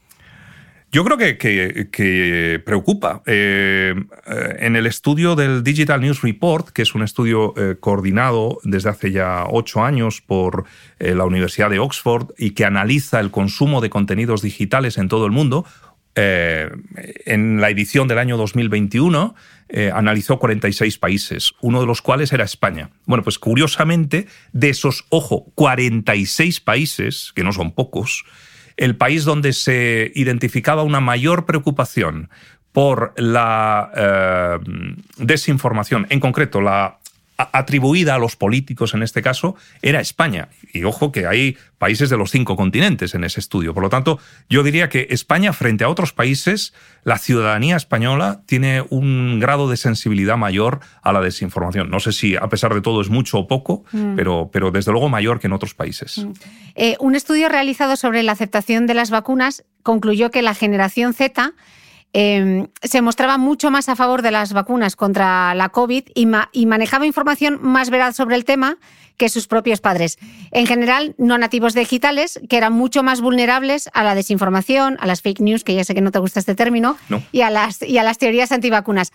Yo 0.89 1.03
creo 1.03 1.17
que, 1.17 2.61
preocupa. 2.65 3.21
Eh, 3.25 3.93
en 4.59 4.75
el 4.77 4.88
estudio 4.88 5.35
del 5.35 5.61
Digital 5.63 5.99
News 5.99 6.21
Report, 6.21 6.69
que 6.69 6.81
es 6.81 6.95
un 6.95 7.03
estudio 7.03 7.53
eh, 7.57 7.75
coordinado 7.77 8.59
desde 8.63 8.89
hace 8.89 9.11
ya 9.11 9.45
ocho 9.49 9.83
años 9.83 10.21
por 10.21 10.63
eh, 10.99 11.13
la 11.13 11.25
Universidad 11.25 11.69
de 11.69 11.79
Oxford 11.79 12.31
y 12.38 12.51
que 12.51 12.63
analiza 12.63 13.19
el 13.19 13.31
consumo 13.31 13.81
de 13.81 13.89
contenidos 13.89 14.41
digitales 14.41 14.97
en 14.97 15.09
todo 15.09 15.25
el 15.25 15.31
mundo, 15.31 15.65
en 16.19 17.61
la 17.61 17.69
edición 17.69 18.07
del 18.07 18.17
año 18.17 18.38
2021 18.38 19.35
analizó 19.93 20.39
46 20.39 20.97
países, 20.97 21.53
uno 21.61 21.79
de 21.79 21.85
los 21.85 22.01
cuales 22.01 22.33
era 22.33 22.43
España. 22.43 22.89
Bueno, 23.05 23.23
pues 23.23 23.38
curiosamente, 23.38 24.25
de 24.51 24.69
esos, 24.69 25.05
ojo, 25.09 25.45
46 25.53 26.59
países, 26.61 27.33
que 27.35 27.43
no 27.43 27.53
son 27.53 27.71
pocos, 27.71 28.25
el 28.78 28.95
país 28.95 29.25
donde 29.25 29.53
se 29.53 30.11
identificaba 30.15 30.84
una 30.84 30.99
mayor 30.99 31.45
preocupación 31.45 32.30
por 32.71 33.13
la 33.17 33.91
eh, 33.95 34.59
desinformación, 35.17 36.05
en 36.09 36.19
concreto 36.19 36.61
la 36.61 36.99
atribuida 37.38 38.15
a 38.15 38.19
los 38.19 38.35
políticos 38.35 38.93
en 38.93 39.03
este 39.03 39.21
caso 39.21 39.55
era 39.81 39.99
España. 39.99 40.49
Y 40.73 40.83
ojo 40.83 41.11
que 41.11 41.27
hay 41.27 41.57
países 41.77 42.09
de 42.09 42.17
los 42.17 42.31
cinco 42.31 42.55
continentes 42.55 43.13
en 43.13 43.23
ese 43.23 43.39
estudio. 43.39 43.73
Por 43.73 43.83
lo 43.83 43.89
tanto, 43.89 44.19
yo 44.49 44.63
diría 44.63 44.89
que 44.89 45.07
España, 45.11 45.53
frente 45.53 45.83
a 45.83 45.89
otros 45.89 46.13
países, 46.13 46.73
la 47.03 47.17
ciudadanía 47.19 47.75
española 47.75 48.41
tiene 48.45 48.83
un 48.89 49.39
grado 49.39 49.69
de 49.69 49.77
sensibilidad 49.77 50.38
mayor 50.38 50.79
a 51.03 51.13
la 51.13 51.21
desinformación. 51.21 51.89
No 51.89 51.99
sé 51.99 52.11
si 52.11 52.35
a 52.35 52.49
pesar 52.49 52.73
de 52.73 52.81
todo 52.81 53.01
es 53.01 53.09
mucho 53.09 53.39
o 53.39 53.47
poco, 53.47 53.83
mm. 53.91 54.15
pero, 54.15 54.49
pero 54.51 54.71
desde 54.71 54.91
luego 54.91 55.09
mayor 55.09 55.39
que 55.39 55.47
en 55.47 55.53
otros 55.53 55.75
países. 55.75 56.17
Mm. 56.17 56.31
Eh, 56.75 56.95
un 56.99 57.15
estudio 57.15 57.49
realizado 57.49 57.95
sobre 57.95 58.23
la 58.23 58.31
aceptación 58.31 58.88
de 58.88 58.95
las 58.95 59.09
vacunas 59.09 59.63
concluyó 59.83 60.31
que 60.31 60.41
la 60.41 60.53
generación 60.53 61.13
Z 61.13 61.53
Em, 62.14 62.68
se 62.82 63.01
mostraba 63.01 63.38
mucho 63.38 63.70
más 63.70 63.89
a 63.89 63.95
favor 63.95 64.22
de 64.22 64.32
las 64.32 64.53
vacunas 64.53 64.95
contra 64.95 65.53
la 65.55 65.70
COVID 65.70 66.05
y, 66.16 66.26
manejaba 66.66 67.05
información 67.05 67.60
más 67.62 67.89
veraz 67.89 68.16
sobre 68.16 68.36
el 68.36 68.45
tema 68.45 68.78
que 69.18 69.30
sus 69.30 69.47
propios 69.47 69.82
padres. 69.82 70.18
En 70.51 70.66
general, 70.68 71.16
no 71.18 71.38
nativos 71.38 71.74
digitales, 71.74 72.39
que 72.49 72.58
eran 72.58 72.74
mucho 72.74 73.03
más 73.03 73.20
vulnerables 73.20 73.89
a 73.93 74.03
la 74.03 74.16
desinformación, 74.16 74.97
a 74.99 75.08
las 75.08 75.22
fake 75.22 75.41
news, 75.41 75.64
que 75.64 75.76
ya 75.76 75.84
sé 75.84 75.95
que 75.95 76.01
no 76.01 76.12
te 76.12 76.20
gusta 76.20 76.39
este 76.39 76.55
término, 76.55 76.97
y, 77.32 77.41
a 77.41 77.49
las, 77.49 77.82
y 77.82 77.97
a 77.97 78.03
las 78.03 78.18
teorías 78.18 78.51
antivacunas. 78.51 79.12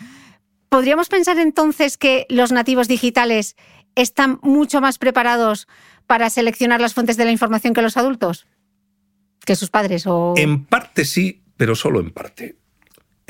¿Podríamos 0.68 1.08
pensar 1.08 1.38
entonces 1.38 1.98
que 1.98 2.26
los 2.28 2.52
nativos 2.52 2.88
digitales 2.88 3.56
están 3.94 4.38
mucho 4.42 4.80
más 4.80 4.98
preparados 4.98 5.66
para 6.06 6.30
seleccionar 6.30 6.80
las 6.80 6.94
fuentes 6.94 7.16
de 7.16 7.24
la 7.24 7.32
información 7.32 7.74
que 7.74 7.82
los 7.82 7.96
adultos? 7.96 8.46
¿Que 9.44 9.56
sus 9.56 9.70
padres? 9.70 10.06
O... 10.06 10.34
En 10.36 10.64
parte 10.64 11.04
sí, 11.04 11.42
pero 11.56 11.74
solo 11.74 12.00
en 12.00 12.10
parte. 12.10 12.61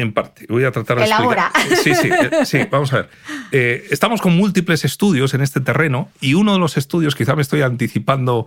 En 0.03 0.13
parte. 0.13 0.47
Voy 0.49 0.65
a 0.65 0.73
tratar 0.73 0.99
de 0.99 1.05
Elabora. 1.05 1.53
Sí, 1.83 1.95
sí, 1.95 2.11
eh, 2.11 2.45
sí, 2.45 2.59
vamos 2.69 2.93
a 2.93 2.97
ver. 2.97 3.11
Eh, 3.53 3.87
estamos 3.91 4.21
con 4.21 4.37
múltiples 4.37 4.85
estudios 4.85 5.33
en 5.33 5.43
este 5.43 5.61
terreno 5.61 6.11
y 6.21 6.35
uno 6.35 6.55
de 6.55 6.59
los 6.59 6.77
estudios, 6.77 7.15
quizá 7.15 7.37
me 7.37 7.43
estoy 7.43 7.63
anticipando 7.63 8.47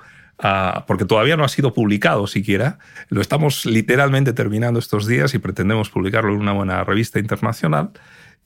porque 0.86 1.06
todavía 1.06 1.38
no 1.38 1.46
ha 1.46 1.48
sido 1.48 1.74
publicado 1.74 2.28
siquiera, 2.28 2.78
lo 3.08 3.22
estamos 3.22 3.66
literalmente 3.66 4.34
terminando 4.34 4.80
estos 4.80 5.08
días 5.08 5.34
y 5.34 5.40
pretendemos 5.40 5.90
publicarlo 5.90 6.34
en 6.34 6.42
una 6.42 6.52
buena 6.52 6.84
revista 6.84 7.20
internacional, 7.20 7.92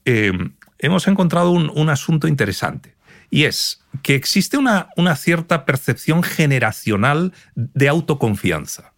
eh, 0.06 0.32
hemos 0.78 1.08
encontrado 1.08 1.50
un, 1.50 1.72
un, 1.74 1.90
asunto 1.90 2.28
interesante. 2.28 2.94
Y 3.32 3.46
es 3.46 3.84
que 4.04 4.14
existe 4.14 4.56
una, 4.56 4.90
una 4.98 5.16
cierta 5.16 5.66
percepción 5.66 6.22
generacional 6.22 7.34
de 7.56 7.90
autoconfianza. 7.90 8.94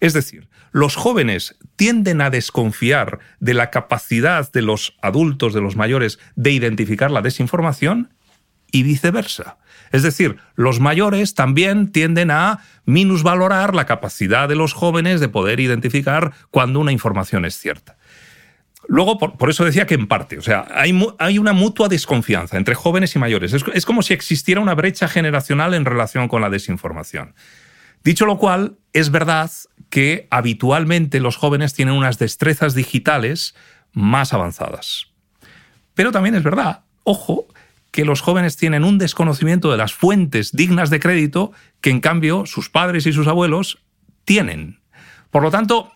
Es 0.00 0.14
decir, 0.14 0.48
los 0.72 0.96
jóvenes 0.96 1.56
tienden 1.76 2.20
a 2.22 2.30
desconfiar 2.30 3.18
de 3.38 3.54
la 3.54 3.70
capacidad 3.70 4.50
de 4.50 4.62
los 4.62 4.96
adultos, 5.02 5.52
de 5.52 5.60
los 5.60 5.76
mayores, 5.76 6.18
de 6.36 6.52
identificar 6.52 7.10
la 7.10 7.22
desinformación 7.22 8.10
y 8.72 8.82
viceversa. 8.82 9.58
Es 9.92 10.02
decir, 10.02 10.36
los 10.54 10.80
mayores 10.80 11.34
también 11.34 11.90
tienden 11.92 12.30
a 12.30 12.60
minusvalorar 12.86 13.74
la 13.74 13.86
capacidad 13.86 14.48
de 14.48 14.54
los 14.54 14.72
jóvenes 14.72 15.20
de 15.20 15.28
poder 15.28 15.60
identificar 15.60 16.32
cuando 16.50 16.80
una 16.80 16.92
información 16.92 17.44
es 17.44 17.58
cierta. 17.58 17.98
Luego, 18.88 19.18
por, 19.18 19.50
eso 19.50 19.64
decía 19.64 19.86
que 19.86 19.94
en 19.94 20.06
parte, 20.06 20.38
o 20.38 20.42
sea, 20.42 20.66
hay, 20.74 20.98
hay 21.18 21.38
una 21.38 21.52
mutua 21.52 21.88
desconfianza 21.88 22.56
entre 22.56 22.74
jóvenes 22.74 23.14
y 23.14 23.18
mayores. 23.18 23.52
es 23.52 23.84
como 23.84 24.02
si 24.02 24.14
existiera 24.14 24.60
una 24.60 24.74
brecha 24.74 25.06
generacional 25.06 25.74
en 25.74 25.84
relación 25.84 26.28
con 26.28 26.40
la 26.40 26.48
desinformación. 26.48 27.34
Dicho 28.02 28.26
lo 28.26 28.38
cual, 28.38 28.78
es 28.92 29.10
verdad 29.10 29.50
que 29.90 30.26
habitualmente 30.30 31.20
los 31.20 31.36
jóvenes 31.36 31.74
tienen 31.74 31.94
unas 31.94 32.18
destrezas 32.18 32.74
digitales 32.74 33.54
más 33.92 34.32
avanzadas. 34.32 35.08
Pero 35.94 36.12
también 36.12 36.34
es 36.34 36.42
verdad, 36.42 36.84
ojo, 37.04 37.46
que 37.90 38.04
los 38.04 38.20
jóvenes 38.20 38.56
tienen 38.56 38.84
un 38.84 38.98
desconocimiento 38.98 39.70
de 39.70 39.76
las 39.76 39.92
fuentes 39.92 40.52
dignas 40.52 40.90
de 40.90 41.00
crédito 41.00 41.52
que 41.80 41.90
en 41.90 42.00
cambio 42.00 42.46
sus 42.46 42.70
padres 42.70 43.06
y 43.06 43.12
sus 43.12 43.26
abuelos 43.26 43.78
tienen. 44.24 44.80
Por 45.30 45.42
lo 45.42 45.50
tanto, 45.50 45.92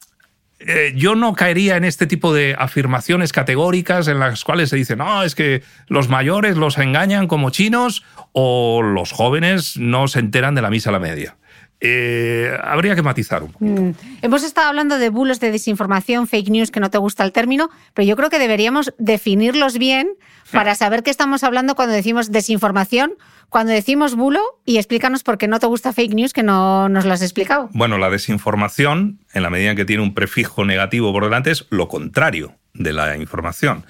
eh, 0.58 0.92
yo 0.96 1.14
no 1.14 1.34
caería 1.34 1.76
en 1.76 1.84
este 1.84 2.06
tipo 2.06 2.34
de 2.34 2.56
afirmaciones 2.58 3.32
categóricas 3.32 4.08
en 4.08 4.18
las 4.18 4.42
cuales 4.44 4.70
se 4.70 4.76
dice, 4.76 4.96
no, 4.96 5.22
es 5.22 5.36
que 5.36 5.62
los 5.86 6.08
mayores 6.08 6.56
los 6.56 6.78
engañan 6.78 7.28
como 7.28 7.50
chinos 7.50 8.02
o 8.32 8.82
los 8.82 9.12
jóvenes 9.12 9.76
no 9.76 10.08
se 10.08 10.18
enteran 10.18 10.56
de 10.56 10.62
la 10.62 10.70
misa 10.70 10.90
a 10.90 10.92
la 10.92 10.98
media 10.98 11.36
eh, 11.80 12.56
habría 12.62 12.94
que 12.94 13.02
matizar 13.02 13.42
un 13.42 13.52
poco. 13.52 13.64
Mm. 13.64 13.94
Hemos 14.22 14.42
estado 14.42 14.68
hablando 14.68 14.98
de 14.98 15.08
bulos 15.10 15.40
de 15.40 15.50
desinformación, 15.50 16.26
fake 16.26 16.50
news, 16.50 16.70
que 16.70 16.80
no 16.80 16.90
te 16.90 16.98
gusta 16.98 17.24
el 17.24 17.32
término, 17.32 17.70
pero 17.92 18.06
yo 18.06 18.16
creo 18.16 18.30
que 18.30 18.38
deberíamos 18.38 18.94
definirlos 18.98 19.78
bien 19.78 20.08
para 20.50 20.74
saber 20.74 21.02
qué 21.02 21.10
estamos 21.10 21.44
hablando 21.44 21.74
cuando 21.74 21.94
decimos 21.94 22.30
desinformación, 22.30 23.14
cuando 23.48 23.72
decimos 23.72 24.14
bulo, 24.14 24.40
y 24.64 24.78
explícanos 24.78 25.22
por 25.22 25.36
qué 25.36 25.48
no 25.48 25.58
te 25.58 25.66
gusta 25.66 25.92
fake 25.92 26.14
news, 26.14 26.32
que 26.32 26.42
no 26.42 26.88
nos 26.88 27.04
lo 27.04 27.12
has 27.12 27.22
explicado. 27.22 27.68
Bueno, 27.72 27.98
la 27.98 28.10
desinformación, 28.10 29.18
en 29.32 29.42
la 29.42 29.50
medida 29.50 29.70
en 29.70 29.76
que 29.76 29.84
tiene 29.84 30.02
un 30.02 30.14
prefijo 30.14 30.64
negativo 30.64 31.12
por 31.12 31.24
delante, 31.24 31.50
es 31.50 31.66
lo 31.70 31.88
contrario 31.88 32.56
de 32.72 32.92
la 32.92 33.16
información 33.16 33.84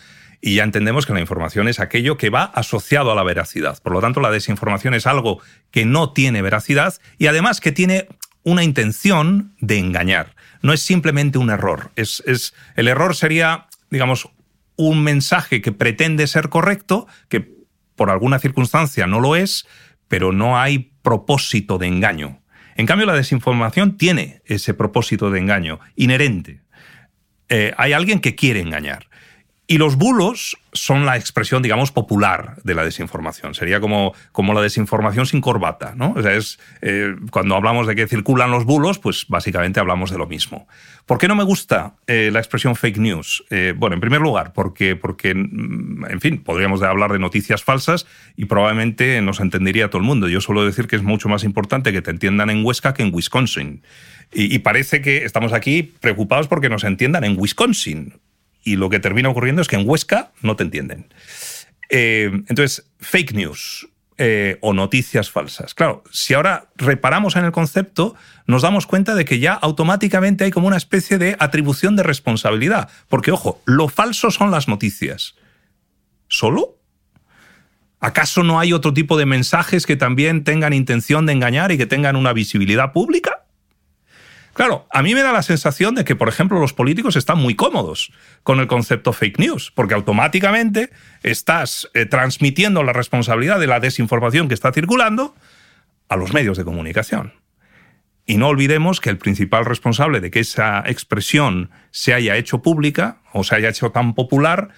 y 0.46 0.56
ya 0.56 0.62
entendemos 0.62 1.06
que 1.06 1.14
la 1.14 1.22
información 1.22 1.68
es 1.68 1.80
aquello 1.80 2.18
que 2.18 2.28
va 2.28 2.44
asociado 2.44 3.10
a 3.10 3.14
la 3.14 3.22
veracidad. 3.22 3.78
Por 3.82 3.94
lo 3.94 4.02
tanto, 4.02 4.20
la 4.20 4.30
desinformación 4.30 4.92
es 4.92 5.06
algo 5.06 5.40
que 5.70 5.86
no 5.86 6.12
tiene 6.12 6.42
veracidad 6.42 7.00
y 7.16 7.28
además 7.28 7.62
que 7.62 7.72
tiene 7.72 8.08
una 8.42 8.62
intención 8.62 9.54
de 9.60 9.78
engañar. 9.78 10.36
No 10.60 10.74
es 10.74 10.80
simplemente 10.80 11.38
un 11.38 11.48
error. 11.48 11.92
Es, 11.96 12.22
el 12.76 12.88
error 12.88 13.16
sería, 13.16 13.68
digamos, 13.88 14.28
un 14.76 15.02
mensaje 15.02 15.62
que 15.62 15.72
pretende 15.72 16.26
ser 16.26 16.50
correcto, 16.50 17.06
que 17.30 17.50
por 17.96 18.10
alguna 18.10 18.38
circunstancia 18.38 19.06
no 19.06 19.20
lo 19.20 19.36
es, 19.36 19.66
pero 20.08 20.30
no 20.30 20.58
hay 20.58 20.92
propósito 21.00 21.78
de 21.78 21.86
engaño. 21.86 22.42
En 22.76 22.84
cambio, 22.84 23.06
la 23.06 23.14
desinformación 23.14 23.96
tiene 23.96 24.42
ese 24.44 24.74
propósito 24.74 25.30
de 25.30 25.38
engaño 25.38 25.80
inherente. 25.96 26.60
Eh, 27.48 27.72
hay 27.78 27.94
alguien 27.94 28.20
que 28.20 28.34
quiere 28.34 28.60
engañar. 28.60 29.06
Y 29.74 29.78
los 29.78 29.96
bulos 29.96 30.56
son 30.72 31.04
la 31.04 31.16
expresión, 31.16 31.60
digamos, 31.60 31.90
popular 31.90 32.58
de 32.62 32.76
la 32.76 32.84
desinformación. 32.84 33.56
Sería 33.56 33.80
como, 33.80 34.14
como 34.30 34.54
la 34.54 34.60
desinformación 34.60 35.26
sin 35.26 35.40
corbata, 35.40 35.94
¿no? 35.96 36.12
O 36.16 36.22
sea, 36.22 36.34
es, 36.34 36.60
eh, 36.80 37.16
cuando 37.32 37.56
hablamos 37.56 37.88
de 37.88 37.96
que 37.96 38.06
circulan 38.06 38.52
los 38.52 38.66
bulos, 38.66 39.00
pues 39.00 39.26
básicamente 39.26 39.80
hablamos 39.80 40.12
de 40.12 40.18
lo 40.18 40.28
mismo. 40.28 40.68
¿Por 41.06 41.18
qué 41.18 41.26
no 41.26 41.34
me 41.34 41.42
gusta 41.42 41.96
eh, 42.06 42.30
la 42.32 42.38
expresión 42.38 42.76
fake 42.76 42.98
news? 42.98 43.44
Eh, 43.50 43.74
bueno, 43.76 43.94
en 43.94 44.00
primer 44.00 44.20
lugar, 44.20 44.52
porque, 44.52 44.94
porque, 44.94 45.34
mm, 45.34 46.04
en 46.08 46.20
fin, 46.20 46.44
podríamos 46.44 46.80
hablar 46.82 47.10
de 47.10 47.18
noticias 47.18 47.64
falsas 47.64 48.06
y 48.36 48.44
probablemente 48.44 49.20
nos 49.22 49.40
entendería 49.40 49.90
todo 49.90 49.98
el 49.98 50.06
mundo. 50.06 50.28
Yo 50.28 50.40
suelo 50.40 50.64
decir 50.64 50.86
que 50.86 50.94
es 50.94 51.02
mucho 51.02 51.28
más 51.28 51.42
importante 51.42 51.90
que 51.90 52.00
te 52.00 52.12
entiendan 52.12 52.48
en 52.48 52.64
Huesca 52.64 52.94
que 52.94 53.02
en 53.02 53.12
Wisconsin. 53.12 53.82
y 54.32 54.56
parece 54.60 55.00
que 55.02 55.24
estamos 55.24 55.52
aquí 55.52 55.82
preocupados 55.82 56.46
porque 56.46 56.68
nos 56.68 56.84
entiendan 56.84 57.24
en 57.24 57.36
Wisconsin 57.36 58.14
y 58.64 58.76
lo 58.76 58.90
que 58.90 58.98
termina 58.98 59.28
ocurriendo 59.28 59.62
es 59.62 59.68
que 59.68 59.76
en 59.76 59.88
Huesca 59.88 60.32
no 60.42 60.56
te 60.56 60.64
entienden. 60.64 61.12
Eh, 61.90 62.30
entonces, 62.48 62.90
fake 62.98 63.34
news 63.34 63.88
eh, 64.16 64.58
o 64.60 64.72
noticias 64.72 65.30
falsas. 65.30 65.74
Claro, 65.74 66.04
si 66.10 66.34
ahora 66.34 66.68
reparamos 66.76 67.36
en 67.36 67.44
el 67.44 67.52
concepto, 67.52 68.14
nos 68.46 68.62
damos 68.62 68.86
cuenta 68.86 69.14
de 69.14 69.24
que 69.24 69.38
ya 69.38 69.54
automáticamente 69.54 70.44
hay 70.44 70.50
como 70.50 70.68
una 70.68 70.76
especie 70.76 71.18
de 71.18 71.36
atribución 71.38 71.96
de 71.96 72.04
responsabilidad. 72.04 72.88
Porque, 73.08 73.32
ojo, 73.32 73.60
lo 73.64 73.88
falso 73.88 74.30
son 74.30 74.50
las 74.50 74.68
noticias. 74.68 75.34
¿Solo? 76.28 76.78
¿Acaso 78.00 78.42
no 78.42 78.60
hay 78.60 78.72
otro 78.72 78.92
tipo 78.94 79.16
de 79.16 79.26
mensajes 79.26 79.86
que 79.86 79.96
también 79.96 80.44
tengan 80.44 80.72
intención 80.72 81.26
de 81.26 81.32
engañar 81.32 81.72
y 81.72 81.78
que 81.78 81.86
tengan 81.86 82.16
una 82.16 82.32
visibilidad 82.32 82.92
pública? 82.92 83.43
Claro, 84.54 84.86
a 84.90 85.02
mí 85.02 85.14
me 85.14 85.22
da 85.22 85.32
la 85.32 85.42
sensación 85.42 85.96
de 85.96 86.04
que, 86.04 86.14
por 86.14 86.28
ejemplo, 86.28 86.60
los 86.60 86.72
políticos 86.72 87.16
están 87.16 87.38
muy 87.38 87.56
cómodos 87.56 88.12
con 88.44 88.60
el 88.60 88.68
concepto 88.68 89.12
fake 89.12 89.38
news, 89.40 89.72
porque 89.74 89.94
automáticamente 89.94 90.90
estás 91.22 91.90
eh, 91.92 92.06
transmitiendo 92.06 92.84
la 92.84 92.92
responsabilidad 92.92 93.58
de 93.58 93.66
la 93.66 93.80
desinformación 93.80 94.46
que 94.46 94.54
está 94.54 94.72
circulando 94.72 95.34
a 96.08 96.16
los 96.16 96.32
medios 96.32 96.56
de 96.56 96.64
comunicación. 96.64 97.34
Y 98.26 98.36
no 98.36 98.48
olvidemos 98.48 99.00
que 99.00 99.10
el 99.10 99.18
principal 99.18 99.64
responsable 99.64 100.20
de 100.20 100.30
que 100.30 100.40
esa 100.40 100.84
expresión 100.86 101.70
se 101.90 102.14
haya 102.14 102.36
hecho 102.36 102.62
pública 102.62 103.20
o 103.32 103.44
se 103.44 103.56
haya 103.56 103.68
hecho 103.68 103.90
tan 103.90 104.14
popular 104.14 104.70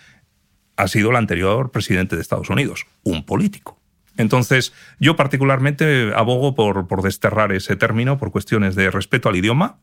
ha 0.76 0.88
sido 0.88 1.10
el 1.10 1.16
anterior 1.16 1.70
presidente 1.70 2.16
de 2.16 2.22
Estados 2.22 2.50
Unidos, 2.50 2.86
un 3.02 3.24
político. 3.24 3.80
Entonces, 4.16 4.72
yo 4.98 5.16
particularmente 5.16 6.12
abogo 6.14 6.54
por, 6.54 7.02
desterrar 7.02 7.52
ese 7.52 7.76
término 7.76 8.18
por 8.18 8.32
cuestiones 8.32 8.74
de 8.74 8.90
respeto 8.90 9.28
al 9.28 9.36
idioma 9.36 9.78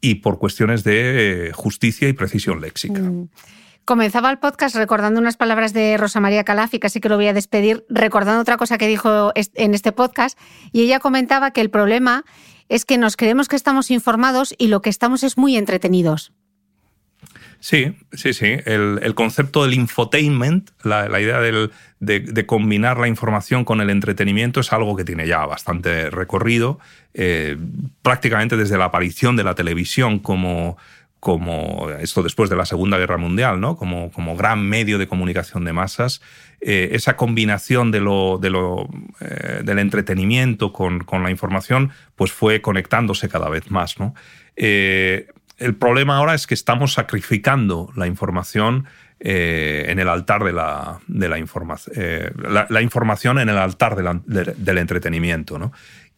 y 0.00 0.16
por 0.16 0.38
cuestiones 0.38 0.84
de 0.84 1.52
justicia 1.54 2.08
y 2.08 2.12
precisión 2.12 2.60
léxica. 2.60 3.00
Mm. 3.00 3.28
Comenzaba 3.84 4.30
el 4.30 4.38
podcast 4.38 4.76
recordando 4.76 5.18
unas 5.18 5.38
palabras 5.38 5.72
de 5.72 5.96
Rosa 5.96 6.20
María 6.20 6.44
Calaf 6.44 6.74
casi 6.78 7.00
que 7.00 7.08
lo 7.08 7.16
voy 7.16 7.26
a 7.26 7.32
despedir 7.32 7.86
recordando 7.88 8.42
otra 8.42 8.58
cosa 8.58 8.76
que 8.76 8.86
dijo 8.86 9.32
en 9.34 9.74
este 9.74 9.92
podcast 9.92 10.38
y 10.72 10.82
ella 10.82 11.00
comentaba 11.00 11.52
que 11.52 11.62
el 11.62 11.70
problema 11.70 12.24
es 12.68 12.84
que 12.84 12.98
nos 12.98 13.16
creemos 13.16 13.48
que 13.48 13.56
estamos 13.56 13.90
informados 13.90 14.54
y 14.58 14.68
lo 14.68 14.82
que 14.82 14.90
estamos 14.90 15.22
es 15.22 15.38
muy 15.38 15.56
entretenidos. 15.56 16.32
Sí, 17.60 17.96
sí, 18.12 18.32
sí. 18.34 18.56
El, 18.66 19.14
concepto 19.14 19.64
del 19.64 19.74
infotainment, 19.74 20.70
la, 20.84 21.20
idea 21.20 21.40
de, 21.40 22.46
combinar 22.46 22.98
la 22.98 23.08
información 23.08 23.64
con 23.64 23.80
el 23.80 23.90
entretenimiento 23.90 24.60
es 24.60 24.72
algo 24.72 24.94
que 24.94 25.04
tiene 25.04 25.26
ya 25.26 25.44
bastante 25.44 26.08
recorrido, 26.10 26.78
eh, 27.14 27.56
prácticamente 28.02 28.56
desde 28.56 28.78
la 28.78 28.86
aparición 28.86 29.34
de 29.34 29.42
la 29.42 29.56
televisión 29.56 30.20
como, 30.20 30.76
esto 32.00 32.22
después 32.22 32.48
de 32.48 32.54
la 32.54 32.64
Segunda 32.64 32.96
Guerra 32.96 33.16
Mundial, 33.16 33.60
¿no? 33.60 33.76
como, 33.76 34.12
como 34.12 34.36
gran 34.36 34.62
medio 34.62 34.96
de 34.98 35.08
comunicación 35.08 35.64
de 35.64 35.72
masas, 35.72 36.22
eh, 36.60 36.90
esa 36.92 37.16
combinación 37.16 37.90
de 37.90 38.00
lo, 38.00 38.38
de 38.38 38.50
lo, 38.50 38.88
eh, 39.20 39.62
del 39.64 39.80
entretenimiento 39.80 40.72
con, 40.72 41.00
con, 41.00 41.24
la 41.24 41.30
información, 41.30 41.90
pues 42.14 42.30
fue 42.30 42.60
conectándose 42.60 43.28
cada 43.28 43.48
vez 43.48 43.68
más. 43.72 43.98
¿no? 43.98 44.14
El 45.58 45.74
problema 45.74 46.16
ahora 46.16 46.34
es 46.34 46.46
que 46.46 46.54
estamos 46.54 46.94
sacrificando 46.94 47.92
la 47.96 48.06
información 48.06 48.86
eh, 49.20 49.86
en 49.88 49.98
el 49.98 50.08
altar 50.08 50.44
de 50.44 50.52
la, 50.52 51.00
de 51.08 51.28
la 51.28 51.38
información, 51.38 51.96
eh, 51.98 52.30
la, 52.68 52.82
información 52.82 53.40
en 53.40 53.48
el 53.48 53.58
altar 53.58 53.96
del 54.24 54.78
entretenimiento. 54.78 55.58
¿no? 55.58 55.72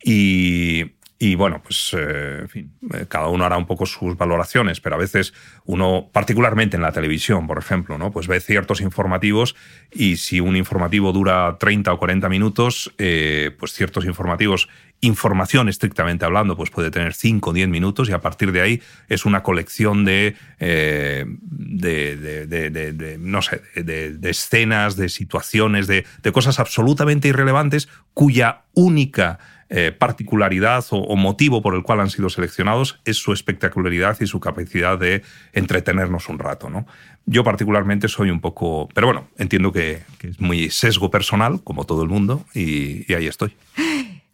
Y, 0.05 0.93
y 1.23 1.35
bueno, 1.35 1.61
pues 1.63 1.95
eh, 1.99 2.39
en 2.41 2.49
fin, 2.49 2.73
eh, 2.95 3.05
cada 3.07 3.29
uno 3.29 3.45
hará 3.45 3.59
un 3.59 3.67
poco 3.67 3.85
sus 3.85 4.17
valoraciones, 4.17 4.81
pero 4.81 4.97
a 4.97 4.99
veces 4.99 5.35
uno, 5.67 6.09
particularmente 6.11 6.77
en 6.77 6.83
la 6.83 6.93
televisión, 6.93 7.47
por 7.47 7.59
ejemplo, 7.59 7.99
¿no? 7.99 8.11
pues 8.11 8.27
ve 8.27 8.41
ciertos 8.41 8.81
informativos 8.81 9.55
y 9.93 10.17
si 10.17 10.41
un 10.41 10.57
informativo 10.57 11.13
dura 11.13 11.59
30 11.61 11.93
o 11.93 11.99
40 11.99 12.27
minutos, 12.31 12.95
eh, 12.97 13.55
pues 13.59 13.75
ciertos 13.75 14.07
informativos, 14.07 14.71
información 15.03 15.69
estrictamente 15.69 16.25
hablando, 16.25 16.57
pues 16.57 16.71
puede 16.71 16.91
tener 16.91 17.13
5 17.13 17.51
o 17.51 17.53
10 17.53 17.69
minutos 17.69 18.09
y 18.09 18.13
a 18.13 18.23
partir 18.23 18.51
de 18.51 18.63
ahí 18.63 18.83
es 19.11 19.27
una 19.27 19.43
colección 19.43 20.07
de, 20.07 20.37
de, 20.59 22.17
de, 22.17 23.17
no 23.21 23.43
sé, 23.43 23.61
de, 23.75 24.31
escenas, 24.31 24.97
de 24.97 25.11
situaciones, 25.11 25.87
de 25.87 26.33
cosas 26.33 26.59
absolutamente 26.61 27.29
irrelevantes 27.29 27.91
cuya 28.15 28.63
única 28.73 29.39
eh, 29.73 29.93
particularidad 29.97 30.85
o, 30.91 31.15
motivo 31.15 31.63
por 31.63 31.77
el 31.77 31.85
cual 31.85 32.01
han 32.01 32.11
sido 32.11 32.29
seleccionados 32.29 32.99
es 33.05 33.19
su 33.19 33.33
espectacularidad 33.33 34.17
y 34.21 34.27
su 34.27 34.41
capacidad 34.41 34.99
de 34.99 35.23
entretenernos 35.53 36.29
un 36.29 36.41
rato. 36.41 36.69
¿no? 36.69 36.89
Yo 37.25 37.45
particularmente 37.45 38.09
soy 38.09 38.31
un 38.31 38.41
poco, 38.41 38.89
pero 38.95 39.07
bueno, 39.07 39.29
entiendo 39.39 39.71
que, 39.71 40.03
es 40.23 40.41
muy 40.41 40.71
sesgo 40.71 41.13
personal, 41.13 41.63
como 41.63 41.85
todo 41.85 42.03
el 42.03 42.09
mundo, 42.09 42.45
y, 42.53 43.13
ahí 43.15 43.29
estoy. 43.29 43.55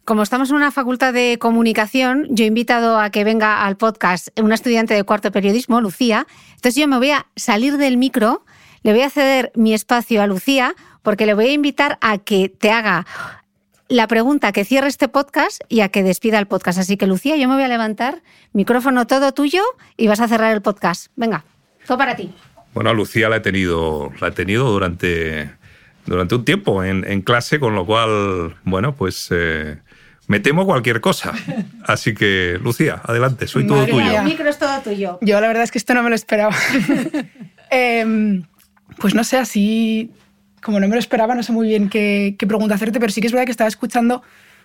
Como 0.05 0.23
estamos 0.23 0.49
en 0.49 0.55
una 0.55 0.71
facultad 0.71 1.13
de 1.13 1.37
comunicación, 1.39 2.25
yo 2.31 2.43
he 2.43 2.47
invitado 2.47 2.99
a 2.99 3.11
que 3.11 3.23
venga 3.23 3.63
al 3.63 3.77
podcast 3.77 4.29
una 4.41 4.55
estudiante 4.55 4.95
de 4.95 5.03
cuarto 5.03 5.31
periodismo, 5.31 5.81
Lucía. 5.81 6.25
Entonces 6.55 6.81
yo 6.81 6.87
me 6.87 6.97
voy 6.97 7.11
a 7.11 7.27
salir 7.35 7.77
del 7.77 7.97
micro, 7.97 8.43
le 8.81 8.91
voy 8.91 9.01
a 9.01 9.11
ceder 9.11 9.51
mi 9.53 9.75
espacio 9.75 10.19
a 10.23 10.25
Lucía, 10.25 10.73
porque 11.03 11.25
le 11.25 11.35
voy 11.35 11.45
a 11.45 11.53
invitar 11.53 11.99
a 12.01 12.17
que 12.17 12.49
te 12.49 12.71
haga 12.71 13.05
la 13.89 14.07
pregunta 14.07 14.51
que 14.51 14.65
cierre 14.65 14.87
este 14.87 15.07
podcast 15.07 15.61
y 15.69 15.81
a 15.81 15.89
que 15.89 16.03
despida 16.03 16.39
el 16.39 16.47
podcast. 16.47 16.79
Así 16.79 16.97
que, 16.97 17.07
Lucía, 17.07 17.37
yo 17.37 17.47
me 17.47 17.55
voy 17.55 17.63
a 17.63 17.67
levantar, 17.67 18.21
micrófono 18.53 19.07
todo 19.07 19.33
tuyo 19.33 19.61
y 19.95 20.07
vas 20.07 20.19
a 20.19 20.27
cerrar 20.27 20.53
el 20.53 20.61
podcast. 20.61 21.07
Venga, 21.15 21.43
todo 21.85 21.97
para 21.97 22.15
ti. 22.15 22.31
Bueno, 22.73 22.93
Lucía 22.93 23.29
la 23.29 23.37
he 23.37 23.39
tenido, 23.39 24.11
la 24.19 24.27
he 24.27 24.31
tenido 24.31 24.69
durante, 24.69 25.51
durante 26.05 26.35
un 26.35 26.45
tiempo 26.45 26.83
en, 26.83 27.21
clase, 27.21 27.59
con 27.59 27.75
lo 27.75 27.85
cual, 27.85 28.55
bueno, 28.63 28.93
pues 28.93 29.29
eh, 29.31 29.77
me 30.27 30.39
temo 30.39 30.65
cualquier 30.65 31.01
cosa. 31.01 31.33
Así 31.85 32.13
que, 32.13 32.59
Lucía, 32.61 33.01
adelante, 33.03 33.47
soy 33.47 33.65
todo 33.65 33.85
tuyo. 33.85 34.19
El 34.19 34.25
micro 34.25 34.49
es 34.49 34.59
todo 34.59 34.79
tuyo. 34.81 35.17
Yo 35.21 35.39
la 35.39 35.47
verdad 35.47 35.63
es 35.63 35.71
que 35.71 35.77
esto 35.77 35.93
no 35.93 36.03
me 36.03 36.09
lo 36.09 36.15
esperaba. 36.15 36.55
Em, 37.69 38.43
pues 38.97 39.13
no 39.13 39.25
sé, 39.25 39.37
así 39.37 40.11
como 40.61 40.79
no 40.79 40.87
me 40.87 40.95
lo 40.95 40.99
esperaba, 40.99 41.35
no 41.35 41.43
sé 41.43 41.51
muy 41.51 41.67
bien 41.67 41.89
qué, 41.89 42.35
pregunta 42.39 42.75
hacerte, 42.75 42.99
pero 42.99 43.11
sí 43.11 43.21
que 43.21 43.27
es 43.27 43.33
verdad 43.33 43.45
que 43.45 43.51
estaba 43.51 43.67
escuchando 43.67 44.23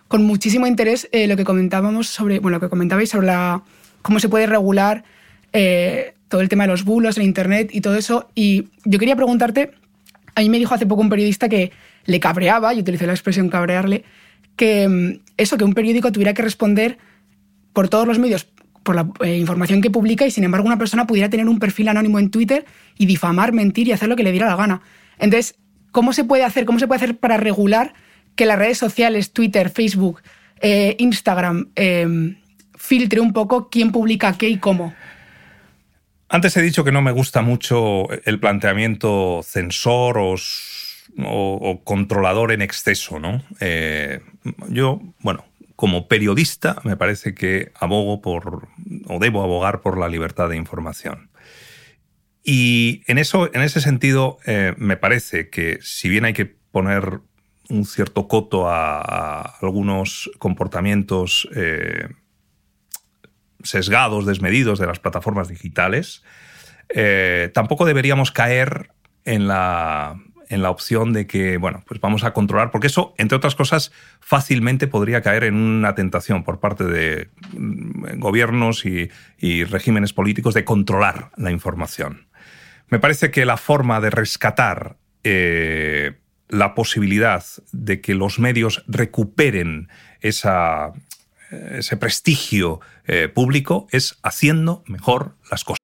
con 0.08 0.24
muchísimo 0.24 0.66
interés 0.66 1.08
eh, 1.12 1.26
lo 1.26 1.36
que 1.36 1.44
comentábamos 1.44 2.08
sobre, 2.08 2.38
bueno, 2.38 2.56
lo 2.56 2.60
que 2.60 2.68
comentabais 2.68 3.08
sobre 3.08 3.28
la, 3.28 3.62
cómo 4.02 4.20
se 4.20 4.28
puede 4.28 4.46
regular 4.46 5.04
eh, 5.52 6.14
todo 6.28 6.40
el 6.40 6.48
tema 6.48 6.64
de 6.64 6.68
los 6.68 6.84
bulos 6.84 7.16
en 7.16 7.24
Internet 7.24 7.70
y 7.72 7.80
todo 7.80 7.96
eso. 7.96 8.30
Y 8.34 8.68
yo 8.84 8.98
quería 8.98 9.16
preguntarte, 9.16 9.72
a 10.34 10.40
mí 10.40 10.48
me 10.48 10.58
dijo 10.58 10.74
hace 10.74 10.86
poco 10.86 11.02
un 11.02 11.08
periodista 11.08 11.48
que 11.48 11.72
le 12.04 12.20
cabreaba, 12.20 12.74
y 12.74 12.80
utilicé 12.80 13.06
la 13.06 13.12
expresión 13.12 13.48
cabrearle, 13.48 14.04
que 14.56 14.88
mm, 14.88 15.20
eso, 15.36 15.56
que 15.56 15.64
un 15.64 15.74
periódico 15.74 16.12
tuviera 16.12 16.34
que 16.34 16.42
responder 16.42 16.98
por 17.72 17.88
todos 17.88 18.06
los 18.06 18.18
medios 18.18 18.48
por 18.82 18.96
la 18.96 19.08
eh, 19.20 19.36
información 19.36 19.80
que 19.80 19.90
publica 19.90 20.26
y 20.26 20.30
sin 20.32 20.42
embargo 20.42 20.66
una 20.66 20.78
persona 20.78 21.06
pudiera 21.06 21.30
tener 21.30 21.48
un 21.48 21.60
perfil 21.60 21.88
anónimo 21.88 22.18
en 22.18 22.30
Twitter 22.30 22.64
y 22.98 23.06
difamar, 23.06 23.52
mentir 23.52 23.86
y 23.86 23.92
hacer 23.92 24.08
lo 24.08 24.16
que 24.16 24.24
le 24.24 24.32
diera 24.32 24.48
la 24.48 24.56
gana. 24.56 24.82
Entonces, 25.18 25.54
¿cómo 25.92 26.12
se 26.12 26.24
puede 26.24 26.44
hacer? 26.44 26.64
¿Cómo 26.64 26.78
se 26.78 26.86
puede 26.86 26.96
hacer 26.96 27.18
para 27.18 27.36
regular 27.36 27.94
que 28.34 28.46
las 28.46 28.58
redes 28.58 28.78
sociales, 28.78 29.32
Twitter, 29.32 29.70
Facebook, 29.70 30.22
eh, 30.60 30.96
Instagram, 30.98 31.70
eh, 31.76 32.36
filtre 32.74 33.20
un 33.20 33.32
poco 33.32 33.68
quién 33.70 33.92
publica 33.92 34.36
qué 34.36 34.48
y 34.48 34.58
cómo? 34.58 34.94
Antes 36.28 36.56
he 36.56 36.62
dicho 36.62 36.82
que 36.82 36.92
no 36.92 37.02
me 37.02 37.12
gusta 37.12 37.42
mucho 37.42 38.08
el 38.24 38.40
planteamiento 38.40 39.42
censor 39.44 40.18
o, 40.18 41.80
controlador 41.84 42.52
en 42.52 42.62
exceso, 42.62 43.20
¿no? 43.20 43.42
yo, 44.68 45.02
bueno, 45.20 45.44
como 45.76 46.06
periodista 46.06 46.76
me 46.84 46.96
parece 46.96 47.34
que 47.34 47.72
abogo 47.74 48.22
por, 48.22 48.68
o 49.08 49.18
debo 49.18 49.42
abogar 49.42 49.80
por 49.80 49.98
la 49.98 50.08
libertad 50.08 50.48
de 50.48 50.56
información. 50.56 51.28
Y 52.44 53.02
en, 53.06 53.18
eso, 53.18 53.52
en 53.54 53.62
ese 53.62 53.80
sentido 53.80 54.38
eh, 54.46 54.74
me 54.76 54.96
parece 54.96 55.48
que 55.48 55.78
si 55.80 56.08
bien 56.08 56.24
hay 56.24 56.32
que 56.32 56.46
poner 56.46 57.20
un 57.68 57.84
cierto 57.84 58.26
coto 58.26 58.68
a, 58.68 59.40
algunos 59.60 60.30
comportamientos 60.38 61.48
eh, 61.54 62.08
sesgados, 63.62 64.26
desmedidos 64.26 64.78
de 64.78 64.86
las 64.86 64.98
plataformas 64.98 65.48
digitales, 65.48 66.24
eh, 66.88 67.50
tampoco 67.54 67.84
deberíamos 67.84 68.32
caer 68.32 68.90
en 69.24 69.46
la, 69.46 70.20
en 70.52 70.62
la 70.62 70.70
opción 70.70 71.14
de 71.14 71.26
que, 71.26 71.56
bueno, 71.56 71.82
pues 71.86 71.98
vamos 72.00 72.24
a 72.24 72.34
controlar, 72.34 72.70
porque 72.70 72.88
eso, 72.88 73.14
entre 73.16 73.36
otras 73.36 73.54
cosas, 73.54 73.90
fácilmente 74.20 74.86
podría 74.86 75.22
caer 75.22 75.44
en 75.44 75.54
una 75.54 75.94
tentación 75.94 76.44
por 76.44 76.60
parte 76.60 76.84
de 76.84 77.30
mm, 77.56 78.18
gobiernos 78.18 78.84
y, 78.84 79.08
regímenes 79.64 80.12
políticos 80.12 80.52
de 80.54 80.64
controlar 80.64 81.30
la 81.36 81.50
información. 81.50 82.26
Me 82.92 82.98
parece 82.98 83.30
que 83.30 83.46
la 83.46 83.56
forma 83.56 84.02
de 84.02 84.10
rescatar 84.10 84.98
eh, 85.24 86.20
la 86.48 86.74
posibilidad 86.74 87.42
de 87.72 88.02
que 88.02 88.14
los 88.14 88.38
medios 88.38 88.84
recuperen 88.86 89.88
esa, 90.20 90.92
ese 91.50 91.96
prestigio 91.96 92.80
eh, 93.06 93.28
público 93.28 93.86
es 93.92 94.18
haciendo 94.22 94.84
mejor 94.86 95.36
las 95.50 95.64
cosas. 95.64 95.78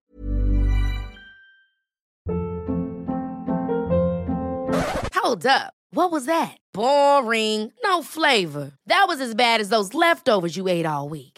Hold 5.15 5.47
up. 5.47 5.73
What 5.95 6.13
was 6.13 6.27
that? 6.27 6.59
Boring. 6.75 7.73
No 7.83 8.03
flavor. 8.03 8.73
That 8.87 9.07
was 9.09 9.23
as 9.23 9.35
bad 9.35 9.63
as 9.63 9.71
those 9.71 9.95
leftovers 9.95 10.59
you 10.59 10.69
ate 10.69 10.85
all 10.85 11.09
week. 11.09 11.38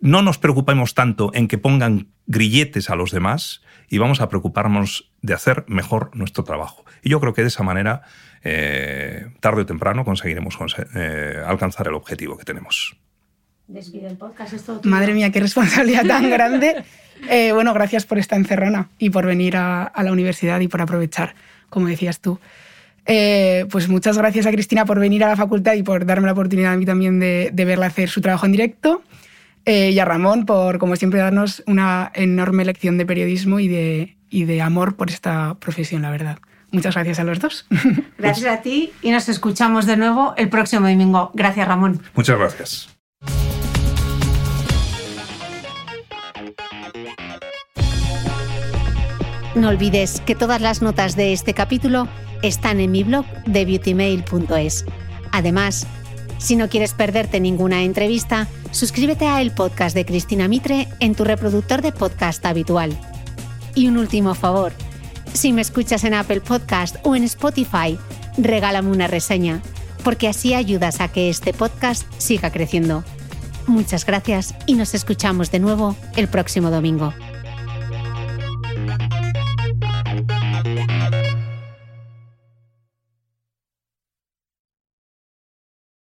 No 0.00 0.22
nos 0.22 0.38
preocupemos 0.38 0.94
tanto 0.94 1.30
en 1.34 1.48
que 1.48 1.58
pongan 1.58 2.08
grilletes 2.26 2.90
a 2.90 2.94
los 2.94 3.10
demás 3.10 3.62
y 3.88 3.98
vamos 3.98 4.20
a 4.20 4.28
preocuparnos 4.28 5.12
de 5.20 5.34
hacer 5.34 5.64
mejor 5.68 6.10
nuestro 6.14 6.44
trabajo. 6.44 6.84
Y 7.02 7.10
yo 7.10 7.20
creo 7.20 7.34
que 7.34 7.42
de 7.42 7.48
esa 7.48 7.62
manera, 7.62 8.02
eh, 8.42 9.26
tarde 9.40 9.62
o 9.62 9.66
temprano, 9.66 10.04
conseguiremos 10.04 10.56
eh, 10.94 11.42
alcanzar 11.46 11.88
el 11.88 11.94
objetivo 11.94 12.38
que 12.38 12.44
tenemos. 12.44 12.96
Madre 14.84 15.14
mía, 15.14 15.30
qué 15.30 15.40
responsabilidad 15.40 16.06
tan 16.06 16.30
grande. 16.30 16.82
Eh, 17.28 17.52
bueno, 17.52 17.74
gracias 17.74 18.06
por 18.06 18.18
esta 18.18 18.36
encerrona 18.36 18.88
y 18.98 19.10
por 19.10 19.26
venir 19.26 19.56
a 19.56 19.92
la 20.02 20.12
universidad 20.12 20.60
y 20.60 20.68
por 20.68 20.80
aprovechar, 20.80 21.34
como 21.68 21.88
decías 21.88 22.20
tú. 22.20 22.40
Eh, 23.06 23.66
pues 23.70 23.88
muchas 23.88 24.16
gracias 24.18 24.46
a 24.46 24.52
Cristina 24.52 24.84
por 24.84 25.00
venir 25.00 25.24
a 25.24 25.28
la 25.28 25.36
facultad 25.36 25.74
y 25.74 25.82
por 25.82 26.06
darme 26.06 26.26
la 26.26 26.32
oportunidad 26.32 26.74
a 26.74 26.76
mí 26.76 26.86
también 26.86 27.18
de, 27.18 27.50
verla 27.52 27.86
hacer 27.86 28.08
su 28.08 28.20
trabajo 28.20 28.46
en 28.46 28.52
directo. 28.52 29.02
Eh, 29.64 29.90
y 29.90 29.98
a 29.98 30.04
Ramón 30.04 30.46
por, 30.46 30.78
como 30.78 30.96
siempre, 30.96 31.20
darnos 31.20 31.62
una 31.66 32.10
enorme 32.14 32.64
lección 32.64 32.98
de 32.98 33.06
periodismo 33.06 33.60
y 33.60 33.68
de, 33.68 34.16
y 34.28 34.44
de 34.44 34.62
amor 34.62 34.96
por 34.96 35.10
esta 35.10 35.56
profesión, 35.60 36.02
la 36.02 36.10
verdad. 36.10 36.38
Muchas 36.72 36.94
gracias 36.94 37.18
a 37.18 37.24
los 37.24 37.40
dos. 37.40 37.66
Gracias 38.18 38.46
a 38.46 38.62
ti 38.62 38.92
y 39.02 39.10
nos 39.10 39.28
escuchamos 39.28 39.86
de 39.86 39.96
nuevo 39.96 40.34
el 40.36 40.48
próximo 40.48 40.88
domingo. 40.88 41.32
Gracias, 41.34 41.66
Ramón. 41.66 42.00
Muchas 42.14 42.38
gracias. 42.38 42.88
No 49.56 49.68
olvides 49.68 50.22
que 50.24 50.36
todas 50.36 50.60
las 50.60 50.80
notas 50.80 51.16
de 51.16 51.32
este 51.32 51.54
capítulo 51.54 52.06
están 52.42 52.78
en 52.78 52.92
mi 52.92 53.02
blog 53.02 53.26
de 53.46 53.64
beautymail.es. 53.64 54.86
Además, 55.32 55.88
si 56.40 56.56
no 56.56 56.68
quieres 56.68 56.94
perderte 56.94 57.38
ninguna 57.38 57.82
entrevista, 57.82 58.48
suscríbete 58.70 59.26
a 59.26 59.42
el 59.42 59.52
podcast 59.52 59.94
de 59.94 60.06
Cristina 60.06 60.48
Mitre 60.48 60.88
en 60.98 61.14
tu 61.14 61.24
reproductor 61.24 61.82
de 61.82 61.92
podcast 61.92 62.44
habitual. 62.46 62.98
Y 63.74 63.88
un 63.88 63.98
último 63.98 64.34
favor, 64.34 64.72
si 65.34 65.52
me 65.52 65.60
escuchas 65.60 66.02
en 66.04 66.14
Apple 66.14 66.40
Podcast 66.40 66.96
o 67.02 67.14
en 67.14 67.24
Spotify, 67.24 67.98
regálame 68.38 68.90
una 68.90 69.06
reseña, 69.06 69.60
porque 70.02 70.28
así 70.28 70.54
ayudas 70.54 71.00
a 71.00 71.08
que 71.08 71.28
este 71.28 71.52
podcast 71.52 72.04
siga 72.16 72.50
creciendo. 72.50 73.04
Muchas 73.66 74.06
gracias 74.06 74.54
y 74.66 74.74
nos 74.74 74.94
escuchamos 74.94 75.50
de 75.50 75.60
nuevo 75.60 75.94
el 76.16 76.26
próximo 76.26 76.70
domingo. 76.70 77.12